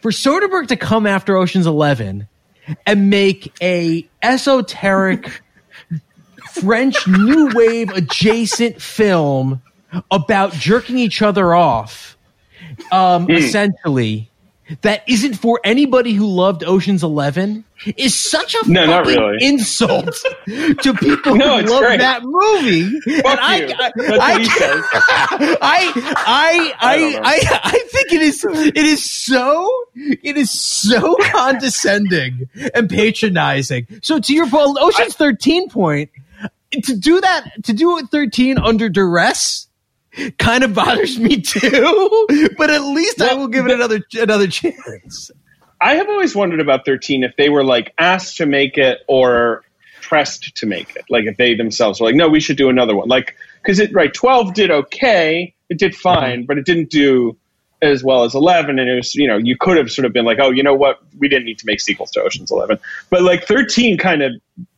[0.00, 2.28] For Soderbergh to come after Ocean's Eleven
[2.86, 5.42] and make a esoteric
[6.52, 9.62] French new wave adjacent film
[10.10, 12.16] about jerking each other off,
[12.90, 13.32] um, Hmm.
[13.32, 14.28] essentially,
[14.82, 17.64] that isn't for anybody who loved Ocean's Eleven
[17.98, 19.44] is such a No, not fucking really.
[19.44, 20.14] insult
[20.46, 21.98] to people No, who love great.
[22.00, 22.98] that movie.
[23.00, 23.74] Fuck and I, you.
[23.78, 23.88] I,
[24.22, 25.56] I-.
[25.60, 26.80] I I I.
[26.80, 33.86] I, I I think it is it is so it is so condescending and patronizing.
[34.02, 36.10] So to your point, Ocean's thirteen point,
[36.84, 39.68] to do that to do it thirteen under duress
[40.38, 42.26] kind of bothers me too.
[42.56, 45.30] But at least I will give it another another chance.
[45.80, 49.64] I have always wondered about 13 if they were like asked to make it or
[50.00, 51.04] pressed to make it.
[51.10, 53.08] Like if they themselves were like, no, we should do another one.
[53.08, 55.54] Like, because it, right, 12 did okay.
[55.68, 56.20] It did uh-huh.
[56.20, 57.36] fine, but it didn't do
[57.82, 58.78] as well as 11.
[58.78, 60.74] And it was, you know, you could have sort of been like, oh, you know
[60.74, 61.00] what?
[61.18, 62.78] We didn't need to make sequels to Ocean's 11.
[63.10, 64.32] But like 13 kind of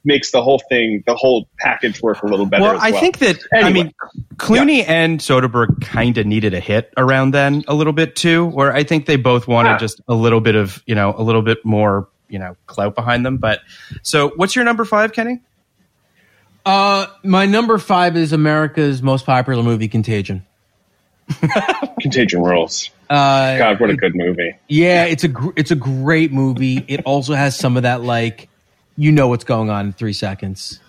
[0.05, 2.63] makes the whole thing, the whole package work a little better.
[2.63, 3.93] Well, as I think that I mean
[4.37, 8.73] Clooney and Soderbergh kind of needed a hit around then a little bit too, where
[8.75, 9.79] I think they both wanted Yeah.
[9.79, 13.25] just a little bit of you know a little bit more you know clout behind
[13.27, 13.37] them.
[13.37, 13.61] But
[14.03, 15.41] so, what's your number five, Kenny?
[16.67, 20.47] Uh, my number five is America's most popular movie, Contagion.
[22.05, 22.91] Contagion rules.
[23.09, 24.55] Uh, God, what a good movie.
[24.69, 26.85] Yeah, it's a gr- it's a great movie.
[26.87, 28.51] It also has some of that like
[28.99, 30.81] you know what's going on in three seconds,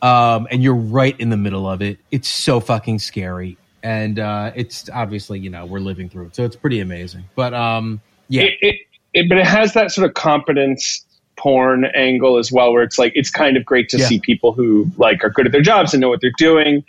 [0.00, 1.98] um, and you're right in the middle of it.
[2.12, 6.44] It's so fucking scary, and uh, it's obviously you know we're living through it, so
[6.44, 7.24] it's pretty amazing.
[7.34, 8.76] But um, yeah, it, it,
[9.14, 11.04] it, but it has that sort of competence
[11.36, 14.06] porn angle as well, where it's like it's kind of great to Yeah.
[14.06, 16.84] see people who like are good at their jobs and know what they're doing.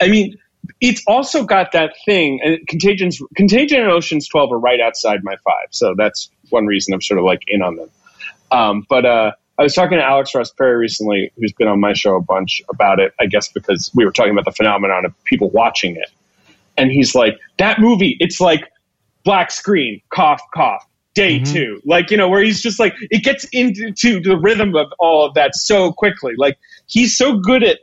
[0.00, 0.38] I mean,
[0.80, 2.40] it's also got that thing.
[2.42, 6.94] And Contagion's Contagion and Ocean's Twelve are right outside my five, so that's one reason
[6.94, 7.90] I'm sort of like in on them.
[8.50, 11.92] Um, but uh, I was talking to Alex Ross Perry recently, who's been on my
[11.92, 13.12] show a bunch about it.
[13.20, 16.10] I guess because we were talking about the phenomenon of people watching it,
[16.76, 18.70] and he's like, "That movie, it's like
[19.24, 23.42] black screen, cough, cough." Day two, like you know, where he's just like it gets
[23.46, 26.34] into to the rhythm of all of that so quickly.
[26.38, 27.80] Like he's so good at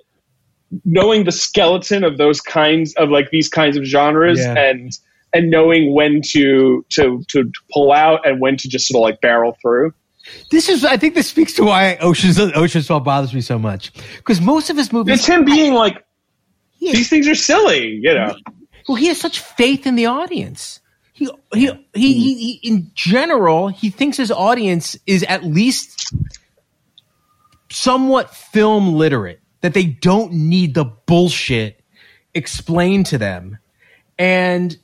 [0.84, 4.54] knowing the skeleton of those kinds of like these kinds of genres Yeah.
[4.58, 4.92] and
[5.34, 9.22] and knowing when to to to pull out and when to just sort of like
[9.22, 9.94] barrel through.
[10.50, 13.92] This is, I think, this speaks to why Ocean's Ocean's Twelve bothers me so much
[14.18, 16.04] because most of his movies, It's him being like
[16.80, 18.36] these things are silly, you know.
[18.88, 20.80] well, he has such faith in the audience.
[21.14, 26.14] He, he, he, he, he, in general, he thinks his audience is at least
[27.72, 31.82] somewhat film literate, that they don't need the bullshit
[32.36, 33.58] explained to them.
[34.20, 34.78] And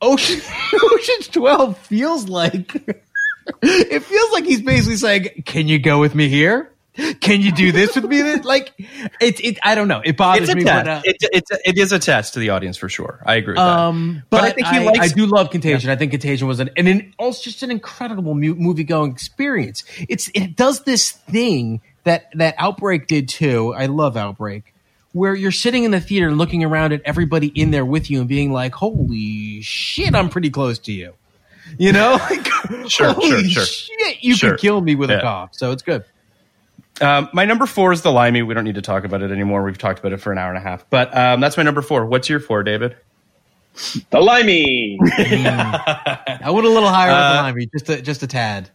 [0.00, 0.40] Ocean,
[0.80, 2.72] Ocean's 12 feels like,
[3.62, 6.72] it feels like he's basically saying, can you go with me here?
[7.20, 8.22] Can you do this with me?
[8.44, 8.72] Like,
[9.20, 10.02] it's, it, I don't know.
[10.04, 10.62] It bothers It's a me.
[10.62, 10.84] test.
[10.84, 13.20] But, uh, it, it's a, it is a test to the audience for sure.
[13.26, 14.30] I agree with um, that.
[14.30, 14.98] but, I think he I, likes.
[15.00, 15.90] I do love Contagion.
[15.90, 19.82] I think Contagion was an and an, also just an incredible mu- movie going experience.
[20.08, 23.74] It's it does this thing that that Outbreak did too.
[23.74, 24.74] I love Outbreak,
[25.12, 28.20] where you're sitting in the theater and looking around at everybody in there with you
[28.20, 31.14] and being like, "Holy shit, I'm pretty close to you."
[31.78, 32.46] You know, like,
[32.90, 33.64] Sure, holy sure, sure.
[33.64, 34.50] shit, you Sure.
[34.52, 35.50] could kill me with a cough.
[35.54, 36.04] So it's good.
[37.00, 38.42] Um, my number four is the limey.
[38.42, 39.62] We don't need to talk about it anymore.
[39.62, 40.84] We've talked about it for an hour and a half.
[40.90, 42.04] But um, that's my number four.
[42.04, 42.96] What's your four, David?
[44.10, 44.98] The limey.
[45.18, 48.68] I went a little higher with the limey, just a, just a tad.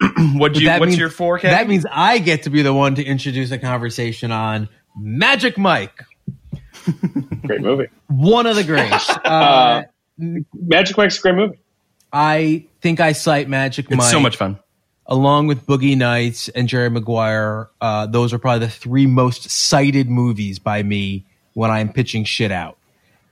[0.34, 0.66] What But you?
[0.68, 1.38] that What's means- your four?
[1.38, 1.50] Ken?
[1.50, 6.02] That means I get to be the one to introduce a conversation on Magic Mike,
[7.46, 7.86] great movie.
[8.08, 9.10] one of the greats.
[9.24, 9.82] Uh,
[10.18, 11.58] Magic Mike's a great movie.
[12.12, 14.58] I think I cite Magic it's Mike so much fun.
[15.06, 17.68] along with Boogie Nights and Jerry Maguire.
[17.80, 22.50] Uh, those are probably the three most cited movies by me when I'm pitching shit
[22.50, 22.76] out.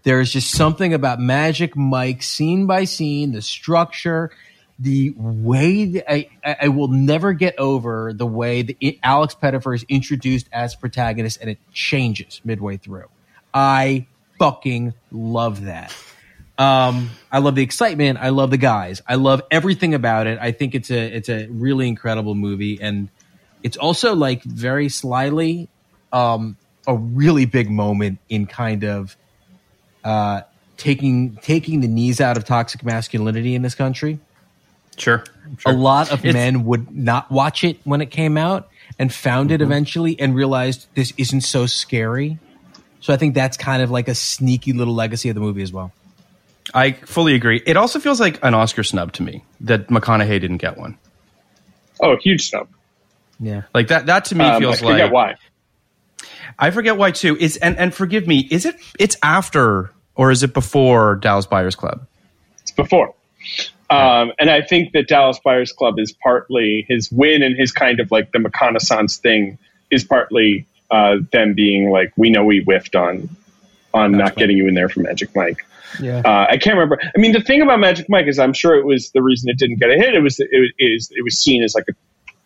[0.05, 4.31] There's just something about Magic Mike, scene by scene, the structure,
[4.79, 9.85] the way that I, I will never get over the way that Alex Pettyfer is
[9.89, 13.07] introduced as protagonist and it changes midway through.
[13.55, 14.07] I
[14.39, 15.95] fucking love that.
[16.59, 18.19] Um, I love the excitement.
[18.19, 19.03] I love the guys.
[19.07, 20.39] I love everything about it.
[20.41, 23.09] I think it's a it's a really incredible movie, and
[23.63, 25.69] it's also like very slyly
[26.13, 29.17] um, a really big moment in kind of
[30.03, 30.43] uh,
[30.79, 34.19] taking taking the knees out of toxic masculinity in this country.
[34.97, 35.23] Sure.
[35.65, 38.69] A lot of It's- men would not watch it when it came out
[38.99, 39.55] and found Mm-hmm.
[39.55, 42.39] it eventually and realized this isn't so scary.
[43.01, 45.73] So I think that's kind of like a sneaky little legacy of the movie as
[45.73, 45.93] well.
[46.75, 47.63] I fully agree.
[47.65, 50.99] It also feels like an Oscar snub to me that McConaughey didn't get one.
[52.01, 52.69] Oh, huge snub.
[53.39, 53.63] Yeah.
[53.73, 54.07] Like that.
[54.07, 55.35] That to me Um, I feels forget like why.
[56.59, 57.37] I forget why too.
[57.37, 58.49] Is and and forgive me.
[58.51, 58.77] Is it?
[58.99, 62.07] It's after or is it before Dallas Buyers Club?
[62.63, 63.15] It's before.
[63.89, 68.01] Um, and I think that Dallas Buyers Club is partly his win and his kind
[68.01, 69.59] of like the McConaissance thing
[69.91, 73.29] is partly uh, them being like, we know we whiffed on
[73.95, 75.65] on not getting you in there for Magic Mike.
[76.01, 76.19] Yeah.
[76.25, 76.99] Uh, I can't remember.
[77.03, 79.59] I mean, the thing about Magic Mike is, I'm sure it was the reason it
[79.59, 80.15] didn't get a hit.
[80.15, 81.95] It was it was it was seen as like a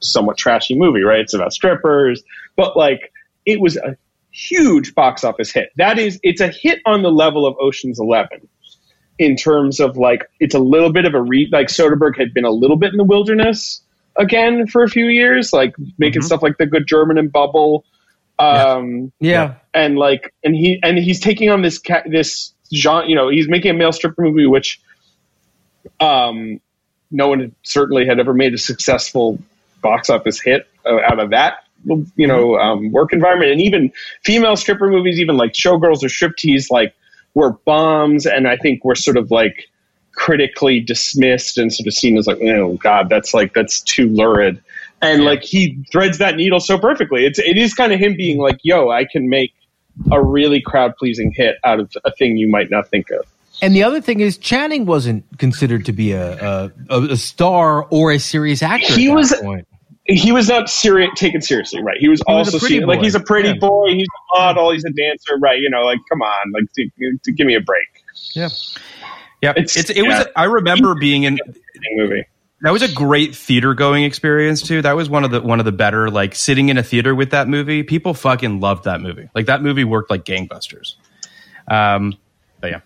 [0.00, 1.20] somewhat trashy movie, right?
[1.20, 2.22] It's about strippers,
[2.54, 3.12] but like
[3.46, 3.96] it was a
[4.30, 5.70] huge box office hit.
[5.76, 8.48] That is, it's a hit on the level of Ocean's Eleven
[9.20, 12.46] in terms of like it's a little bit of a re like Soderbergh had been
[12.46, 13.82] a little bit in the wilderness
[14.16, 17.84] again for a few years, like making stuff like The Good German and Bubble.
[18.38, 19.56] Um, Yeah.
[19.74, 23.46] and like and he and he's taking on this ca- this genre you know he's
[23.46, 24.80] making a male stripper movie which
[26.00, 26.58] um
[27.10, 29.38] no one had, certainly had ever made a successful
[29.82, 31.64] box office hit uh, out of that
[32.16, 33.92] you know um, work environment and even
[34.24, 36.94] female stripper movies even like showgirls or striptease like
[37.34, 39.68] were bombs and i think were sort of like
[40.12, 44.62] critically dismissed and sort of seen as like oh god that's like that's too lurid
[45.00, 48.38] and like he threads that needle so perfectly it's it is kind of him being
[48.38, 49.52] like yo i can make
[50.10, 53.24] a really crowd pleasing hit out of a thing you might not think of
[53.62, 58.10] And the other thing is, Channing wasn't considered to be a a, a, star or
[58.10, 58.94] a serious actor.
[58.94, 59.66] He at that was- point.
[60.10, 63.00] He was not serious taken seriously right he was He was also pretty seen, like
[63.00, 63.54] he's a pretty Yeah.
[63.60, 67.18] boy he's a model he's a dancer right you know like come on like to,
[67.24, 67.86] to give me a break
[68.34, 68.48] Yeah.
[69.42, 70.26] Yeah, It's- it's, it was.
[70.36, 71.38] I remember being in.
[71.96, 72.24] movie
[72.60, 74.82] That was a great theater going experience too.
[74.82, 77.30] That was one of the one of the better like sitting in a theater with
[77.30, 77.82] that movie.
[77.82, 79.30] People fucking loved that movie.
[79.34, 80.96] Like that movie worked like gangbusters.
[81.68, 82.18] Um,
[82.60, 82.80] but yeah,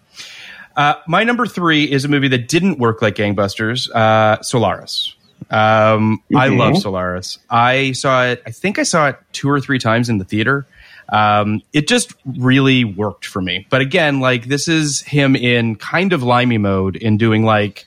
[0.76, 3.90] uh, my number three is a movie that didn't work like gangbusters.
[3.90, 5.16] Uh, Solaris.
[5.50, 6.58] Um, I Mhm.
[6.58, 7.38] love Solaris.
[7.50, 8.42] I saw it.
[8.46, 10.66] I think I saw it two or three times in the theater.
[11.10, 13.66] Um, it just really worked for me.
[13.68, 17.86] But again, like this is him in kind of limey mode in doing like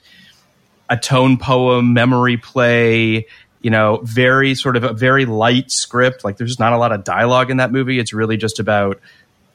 [0.88, 3.26] a tone poem, memory play.
[3.60, 6.24] You know, very sort of a very light script.
[6.24, 7.98] Like there's not a lot of dialogue in that movie.
[7.98, 9.00] It's really just about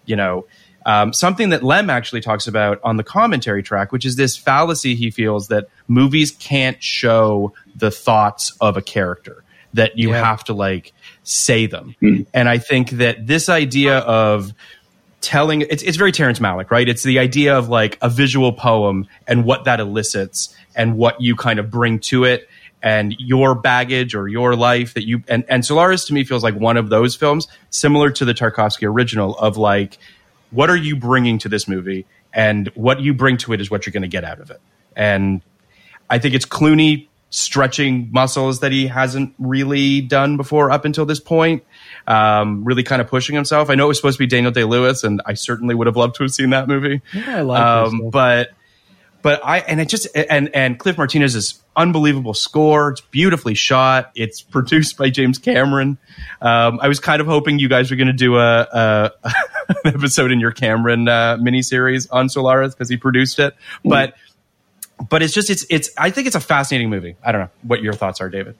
[0.05, 0.45] you know,
[0.85, 4.95] um, something that Lem actually talks about on the commentary track, which is this fallacy
[4.95, 9.43] he feels that movies can't show the thoughts of a character,
[9.73, 10.23] that you Yeah.
[10.23, 10.93] have to like
[11.23, 11.95] say them.
[12.33, 14.53] And I think that this idea of
[15.21, 16.87] telling it's, it's very Terrence Malick, right?
[16.87, 21.35] It's the idea of like a visual poem and what that elicits and what you
[21.35, 22.49] kind of bring to it
[22.81, 26.55] and your baggage or your life that you and, and Solaris to me feels like
[26.55, 29.97] one of those films similar to the Tarkovsky original of like
[30.53, 33.85] what are you bringing to this movie and what you bring to it is what
[33.85, 34.61] you're going to get out of it
[34.95, 35.41] and
[36.09, 41.19] I think it's Clooney stretching muscles that he hasn't really done before up until this
[41.19, 41.63] point.
[42.05, 43.71] Um, really kind of pushing himself.
[43.71, 45.95] I know it was supposed to be Daniel Day Lewis, and I certainly would have
[45.95, 47.01] loved to have seen that movie.
[47.11, 48.49] Yeah, I like um, but
[49.23, 52.89] but I and it just and and Cliff Martinez's unbelievable score.
[52.89, 54.11] It's beautifully shot.
[54.13, 55.97] It's produced by James Cameron.
[56.41, 59.11] Um, I was kind of hoping you guys were going to do a, a
[59.69, 64.13] an episode in your Cameron uh, miniseries on Solaris because he produced it, but
[65.09, 67.15] but it's just it's it's I think it's a fascinating movie.
[67.23, 68.57] I don't know what your thoughts are, David.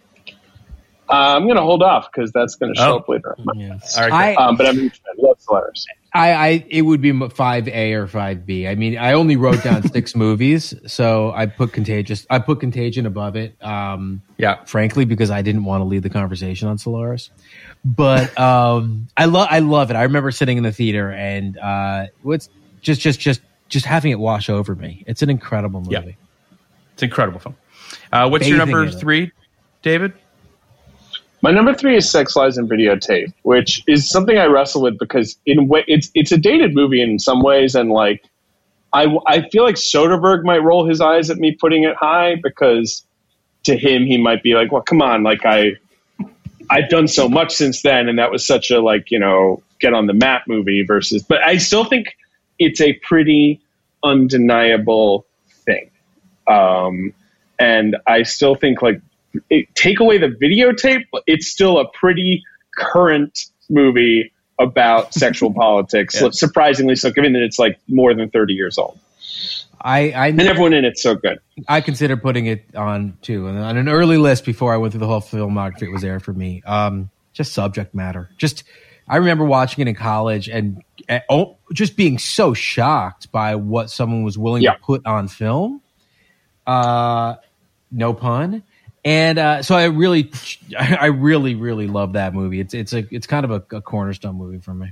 [1.14, 2.98] Uh, I'm going to hold off because that's going to show Oh.
[2.98, 3.36] up later.
[3.54, 3.78] Yeah.
[3.98, 5.14] All right, I, Um, but I'm a huge fan.
[5.24, 5.86] Love Solaris.
[6.16, 8.68] I, I, it would be five A or five B.
[8.68, 12.26] I mean, I only wrote down six movies, so I put Contagious.
[12.30, 13.56] I put Contagion above it.
[13.64, 17.30] Um, yeah, frankly, because I didn't want to lead the conversation on Solaris.
[17.86, 19.96] But um, I love, I love it.
[19.96, 22.50] I remember sitting in the theater and uh, what's
[22.82, 25.04] just, just, just, just having it wash over me.
[25.08, 25.94] It's an incredible movie.
[25.94, 26.02] Yeah.
[26.94, 27.56] it's an incredible film.
[28.12, 29.32] Uh, what's your number three,
[29.82, 30.14] David?
[31.44, 35.38] My number three is Sex, Lies, and Videotape, which is something I wrestle with because
[35.46, 38.24] in way it's it's a dated movie in some ways, and like
[38.94, 43.04] I I feel like Soderbergh might roll his eyes at me putting it high because
[43.64, 45.74] to him he might be like, well, come on, like I
[46.70, 49.94] I've done so much since then, and that was such a like you know get
[49.94, 52.16] on the map movie versus, but I still think
[52.58, 53.60] it's a pretty
[54.02, 55.26] undeniable
[55.66, 55.92] thing,
[56.48, 57.14] um,
[57.60, 59.02] and I still think like
[59.50, 62.44] it, take away the videotape, but it's still a pretty
[62.78, 66.20] current movie about sexual politics.
[66.22, 66.30] Yeah.
[66.32, 69.00] Surprisingly so, given that it's like more than thirty years old,
[69.82, 71.40] I, I, and everyone in it's so good.
[71.68, 75.00] I consider putting it on too, and on an early list before I went through
[75.02, 75.84] the whole filmography.
[75.84, 76.62] It was there for me.
[76.66, 78.30] Um, just subject matter.
[78.38, 78.64] Just
[79.08, 83.90] I remember watching it in college and uh, oh, just being so shocked by what
[83.90, 84.74] someone was willing Yeah.
[84.74, 85.82] to put on film.
[86.66, 87.36] Uh,
[87.92, 88.64] no pun.
[89.06, 90.32] And uh, so I really,
[90.80, 92.60] I really, really love that movie.
[92.60, 94.92] It's it's a it's kind of a, a cornerstone movie for me.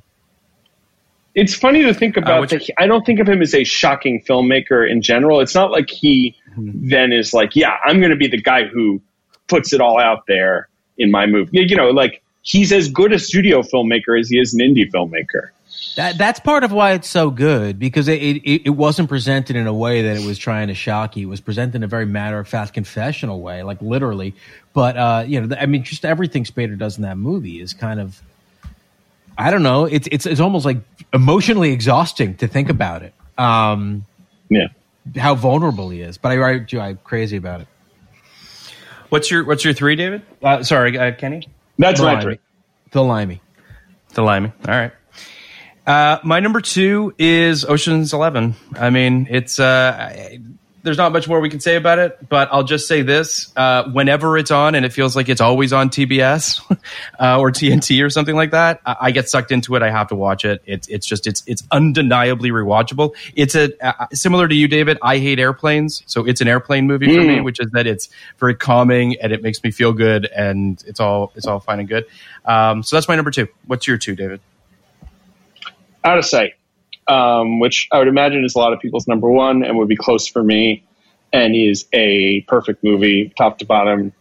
[1.33, 2.61] It's funny to think about which- that.
[2.61, 5.39] he- I don't think of him as a shocking filmmaker in general.
[5.39, 9.01] It's not like he then is like, yeah, I'm going to be the guy who
[9.47, 10.67] puts it all out there
[10.97, 11.65] in my movie.
[11.65, 15.49] You know, like he's as good a studio filmmaker as he is an indie filmmaker.
[15.97, 19.67] That that's part of why it's so good because it, it it wasn't presented in
[19.67, 21.27] a way that it was trying to shock you.
[21.27, 24.33] It was presented in a very matter of fact, confessional way, like literally.
[24.73, 27.99] But uh, you know, I mean, just everything Spader does in that movie is kind
[27.99, 28.21] of,
[29.37, 30.77] I don't know, it's it's it's almost like
[31.13, 33.13] emotionally exhausting to think about it.
[33.37, 34.05] Um,
[34.49, 34.67] Yeah.
[35.17, 36.17] how vulnerable he is.
[36.17, 37.67] But I write you I'm crazy about it.
[39.09, 40.21] What's your What's your three, David?
[40.41, 41.47] Uh, sorry, uh, Kenny.
[41.77, 42.23] That's The my limey.
[42.23, 42.39] three.
[42.91, 43.41] The limey.
[44.13, 44.51] The Limey.
[44.67, 44.91] All right.
[45.85, 48.55] Uh, my number two is Ocean's Eleven.
[48.79, 50.39] I mean, it's uh, I-
[50.83, 53.83] there's not much more we can say about it, but I'll just say this: uh,
[53.91, 56.59] whenever it's on, and it feels like it's always on TBS
[57.19, 59.83] uh, or TNT or something like that, I, I get sucked into it.
[59.83, 60.63] I have to watch it.
[60.65, 63.13] It's it's just it's it's undeniably rewatchable.
[63.35, 64.97] It's a uh, similar to you, David.
[65.03, 68.09] I hate airplanes, so it's an airplane movie for me, which is that it's
[68.39, 71.87] very calming and it makes me feel good, and it's all it's all fine and
[71.89, 72.05] good.
[72.45, 73.47] Um, so that's my number two.
[73.67, 74.41] What's your two, David?
[76.03, 76.53] Out of Sight,
[77.07, 79.95] um, which I would imagine is a lot of people's number one and would be
[79.95, 80.83] close for me,
[81.33, 84.13] and is a perfect movie, top to bottom,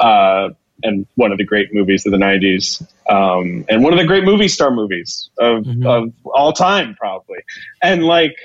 [0.00, 0.50] uh,
[0.82, 4.24] and one of the great movies of the '90s, um, and one of the great
[4.24, 7.38] movie star movies of, of all time, probably.
[7.82, 8.36] And like,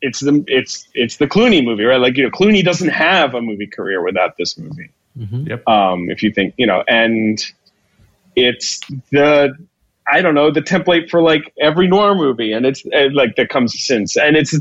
[0.00, 2.00] it's the it's it's the Clooney movie, right?
[2.00, 4.90] Like, you know, Clooney doesn't have a movie career without this movie.
[5.48, 5.66] Yep.
[5.66, 7.44] Um, if you think, you know, and
[8.36, 8.80] it's
[9.10, 9.56] the
[10.10, 13.48] I don't know the template for like every noir movie, and it's uh, like that
[13.48, 14.58] comes since, and it's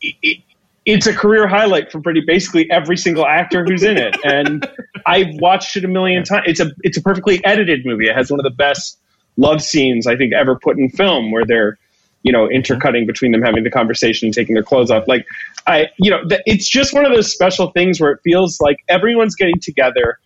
[0.00, 0.38] it,
[0.84, 4.68] it's a career highlight for pretty basically every single actor who's in it, and
[5.06, 6.44] I've watched it a million times.
[6.46, 8.08] It's a it's a perfectly edited movie.
[8.08, 8.98] It has one of the best
[9.36, 11.78] love scenes I think ever put in film, where they're
[12.22, 15.06] you know intercutting between them having the conversation and taking their clothes off.
[15.06, 15.26] Like
[15.66, 18.78] I, you know, th- it's just one of those special things where it feels like
[18.88, 20.18] everyone's getting together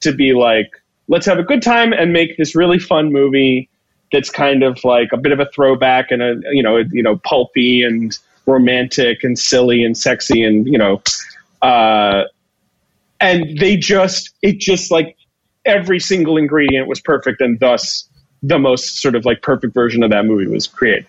[0.00, 0.70] to be like,
[1.08, 3.68] let's have a good time and make this really fun movie
[4.12, 7.16] that's kind of like a bit of a throwback and a you know you know
[7.24, 11.02] pulpy and romantic and silly and sexy and you know
[11.62, 12.24] uh
[13.20, 15.16] and they just it just like
[15.64, 18.08] every single ingredient was perfect and thus
[18.42, 21.06] the most sort of like perfect version of that movie was created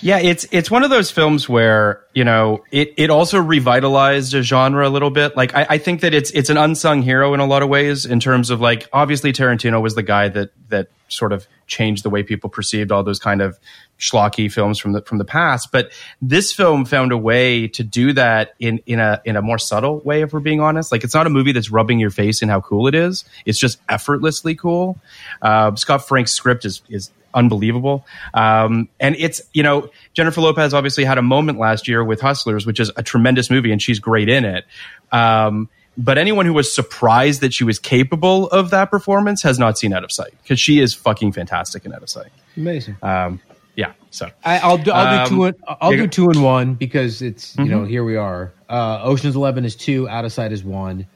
[0.00, 4.42] Yeah, it's it's one of those films where you know it it also revitalized a
[4.42, 5.36] genre a little bit.
[5.36, 8.06] Like I, I think that it's it's an unsung hero in a lot of ways
[8.06, 12.10] in terms of like obviously Tarantino was the guy that that sort of changed the
[12.10, 13.58] way people perceived all those kind of
[13.98, 15.70] schlocky films from the from the past.
[15.72, 19.58] But this film found a way to do that in in a in a more
[19.58, 20.22] subtle way.
[20.22, 22.60] If we're being honest, like it's not a movie that's rubbing your face in how
[22.60, 23.24] cool it is.
[23.44, 24.98] It's just effortlessly cool.
[25.42, 28.04] Uh, Scott Frank's script is is unbelievable.
[28.34, 32.66] Um, and it's, you know, Jennifer Lopez obviously had a moment last year with Hustlers,
[32.66, 34.64] which is a tremendous movie and she's great in it.
[35.12, 35.68] Um,
[35.98, 39.92] but anyone who was surprised that she was capable of that performance has not seen
[39.92, 42.30] Out of Sight because she is fucking fantastic in Out of Sight.
[42.56, 42.96] Amazing.
[43.02, 43.40] Um,
[43.76, 43.92] yeah.
[44.10, 44.90] So I, I'll do.
[44.90, 45.42] I'll do two.
[45.44, 47.88] Um, And, I'll do two and one because it's you know Mhm.
[47.90, 48.52] here we are.
[48.68, 50.08] Uh, Ocean's Eleven is two.
[50.08, 51.06] Out of Sight is one.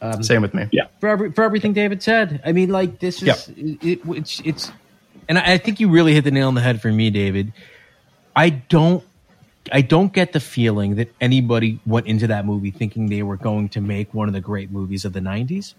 [0.00, 0.66] Um, same with me.
[0.72, 0.84] Yeah.
[1.00, 2.40] for every, for everything David said.
[2.46, 4.72] I mean, like this is it, it's it's,
[5.28, 7.52] and I I think you really hit the nail on the head for me, David.
[8.36, 9.04] I don't.
[9.70, 13.68] I don't get the feeling that anybody went into that movie thinking they were going
[13.70, 15.74] to make one of the great movies of the '90s.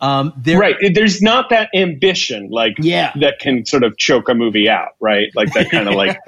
[0.00, 3.12] Um, there, right there's not that ambition like Yeah.
[3.20, 6.18] that can sort of choke a movie out right like that kind of like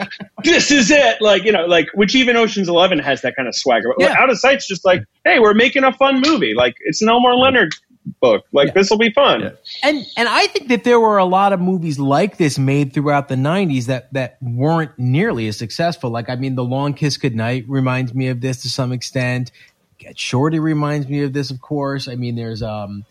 [0.45, 3.55] this is it like you know like which even oceans 11 has that kind of
[3.57, 4.15] swagger Yeah.
[4.17, 7.35] out of sight's just like hey we're making a fun movie like it's an elmore
[7.35, 7.75] leonard
[8.21, 9.51] book like this will be fun Yeah.
[9.83, 13.29] and and I think that there were a lot of movies like this made throughout
[13.29, 16.11] the '90s that that weren't nearly as successful.
[16.11, 19.51] Like, I mean, The Long Kiss Goodnight reminds me of this to some extent.
[19.99, 22.07] Get Shorty reminds me of this, of course.
[22.07, 23.05] I mean, there's um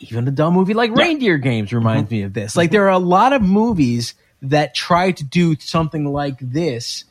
[0.00, 2.56] even a dumb movie like Reindeer Games reminds me of this.
[2.56, 7.04] Like, there are a lot of movies that try to do something like this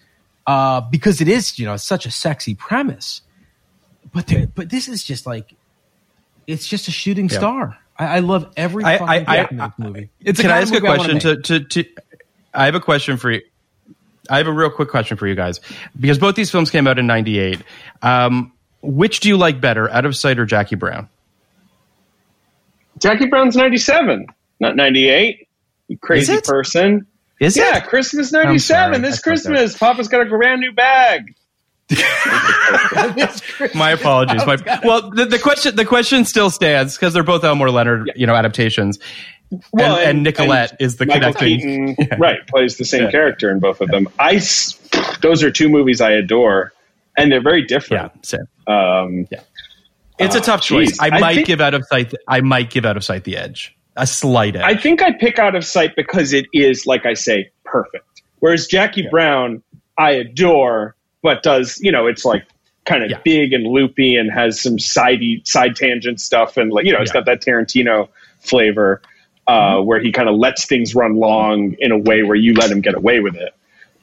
[0.45, 3.21] uh, because it is, you know, such a sexy premise.
[4.13, 5.55] But there, but this is just like
[6.47, 7.37] it's just a shooting Yeah.
[7.37, 7.77] star.
[7.97, 10.09] I, I love every I- fucking I- I- second this movie.
[10.21, 11.89] It's Can the I ask a movie I wanna question to, to, to,
[12.53, 13.41] I have a question for you.
[14.29, 15.59] I have a real quick question for you guys
[15.99, 17.61] because both these films came out in 98.
[18.01, 18.51] Um,
[18.81, 21.09] which do you like better, Out of Sight or Jackie Brown?
[22.99, 24.27] jackie brown's 97
[24.59, 25.47] not 98
[25.87, 26.43] you crazy it?
[26.45, 27.05] person
[27.39, 27.85] Is it yeah it?
[27.87, 31.33] christmas 97 this fucked christmas papa's got a brand new bag
[33.75, 34.45] My apologies.
[34.45, 38.27] My, well, the, the question the question still stands because they're both Elmore Leonard, you
[38.27, 38.99] know, adaptations.
[39.71, 41.95] Well, and, and Nicolette is the Michael connecting.
[41.95, 43.11] Keaton, right, plays the same Yeah.
[43.11, 44.09] character in both of them.
[44.17, 44.79] I, s-
[45.21, 46.73] those are two movies I adore,
[47.17, 48.03] and they're very different.
[48.03, 48.25] Yeah, different.
[48.25, 48.73] same.
[48.75, 49.27] Um,
[50.17, 50.89] It's a Oh, tough choice.
[50.91, 50.99] geez.
[50.99, 52.13] I I might think- give out of sight.
[52.27, 54.63] I might give out of sight the edge, a slight edge.
[54.63, 58.05] I think I pick out of sight because it is, like I say, perfect.
[58.39, 59.61] Whereas Jackie Brown,
[59.99, 62.45] I adore, but does you know it's like
[62.85, 63.17] kind of Yeah.
[63.23, 67.09] big and loopy and has some sidey side tangent stuff and like you know it's
[67.11, 67.21] Yeah.
[67.21, 68.09] got that Tarantino
[68.41, 69.01] flavor
[69.47, 72.69] uh, where he kind of lets things run long in a way where you let
[72.71, 73.53] him get away with it.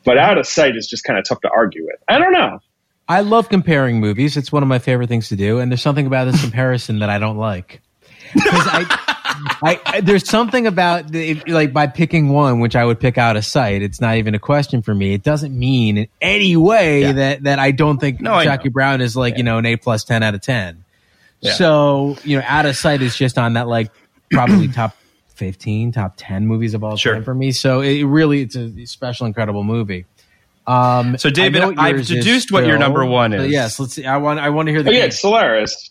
[0.04, 1.96] But out of sight is just kind of tough to argue with.
[2.08, 2.60] I don't know.
[3.08, 4.36] I love comparing movies.
[4.36, 7.10] It's one of my favorite things to do, and there's something about this comparison that
[7.10, 7.80] I don't like.
[8.36, 9.09] I,
[9.62, 13.36] I, I- there's something about the, like by picking one, which I would pick out
[13.36, 13.82] of sight.
[13.82, 15.14] It's not even a question for me.
[15.14, 17.12] It doesn't mean in any way Yeah.
[17.12, 18.68] that that I don't think No, Jackie.
[18.68, 20.84] Brown is like you know an A plus ten out of ten.
[21.40, 21.52] Yeah.
[21.54, 23.90] So you know, out of sight is just on that like
[24.30, 24.96] probably top
[25.34, 27.14] fifteen, top ten movies of all Sure.
[27.14, 27.52] time for me.
[27.52, 30.04] So it really it's a special, incredible movie.
[30.66, 33.50] Um, So, David, I know what I've yours is deduced what your number one is.
[33.50, 34.04] Yes, let's see.
[34.04, 35.90] I want I want to hear the Oh, yeah, it's Solaris.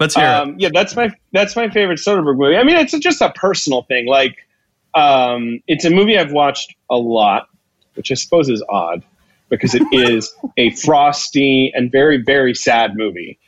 [0.00, 0.28] Let's hear it.
[0.28, 2.56] Um, yeah, that's my that's my favorite Soderbergh movie.
[2.56, 4.06] I mean, it's just a personal thing.
[4.06, 4.34] Like,
[4.94, 7.48] um, it's a movie I've watched a lot,
[7.94, 9.04] which I suppose is odd
[9.50, 13.38] because it is a frosty and very very sad movie.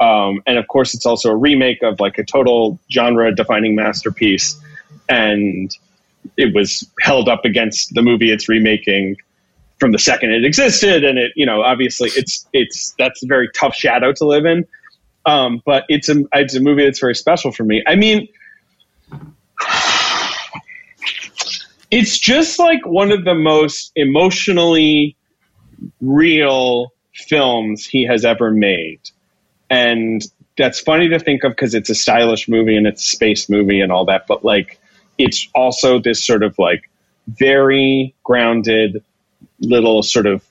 [0.00, 4.60] Um, and of course, it's also a remake of like a total genre defining masterpiece,
[5.08, 5.74] and
[6.36, 9.16] it was held up against the movie it's remaking
[9.78, 11.04] from the second it existed.
[11.04, 14.66] And it, you know, obviously, it's it's that's a very tough shadow to live in
[15.26, 17.82] um, but it's a it's a movie that's very special for me.
[17.86, 18.28] I mean,
[21.90, 25.16] it's just like one of the most emotionally
[26.00, 29.00] real films he has ever made.
[29.68, 30.22] And
[30.56, 33.80] that's funny to think of because it's a stylish movie and it's a space movie
[33.80, 34.80] and all that, but like
[35.18, 36.90] it's also this sort of like
[37.26, 39.02] very grounded
[39.60, 40.42] little sort of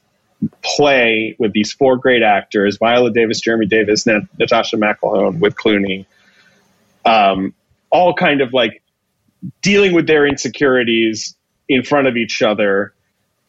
[0.63, 6.05] play with these four great actors Viola Davis, Jeremy Davies, Nat- Natasha McElhone with Clooney.
[7.05, 7.53] Um,
[7.89, 8.81] all kind of like
[9.61, 11.35] dealing with their insecurities
[11.67, 12.93] in front of each other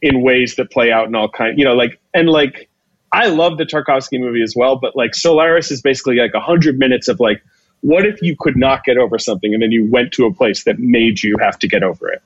[0.01, 2.69] in ways that play out in all kind, you know, like and like
[3.12, 6.78] I love the Tarkovsky movie as well, but like Solaris is basically like a hundred
[6.78, 7.43] minutes of like,
[7.82, 10.64] what if you could not get over something and then you went to a place
[10.64, 12.23] that made you have to get over it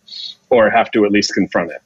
[0.49, 1.83] or have to at least confront it.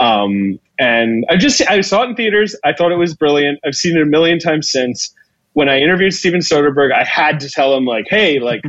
[0.00, 2.54] Um, and I just I saw it in theaters.
[2.64, 3.60] I thought it was brilliant.
[3.64, 5.14] I've seen it a million times since.
[5.54, 8.62] When I interviewed Steven Soderbergh, I had to tell him like, "Hey, like,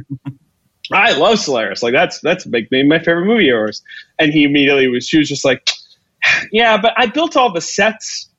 [0.91, 1.83] I love Solaris.
[1.83, 3.83] Like, that's that's like maybe my favorite movie of yours."
[4.17, 5.69] And he immediately was she was just like,
[6.51, 8.29] "Yeah, but I built all the sets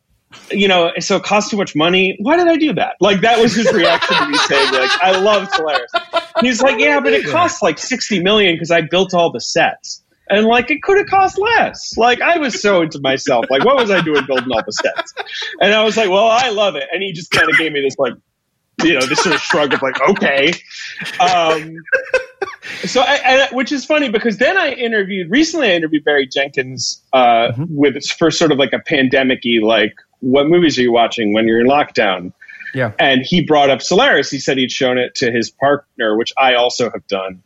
[0.50, 2.16] you know, so it cost too much money.
[2.20, 2.94] Why did I do that?
[3.00, 5.90] Like that was his reaction to me saying, like, I love Solaris.
[6.40, 10.02] He's like, yeah, but it costs like sixty million because I built all the sets.
[10.30, 11.96] And like it could have cost less.
[11.98, 13.46] Like I was so into myself.
[13.50, 15.12] Like what was I doing building all the sets?
[15.60, 16.84] And I was like, well, I love it.
[16.92, 18.14] And he just kind of gave me this like,
[18.82, 20.52] you know, this sort of shrug of like, okay.
[21.20, 21.74] Um,
[22.84, 23.20] so, I,
[23.50, 25.68] I, which is funny because then I interviewed recently.
[25.68, 27.64] I interviewed Barry Jenkins uh, Mm-hmm.
[27.68, 31.60] with for sort of like a pandemic-y, like, what movies are you watching when you're
[31.60, 32.32] in lockdown?
[32.74, 32.92] Yeah.
[32.98, 34.30] And he brought up Solaris.
[34.30, 37.42] He said he'd shown it to his partner, which I also have done.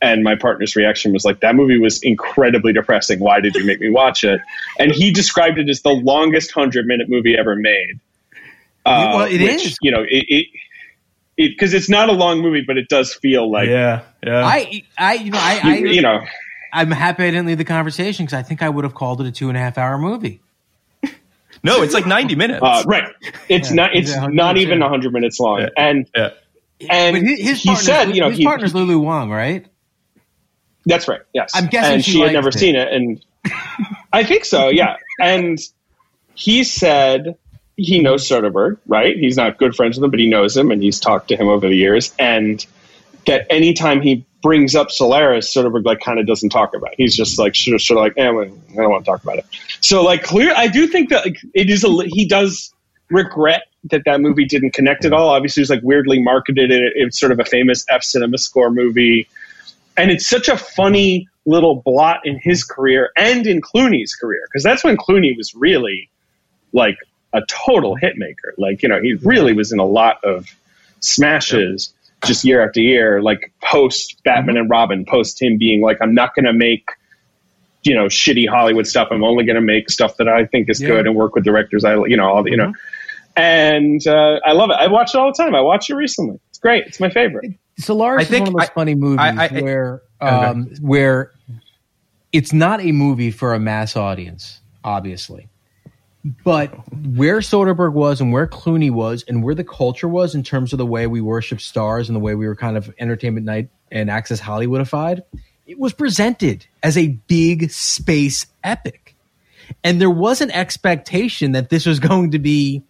[0.00, 3.18] And my partner's reaction was like, that movie was incredibly depressing.
[3.18, 4.40] Why did you make me watch it?
[4.78, 7.98] And he described it as the longest 100 minute movie ever made.
[8.86, 9.76] Uh, Well, it which, is.
[9.82, 10.24] You know, it.
[10.28, 10.46] it
[11.36, 14.44] because it's not a long movie, but it does feel like yeah, yeah.
[14.44, 16.20] I, I, you know, I, I, you, you know.
[16.72, 19.26] I'm happy I didn't leave the conversation because I think I would have called it
[19.28, 20.40] a two and a half hour movie.
[21.62, 22.60] no, it's like ninety minutes.
[22.62, 23.04] Uh, right.
[23.48, 23.94] It's Yeah, not.
[23.94, 24.88] It's yeah, not even yeah.
[24.88, 25.60] hundred minutes long.
[25.60, 25.68] Yeah.
[25.76, 26.30] And yeah.
[26.90, 29.66] and But his, his he partner's- said, you know, his he, partner's Lulu Wang, right?
[30.88, 31.20] That's right.
[31.32, 31.52] Yes.
[31.54, 32.54] I'm guessing and she she, had never it.
[32.54, 33.24] seen it, and
[34.12, 34.68] I think so.
[34.68, 34.96] Yeah.
[35.20, 35.58] And
[36.34, 37.36] he said
[37.76, 39.16] he knows Soderbergh, right?
[39.16, 41.48] He's not good friends with him, but he knows him, and he's talked to him
[41.48, 42.64] over the years, and
[43.26, 46.96] that anytime he brings up Solaris, Soderbergh like kind of doesn't talk about it.
[46.96, 49.38] He's just like sort of, sort of like, eh, I don't want to talk about
[49.38, 49.46] it.
[49.80, 52.72] So like clear, I do think that like, it is a he does
[53.10, 55.30] regret that that movie didn't connect at all.
[55.30, 56.70] Obviously, it was like weirdly marketed.
[56.70, 59.28] It, it's sort of a famous F cinema score movie,
[59.98, 64.62] and it's such a funny little blot in his career and in Clooney's career because
[64.62, 66.08] that's when Clooney was really
[66.72, 66.96] like
[67.34, 68.54] a total hit maker.
[68.58, 70.46] Like you know, he really was in a lot of
[71.00, 71.92] smashes
[72.24, 73.22] just year after year.
[73.22, 76.88] Like post Batman and Robin, post him being like, I'm not going to make
[77.84, 79.08] you know shitty Hollywood stuff.
[79.10, 80.88] I'm only going to make stuff that I think is Yeah.
[80.88, 81.84] good and work with directors.
[81.84, 82.72] I you know all the, you know,
[83.36, 84.76] and uh, I love it.
[84.78, 85.54] I watch it all the time.
[85.54, 86.38] I watch it recently.
[86.50, 86.86] It's great.
[86.86, 87.52] It's my favorite.
[87.78, 90.30] Solaris I think is one of those funny movies I- I- where Okay.
[90.34, 91.32] um, where
[92.32, 95.48] it's not a movie for a mass audience, obviously.
[96.44, 96.70] But
[97.14, 100.78] where Soderbergh was and where Clooney was and where the culture was in terms of
[100.78, 104.10] the way we worship stars and the way we were kind of entertainment night and
[104.10, 105.22] access Hollywoodified,
[105.66, 109.14] it was presented as a big space epic.
[109.84, 112.82] And there was an expectation that this was going to be,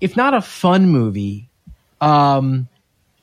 [0.00, 1.48] if not a fun movie,
[2.00, 2.68] um,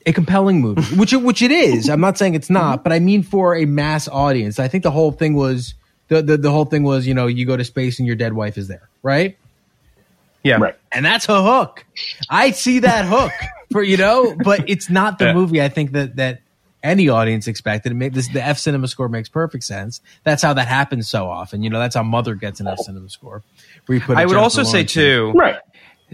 [0.06, 1.88] a compelling movie, which it, which it is.
[1.88, 2.82] I'm not saying it's not, mm-hmm.
[2.84, 4.58] but I mean for a mass audience.
[4.58, 5.74] I think the whole thing was
[6.08, 8.32] the, the the whole thing was you know you go to space and your dead
[8.32, 9.36] wife is there, right?
[10.44, 10.56] yeah.
[10.56, 10.74] Right.
[10.90, 11.84] And that's a hook.
[12.28, 13.32] I see that hook
[13.70, 15.34] for you know, but it's not the Yeah.
[15.34, 16.40] movie I think that that
[16.82, 17.92] any audience expected.
[17.92, 20.00] It made this the F cinema score makes perfect sense.
[20.24, 21.62] That's how that happens so often.
[21.62, 22.82] You know, that's how Mother gets an F oh.
[22.82, 23.42] cinema score.
[23.86, 25.02] Where you put a I would Jennifer also say Lawrence in.
[25.02, 25.56] too, Right.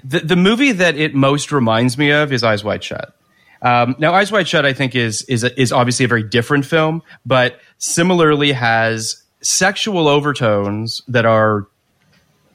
[0.05, 3.15] the, the movie that it most reminds me of is Eyes Wide Shut.
[3.63, 7.03] Um, now, Eyes Wide Shut, I think, is is is obviously a very different film,
[7.27, 11.67] but similarly has sexual overtones that are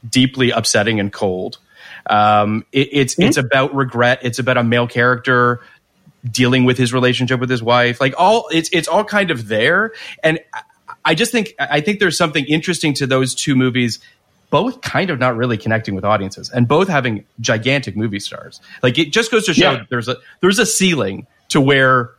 [0.09, 1.57] deeply upsetting and cold.
[2.07, 4.19] Um, it, it's it's about regret.
[4.23, 5.61] It's about a male character
[6.29, 7.99] dealing with his relationship with his wife.
[7.99, 9.91] Like all, it's it's all kind of there.
[10.23, 10.61] And I-
[11.05, 13.99] I just think I think there's something interesting to those two movies.
[14.53, 18.61] Both kind of not really connecting with audiences, and both having gigantic movie stars.
[18.83, 19.77] Like it just goes to show Yeah.
[19.79, 22.11] that there's a there's a ceiling to where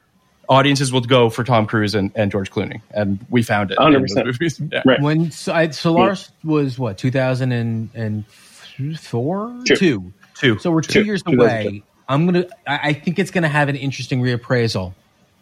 [0.48, 3.78] audiences will go for Tom Cruise and, and George Clooney, and we found it.
[3.80, 4.26] in those 100%.
[4.26, 4.60] movies.
[4.72, 4.82] Yeah.
[4.84, 5.00] Right.
[5.00, 9.76] When so, I, Solaris was what 2004 Two.
[9.76, 10.12] two.
[10.34, 10.58] Two.
[10.58, 11.06] So we're two, Two.
[11.06, 11.84] years away.
[12.08, 12.46] I'm gonna.
[12.66, 14.92] I I think it's gonna have an interesting reappraisal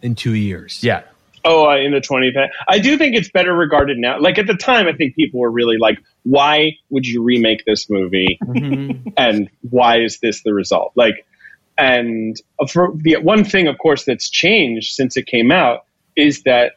[0.03, 0.85] in two years.
[0.85, 1.05] Yeah.
[1.45, 2.49] Oh, uh, in the 20th.
[2.69, 4.21] I do think it's better regarded now.
[4.21, 7.91] Like at the time, I think people were really like, why would you remake this
[7.91, 8.39] movie?
[8.43, 9.09] Mm-hmm.
[9.17, 10.93] and why is this the result?
[10.95, 11.27] Like,
[11.79, 12.37] and
[12.69, 16.73] for the one thing, of course, that's changed since it came out is that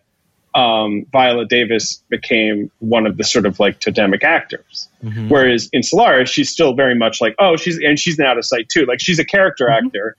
[0.56, 4.88] um, Viola Davis became one of the sort of like totemic actors.
[5.04, 5.28] Mm-hmm.
[5.28, 8.70] Whereas in Solaris, she's still very much like, oh, she's and she's out of sight
[8.70, 8.86] too.
[8.86, 9.88] Like she's a character mm-hmm.
[9.88, 10.18] actor.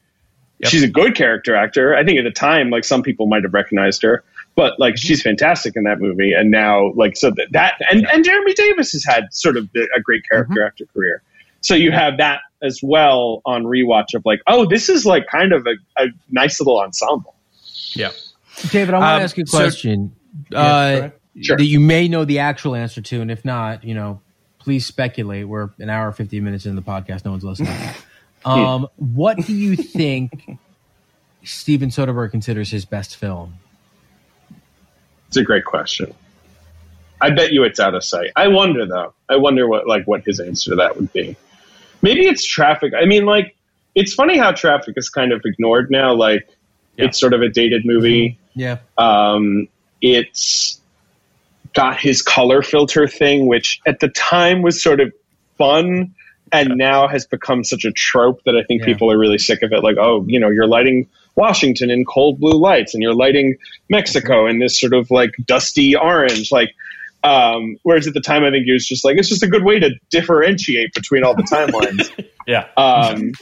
[0.64, 1.94] She's a good character actor.
[1.94, 4.24] I think at the time, like some people might have recognized her,
[4.56, 6.32] but like she's fantastic in that movie.
[6.32, 9.88] And now, like so that, that and and Jeremy Davies has had sort of the,
[9.96, 11.22] a great character actor career.
[11.60, 15.52] So you have that as well on rewatch of like, oh, this is like kind
[15.52, 17.34] of a, a nice little ensemble.
[17.94, 18.10] Yeah.
[18.70, 20.14] David, I want Um, to ask you a question
[20.50, 21.12] go uh, ahead.
[21.40, 21.56] Sure.
[21.56, 24.20] that you may know the actual answer to, and if not, you know,
[24.58, 25.46] please speculate.
[25.46, 27.24] We're an hour fifteen minutes into the podcast.
[27.24, 27.76] No one's listening.
[28.44, 30.58] um, what do you think
[31.44, 33.58] Steven Soderbergh considers his best film?
[35.28, 36.14] It's a great question.
[37.20, 38.30] I bet you it's out of sight.
[38.36, 39.14] I wonder though.
[39.28, 41.36] I wonder what like what his answer to that would be.
[42.02, 42.92] Maybe it's traffic.
[42.94, 43.56] I mean, like
[43.94, 46.14] it's funny how traffic is kind of ignored now.
[46.14, 46.48] Like
[46.98, 48.38] it's sort of a dated movie.
[48.54, 49.68] Yeah, Um,
[50.00, 50.80] it's
[51.74, 55.12] got his color filter thing, which at the time was sort of
[55.58, 56.14] fun
[56.52, 58.86] and now has become such a trope that I think Yeah.
[58.86, 59.82] people are really sick of it.
[59.82, 63.56] Like, oh, you know, you're lighting Washington in cold blue lights and you're lighting
[63.90, 66.50] Mexico in this sort of like dusty orange.
[66.52, 66.70] Like,
[67.24, 69.64] um, whereas at the time, I think it was just like, it's just a good
[69.64, 72.26] way to differentiate between all the timelines.
[72.46, 72.68] Yeah.
[72.76, 73.32] Um,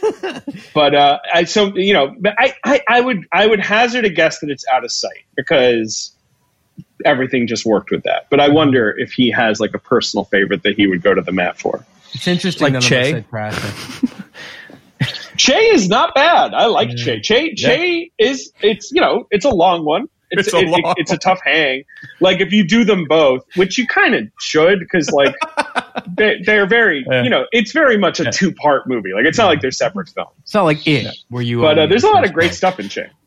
[0.74, 4.40] but uh, I so you know, I, I I would I would hazard a guess
[4.40, 6.10] that it's out of sight because
[7.04, 8.28] everything just worked with that.
[8.30, 11.20] But I wonder if he has like a personal favorite that he would go to
[11.20, 11.84] the mat for.
[12.14, 12.72] It's interesting.
[12.72, 12.88] Like Che?
[12.88, 13.10] Che?
[13.10, 14.10] Said Prasik.
[15.36, 16.54] Che is not bad.
[16.54, 17.20] I like Che.
[17.20, 20.08] Che Che is it's you know it's a long one.
[20.30, 21.84] It's, It's a it- it- long it's a tough hang.
[22.20, 25.34] Like if you do them both, which you kind of should, because like
[26.16, 27.22] they, they're very Yeah.
[27.22, 29.12] you know it's very much a two part movie.
[29.14, 30.30] Like it's not like they're separate films.
[30.42, 31.60] It's not like it, where you.
[31.60, 32.54] But uh, there's a lot of great one.
[32.54, 33.06] stuff in Che.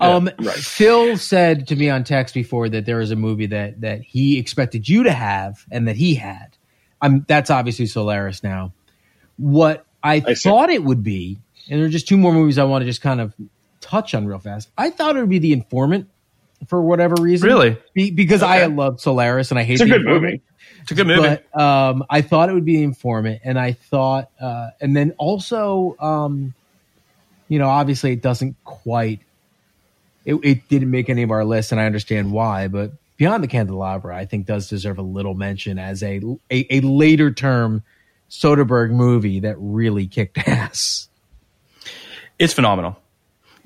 [0.00, 0.56] Um, right.
[0.56, 4.38] Phil said to me on text before that there was a movie that that he
[4.38, 6.56] expected you to have and that he had.
[7.02, 8.72] I'm that's obviously Solaris now.
[9.36, 10.48] What I, I see.
[10.48, 11.38] thought it would be,
[11.70, 13.34] and there are just two more movies I want to just kind of
[13.80, 14.68] touch on real fast.
[14.76, 16.08] I thought it would be The Informant
[16.68, 17.48] for whatever reason.
[17.48, 17.78] Really?
[17.94, 20.22] Be, because I loved Solaris and I hate It's a The good Informant.
[20.22, 20.42] movie.
[20.82, 21.38] It's a good movie.
[21.52, 25.14] But um, I thought it would be the informant, and I thought, uh, and then
[25.18, 26.54] also, um,
[27.48, 29.20] you know, obviously it doesn't quite.
[30.24, 32.68] It, it didn't make any of our lists, and I understand why.
[32.68, 36.80] But Beyond the Candelabra, I think, does deserve a little mention as a a, a
[36.80, 37.84] later term
[38.30, 41.10] Soderbergh movie that really kicked ass.
[42.38, 42.96] it's phenomenal.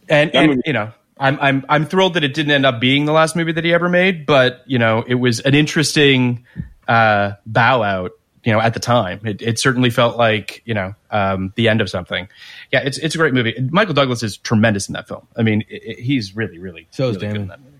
[0.08, 3.12] And, and you know, I'm I'm I'm thrilled that it didn't end up being the
[3.12, 6.44] last movie that he ever made, but you know, it was an interesting
[6.88, 8.10] uh, bow out.
[8.42, 11.80] You know, at the time, it, it certainly felt like you know um, the end
[11.80, 12.28] of something.
[12.72, 13.54] Yeah, it's it's a great movie.
[13.70, 15.28] Michael Douglas is tremendous in that film.
[15.36, 17.42] I mean, i i he's really really So is really good Damon.
[17.42, 17.70] in that movie.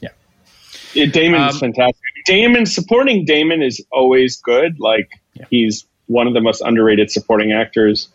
[0.00, 0.08] Yeah,
[0.94, 2.02] Yeah, Damon is Um, fantastic.
[2.26, 4.78] Damon supporting Damon is always good.
[4.80, 5.10] Like
[5.50, 8.08] he's one of the most underrated supporting actors,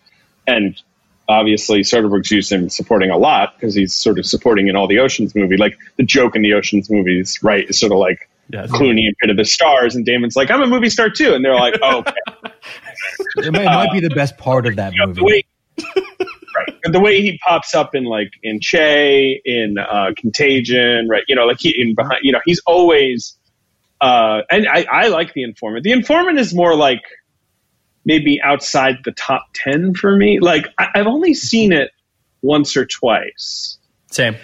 [0.45, 0.79] and
[1.27, 4.99] obviously Soderbergh's used him supporting a lot because he's sort of supporting in all the
[4.99, 5.57] Ocean's movie.
[5.57, 7.67] Like the joke in the Ocean's movies, right?
[7.69, 8.69] Is sort of like Yes.
[8.69, 11.43] Clooney and Pitt of the Stars, and Damon's like, "I'm a movie star too," and
[11.43, 12.11] they're like, "Oh, okay."
[13.37, 15.13] It might, it might be the best part of that movie.
[15.19, 15.44] the way, right.
[15.44, 15.44] And
[16.93, 21.23] the way he pops up in like in Che, in uh, Contagion, right?
[21.27, 22.19] You know, like he in behind.
[22.23, 23.37] You know, he's always.
[24.01, 25.83] Uh, and I, I like the informant.
[25.83, 27.01] The informant is more like
[28.03, 30.39] maybe outside the top ten for me.
[30.39, 31.91] Like I, I've only seen it
[32.41, 33.77] once or twice.
[34.11, 34.35] same.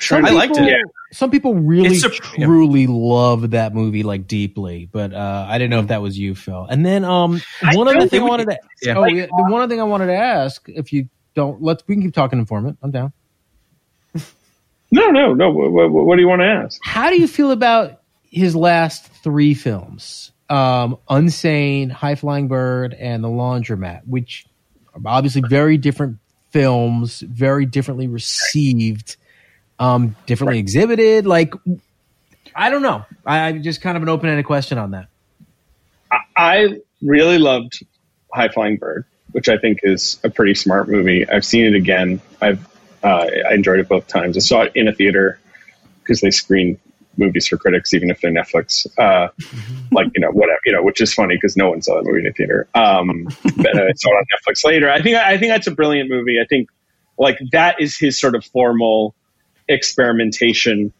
[0.00, 0.80] Some I liked people- it.
[1.12, 2.46] Some people really It's a- yeah.
[2.46, 6.34] truly love that movie like deeply, but uh, I didn't know if that was you,
[6.34, 6.66] Phil.
[6.70, 8.94] And then um, I one other thing I wanted to yeah.
[8.96, 11.94] oh yeah, the one other thing I wanted to ask if you don't let's we
[11.94, 12.78] can keep talking informant.
[12.82, 13.12] I'm down.
[14.94, 15.50] No, no, no.
[15.50, 16.78] What, what, what do you want to ask?
[16.84, 20.32] How do you feel about his last three films?
[20.50, 24.44] Um, Unsane, High Flying Bird, and The Laundromat, which
[24.92, 26.18] are obviously very different
[26.50, 29.16] films, very differently received,
[29.78, 31.26] um, differently exhibited.
[31.26, 31.54] Like,
[32.54, 33.06] I don't know.
[33.24, 35.08] I, I just kind of an open ended question on that.
[36.36, 37.82] I really loved
[38.32, 41.28] High Flying Bird, which I think is a pretty smart movie.
[41.28, 42.20] I've seen it again.
[42.40, 42.66] I've
[43.02, 44.36] uh, I enjoyed it both times.
[44.36, 45.40] I saw it in a theater
[46.02, 46.78] because they screen
[47.16, 48.86] movies for critics, even if they're Netflix.
[48.98, 49.28] Uh,
[49.92, 52.20] like you know whatever you know, which is funny because no one saw that movie
[52.20, 52.68] in a theater.
[52.74, 53.24] Um,
[53.56, 54.90] but I saw it on Netflix later.
[54.90, 56.38] I think I think that's a brilliant movie.
[56.40, 56.68] I think
[57.18, 59.14] like that is his sort of formal
[59.68, 60.92] experimentation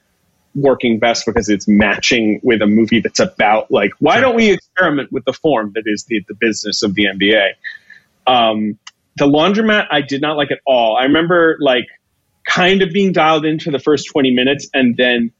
[0.54, 5.10] working best because it's matching with a movie that's about like why don't we experiment
[5.10, 7.52] with the form that is the, the business of the NBA.
[8.26, 8.78] Um,
[9.16, 10.96] the laundromat I did not like at all.
[10.96, 11.86] I remember like
[12.46, 15.32] kind of being dialed into the first 20 minutes and then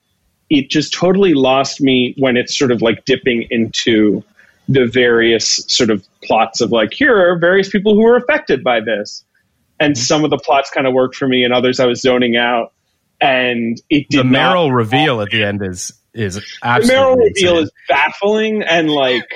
[0.51, 4.23] it just totally lost me when it's sort of like dipping into
[4.69, 8.81] the various sort of plots of like here are various people who are affected by
[8.81, 9.25] this
[9.81, 10.01] and Mm-hmm.
[10.01, 12.73] some of the plots kind of worked for me and others i was zoning out
[13.21, 17.59] and it did the Meryl reveal at the end is is the absolutely Meryl reveal
[17.59, 19.29] is baffling and like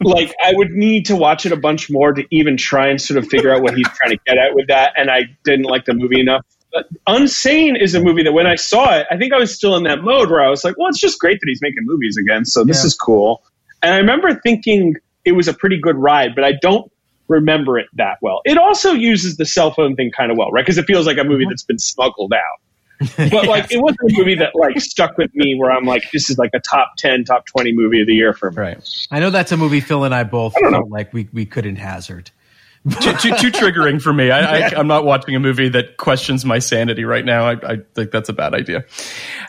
[0.00, 3.18] like I would need to watch it a bunch more to even try and sort
[3.18, 5.84] of figure out what he's trying to get at with that and I didn't like
[5.84, 6.44] the movie enough.
[6.72, 9.74] But Unsane is a movie that when I saw it, I think I was still
[9.76, 12.16] in that mode where I was like, well, it's just great that he's making movies
[12.18, 12.88] again, so this Yeah.
[12.88, 13.42] is cool.
[13.82, 14.94] And I remember thinking
[15.24, 16.90] it was a pretty good ride, but I don't
[17.28, 18.40] remember it that well.
[18.44, 20.64] It also uses the cell phone thing kind of well, right?
[20.64, 21.50] Because it feels like a movie uh-huh.
[21.50, 22.60] that's been smuggled out.
[23.16, 26.30] But like, it wasn't a movie that like stuck with me where I'm like, this
[26.30, 28.56] is like a top ten, top twenty movie of the year for me.
[28.56, 29.06] right.
[29.10, 31.76] I know that's a movie Phil and I both I felt like we, we couldn't
[31.76, 32.30] hazard.
[33.00, 34.30] too, too, too triggering for me.
[34.30, 37.46] I, I, I'm not watching a movie that questions my sanity right now.
[37.46, 38.84] I, I think that's a bad idea.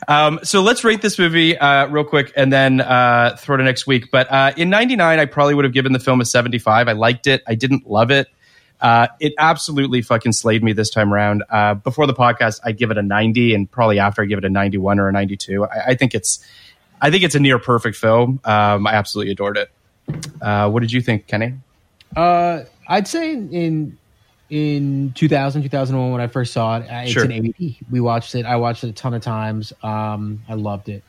[0.07, 3.85] Um, so let's rate this movie uh, real quick and then uh, throw to next
[3.85, 4.09] week.
[4.11, 6.87] But uh, in '99, I probably would have given the film a 75.
[6.87, 7.43] I liked it.
[7.47, 8.27] I didn't love it.
[8.81, 11.43] Uh, it absolutely fucking slayed me this time around.
[11.49, 14.45] Uh, before the podcast, I'd give it a 90, and probably after I give it
[14.45, 15.65] a 91 or a 92.
[15.65, 16.39] I, I think it's,
[17.01, 18.39] I think it's a near perfect film.
[18.45, 19.71] Um, I absolutely adored it.
[20.41, 21.55] Uh, what did you think, Kenny?
[22.15, 23.97] Uh, I'd say in, in
[24.49, 27.23] in 2000, 2001 when I first saw it, uh, it's Sure.
[27.23, 27.77] an 80.
[27.91, 28.45] We watched it.
[28.47, 29.71] I watched it a ton of times.
[29.83, 31.03] Um, I loved it.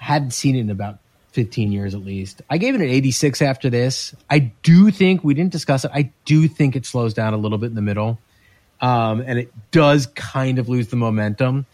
[0.00, 0.98] I hadn't seen it in about
[1.32, 2.42] 15 years at least.
[2.50, 4.14] I gave it an 86 after this.
[4.28, 5.90] I do think we didn't discuss it.
[5.94, 8.18] I do think it slows down a little bit in the middle.
[8.80, 11.66] Um, and it does kind of lose the momentum.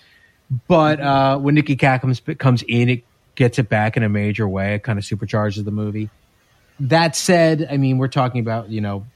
[0.68, 3.04] But uh, when Nicky Katt comes, comes in, it
[3.34, 4.74] gets it back in a major way.
[4.74, 6.10] It kind of supercharges the movie.
[6.80, 9.06] That said, I mean, we're talking about, you know,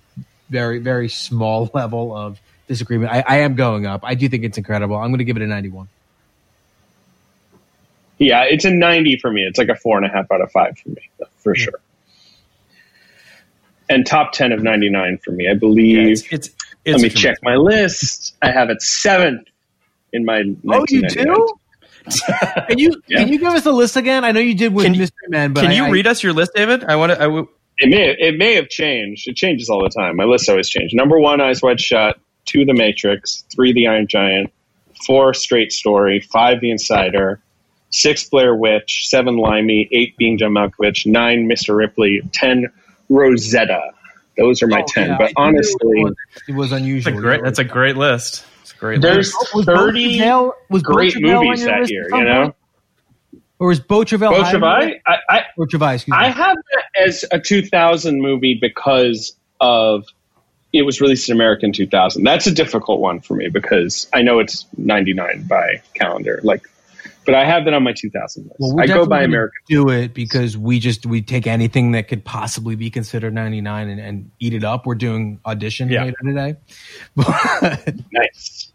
[0.49, 3.13] very, very small level of disagreement.
[3.13, 4.01] I, I am going up.
[4.05, 4.97] I do think it's incredible.
[4.97, 5.89] I'm going to give it a 91.
[8.21, 9.43] Yeah, it's a 90 for me.
[9.43, 11.81] It's like a four and a half out of five for me, for sure.
[13.89, 16.07] And top 10 of 99 for me, I believe.
[16.13, 16.51] it's, it's,
[16.85, 18.37] it's Let me check my list.
[18.43, 19.49] I have it seventh
[20.13, 20.43] in my.
[20.69, 21.49] Oh, you do?
[22.69, 23.19] Can you Yeah.
[23.21, 24.25] can you give us the list again?
[24.25, 26.07] I know you did with Can you- Mystery Men, but Can I- you I- read
[26.07, 26.85] us your list, David?
[26.85, 27.19] I want to.
[27.19, 27.49] I w-
[27.79, 29.29] It may it may have changed.
[29.29, 30.17] It changes all the time.
[30.17, 30.93] My list always change.
[30.95, 32.19] Number one, Eyes Wide Shut.
[32.47, 33.45] Two, The Matrix.
[33.55, 34.53] Three, The Iron Giant.
[35.07, 36.21] Four, Straight Story.
[36.21, 37.41] Five, The Insider.
[37.91, 39.09] Six, Blair Witch.
[39.09, 39.89] Seven, Limey.
[39.93, 41.07] Eight, Being John Malkovich.
[41.07, 41.77] Nine, Mr.
[41.77, 42.21] Ripley.
[42.33, 42.67] Ten,
[43.09, 43.93] Rosetta.
[44.39, 45.09] Those are my Oh, ten.
[45.09, 46.15] yeah, but knew honestly, it was,
[46.49, 47.19] it was That's unusual.
[47.19, 47.43] a great.
[47.43, 48.45] That's a great list.
[48.63, 49.37] It's a great there's list.
[49.53, 52.09] Oh, was Beau thirty Travail- was Beau great Travail on movies your that list year.
[52.13, 52.55] You know, point?
[53.59, 54.31] or was Beau Travail?
[54.31, 54.61] Beau Travail.
[54.61, 54.95] that?
[55.07, 56.17] I, I Or Travail, excuse me.
[56.19, 60.07] I have that as a 2000 movie because of
[60.73, 62.23] it was released in America in 2000.
[62.23, 66.63] That's a difficult one for me because I know it's 99 by calendar, like,
[67.31, 68.57] but I have that on my 2000 list.
[68.59, 69.59] Well, we're I go definitely by American.
[69.69, 74.01] Do it because we just we take anything that could possibly be considered 99 and,
[74.01, 74.85] and eat it up.
[74.87, 76.05] We're doing audition Yeah.
[76.05, 76.57] later today.
[77.15, 78.73] But Nice.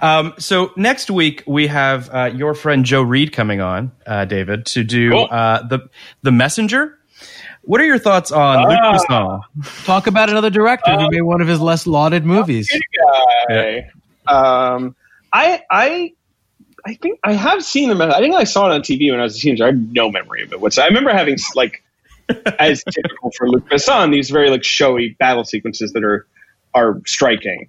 [0.00, 4.66] Um, so next week we have uh, your friend Joe Reed coming on, uh, David,
[4.66, 5.28] to do Cool.
[5.30, 5.88] uh, the
[6.22, 6.98] the Messenger.
[7.62, 8.98] What are your thoughts on Luc Ah.
[9.60, 9.84] Besson?
[9.84, 12.68] talk about another director who made one of his less lauded movies.
[12.70, 12.82] Good
[13.48, 13.88] guy.
[14.26, 14.96] Um,
[15.32, 16.12] I I
[16.84, 18.00] I think I have seen him.
[18.02, 19.64] I think I saw it on TV when I was a teenager.
[19.64, 20.60] I have no memory of it.
[20.60, 21.82] What's I remember having like
[22.58, 26.26] as typical for Luc Besson, these very like showy battle sequences that are
[26.74, 27.68] are striking.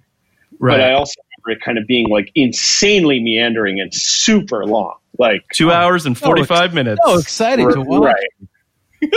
[0.60, 4.96] But I also remember it kind of being like insanely meandering and super long.
[5.18, 7.00] Like Two hours and forty five minutes.
[7.04, 8.14] So exciting to watch.
[8.14, 9.12] Right.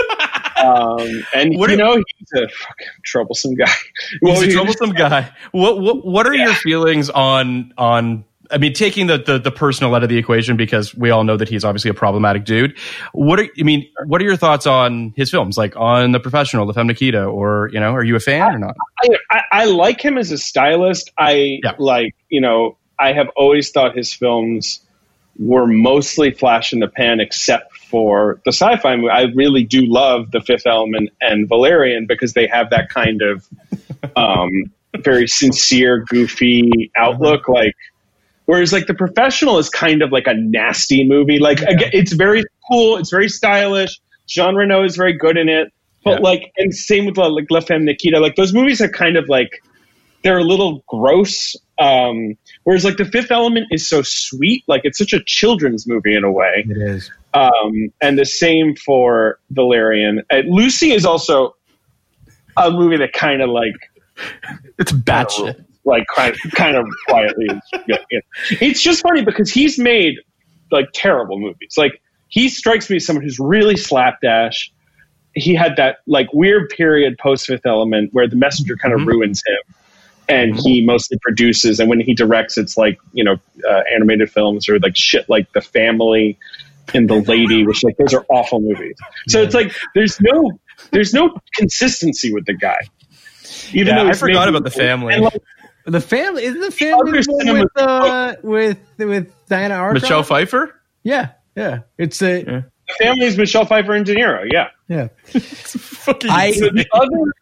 [0.57, 3.71] um, and What you are- know he's a fucking troublesome guy.
[4.21, 5.31] He's a troublesome guy.
[5.51, 8.25] What what what are your feelings on on?
[8.51, 11.37] I mean, taking the, the the personal out of the equation because we all know
[11.37, 12.77] that he's obviously a problematic dude.
[13.13, 13.87] What are I mean?
[14.05, 17.69] What are your thoughts on his films, like on The Professional, The Femme Nikita, or
[17.73, 18.75] you know, are you a fan or not?
[19.03, 21.11] I, I, I like him as a stylist.
[21.17, 21.73] I Yeah.
[21.77, 24.81] like, you know, I have always thought his films
[25.39, 29.09] were mostly flash in the pan, except for the sci-fi movie.
[29.09, 33.47] I really do love The Fifth Element and Valerian because they have that kind of
[34.15, 34.49] um,
[35.03, 37.47] very sincere, goofy outlook.
[37.47, 37.75] Like,
[38.47, 41.37] whereas like The Professional is kind of like a nasty movie.
[41.39, 42.97] Like, again, it's very cool.
[42.97, 43.97] It's very stylish.
[44.27, 45.71] Jean Reno is very good in it.
[46.03, 46.29] But Yeah.
[46.29, 48.19] like, and same with like La Femme Nikita.
[48.19, 49.61] Like those movies are kind of like
[50.23, 51.55] they're a little gross.
[51.79, 52.33] Um,
[52.63, 56.23] whereas like the Fifth Element is so sweet, like it's such a children's movie in
[56.23, 56.65] a way.
[56.67, 57.11] It is.
[57.33, 60.23] Um, and the same for Valerian.
[60.31, 61.55] Uh, Lucy is also
[62.57, 63.75] a movie that kind of like
[64.79, 65.63] It's batshit.
[65.87, 67.45] Like kind kind of quietly.
[67.49, 68.19] is- yeah, yeah.
[68.61, 70.15] It's just funny because he's made
[70.71, 71.73] like terrible movies.
[71.77, 74.71] Like he strikes me as someone who's really slapdash.
[75.33, 79.41] He had that like weird period post Fifth Element where the messenger kind of ruins
[79.47, 79.75] him,
[80.27, 81.79] and he mostly produces.
[81.79, 83.37] And when he directs, it's like you know
[83.69, 86.37] uh, animated films or like shit like The Family
[86.93, 88.95] and The Lady, which like those are awful movies.
[89.27, 90.51] So it's like there's no
[90.91, 92.79] there's no consistency with the guy.
[93.73, 95.13] Even Yeah, though I forgot about The Family.
[95.13, 95.41] and, like,
[95.87, 99.93] The family isn't the family other the one with uh, with with Dianna Agron.
[99.93, 100.75] Michelle Pfeiffer?
[101.03, 101.79] Yeah, yeah.
[101.97, 102.63] It's a The
[102.99, 104.45] family is Michelle Pfeiffer and De Niro.
[104.51, 104.67] Yeah.
[104.89, 105.07] yeah.
[105.39, 107.33] Fucking I- the other,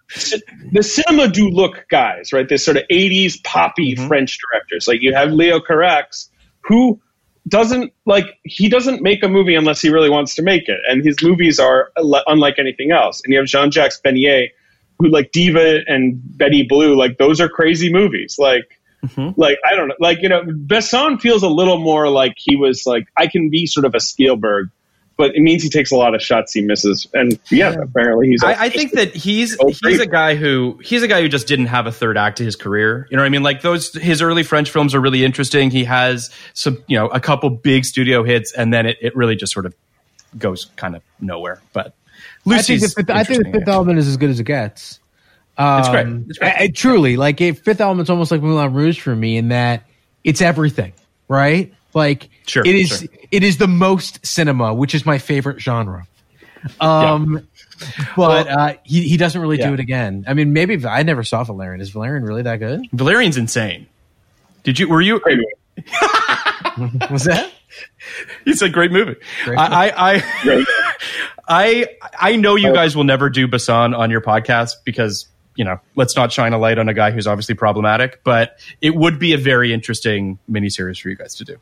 [0.71, 2.47] the cinéma du look guys, right?
[2.47, 4.07] This sort of '80s poppy Mm-hmm.
[4.07, 4.87] French directors.
[4.87, 6.29] Like you have Leos Carax,
[6.61, 6.99] who
[7.47, 11.03] doesn't like he doesn't make a movie unless he really wants to make it, and
[11.03, 11.91] his movies are
[12.27, 13.21] unlike anything else.
[13.23, 14.51] And you have Jean-Jacques Beineix, who
[14.99, 18.37] like Diva and Betty Blue, like those are crazy movies.
[18.37, 18.63] Like.
[19.03, 19.39] Mm-hmm.
[19.39, 22.87] Like I don't know, like you know, Besson feels a little more like he was
[22.87, 24.69] like I can be sort of a Spielberg,
[25.17, 28.43] but it means he takes a lot of shots he misses, and yeah, apparently he's.
[28.43, 31.47] I, I think that he's Oh, he's a guy who he's a guy who just
[31.47, 33.07] didn't have a third act to his career.
[33.09, 33.43] You know what I mean?
[33.43, 35.71] Like those his early French films are really interesting.
[35.71, 39.35] He has some you know a couple big studio hits, and then it, it really
[39.35, 39.73] just sort of
[40.37, 41.61] goes kind of nowhere.
[41.71, 41.93] But
[42.47, 43.73] I think, the fifth, I think the fifth yeah.
[43.73, 44.99] element is as good as it gets.
[45.57, 46.07] Um, It's great.
[46.29, 46.53] It's great.
[46.53, 49.83] I- I- truly, like if Fifth Element's almost like Moulin Rouge for me in that
[50.23, 50.93] it's everything,
[51.27, 51.73] right?
[51.93, 52.89] Like Sure, it is.
[52.99, 53.07] sure.
[53.31, 56.07] It is the most cinema, which is my favorite genre.
[56.81, 57.47] Um,
[58.15, 59.67] but uh, he he doesn't really Yeah.
[59.67, 60.25] do it again.
[60.27, 61.79] I mean, maybe I never saw Valerian.
[61.79, 62.81] Is Valerian really that good?
[62.91, 63.87] Valerian's insane.
[64.63, 64.89] Did you?
[64.89, 65.19] Were you?
[65.19, 65.39] Great.
[67.11, 67.51] Was that?
[68.45, 69.15] It's a great movie.
[69.43, 70.67] Great I, I, Great.
[71.47, 71.87] I,
[72.19, 76.15] I know you guys will never do Besson on your podcast because you know, let's
[76.15, 78.21] not shine a light on a guy who's obviously problematic.
[78.23, 81.57] But it would be a very interesting miniseries for you guys to do.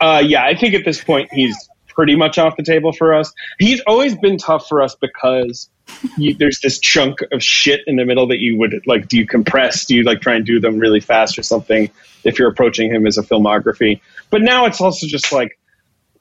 [0.00, 1.56] Uh, yeah, I think at this point he's
[1.88, 3.32] pretty much off the table for us.
[3.58, 5.68] He's always been tough for us because
[6.16, 9.08] you, there's this chunk of shit in the middle that you would like.
[9.08, 9.84] Do you compress?
[9.84, 11.90] Do you like try and do them really fast or something?
[12.24, 14.00] If you're approaching him as a filmography,
[14.30, 15.58] but now it's also just like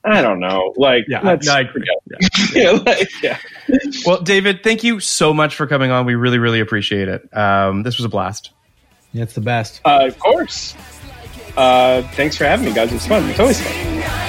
[0.04, 1.84] I don't know, like Yeah, let's no, I agree.
[2.10, 2.56] forget.
[2.56, 3.38] yeah, like, yeah.
[4.06, 6.06] Well, David, thank you so much for coming on.
[6.06, 7.36] We really, really appreciate it.
[7.38, 8.52] Um, this was a blast.
[9.12, 9.82] Yeah, it's the best.
[9.84, 10.74] Uh, of course.
[11.58, 12.94] Uh, thanks for having me, guys.
[12.94, 13.28] It's fun.
[13.30, 14.29] It's always fun.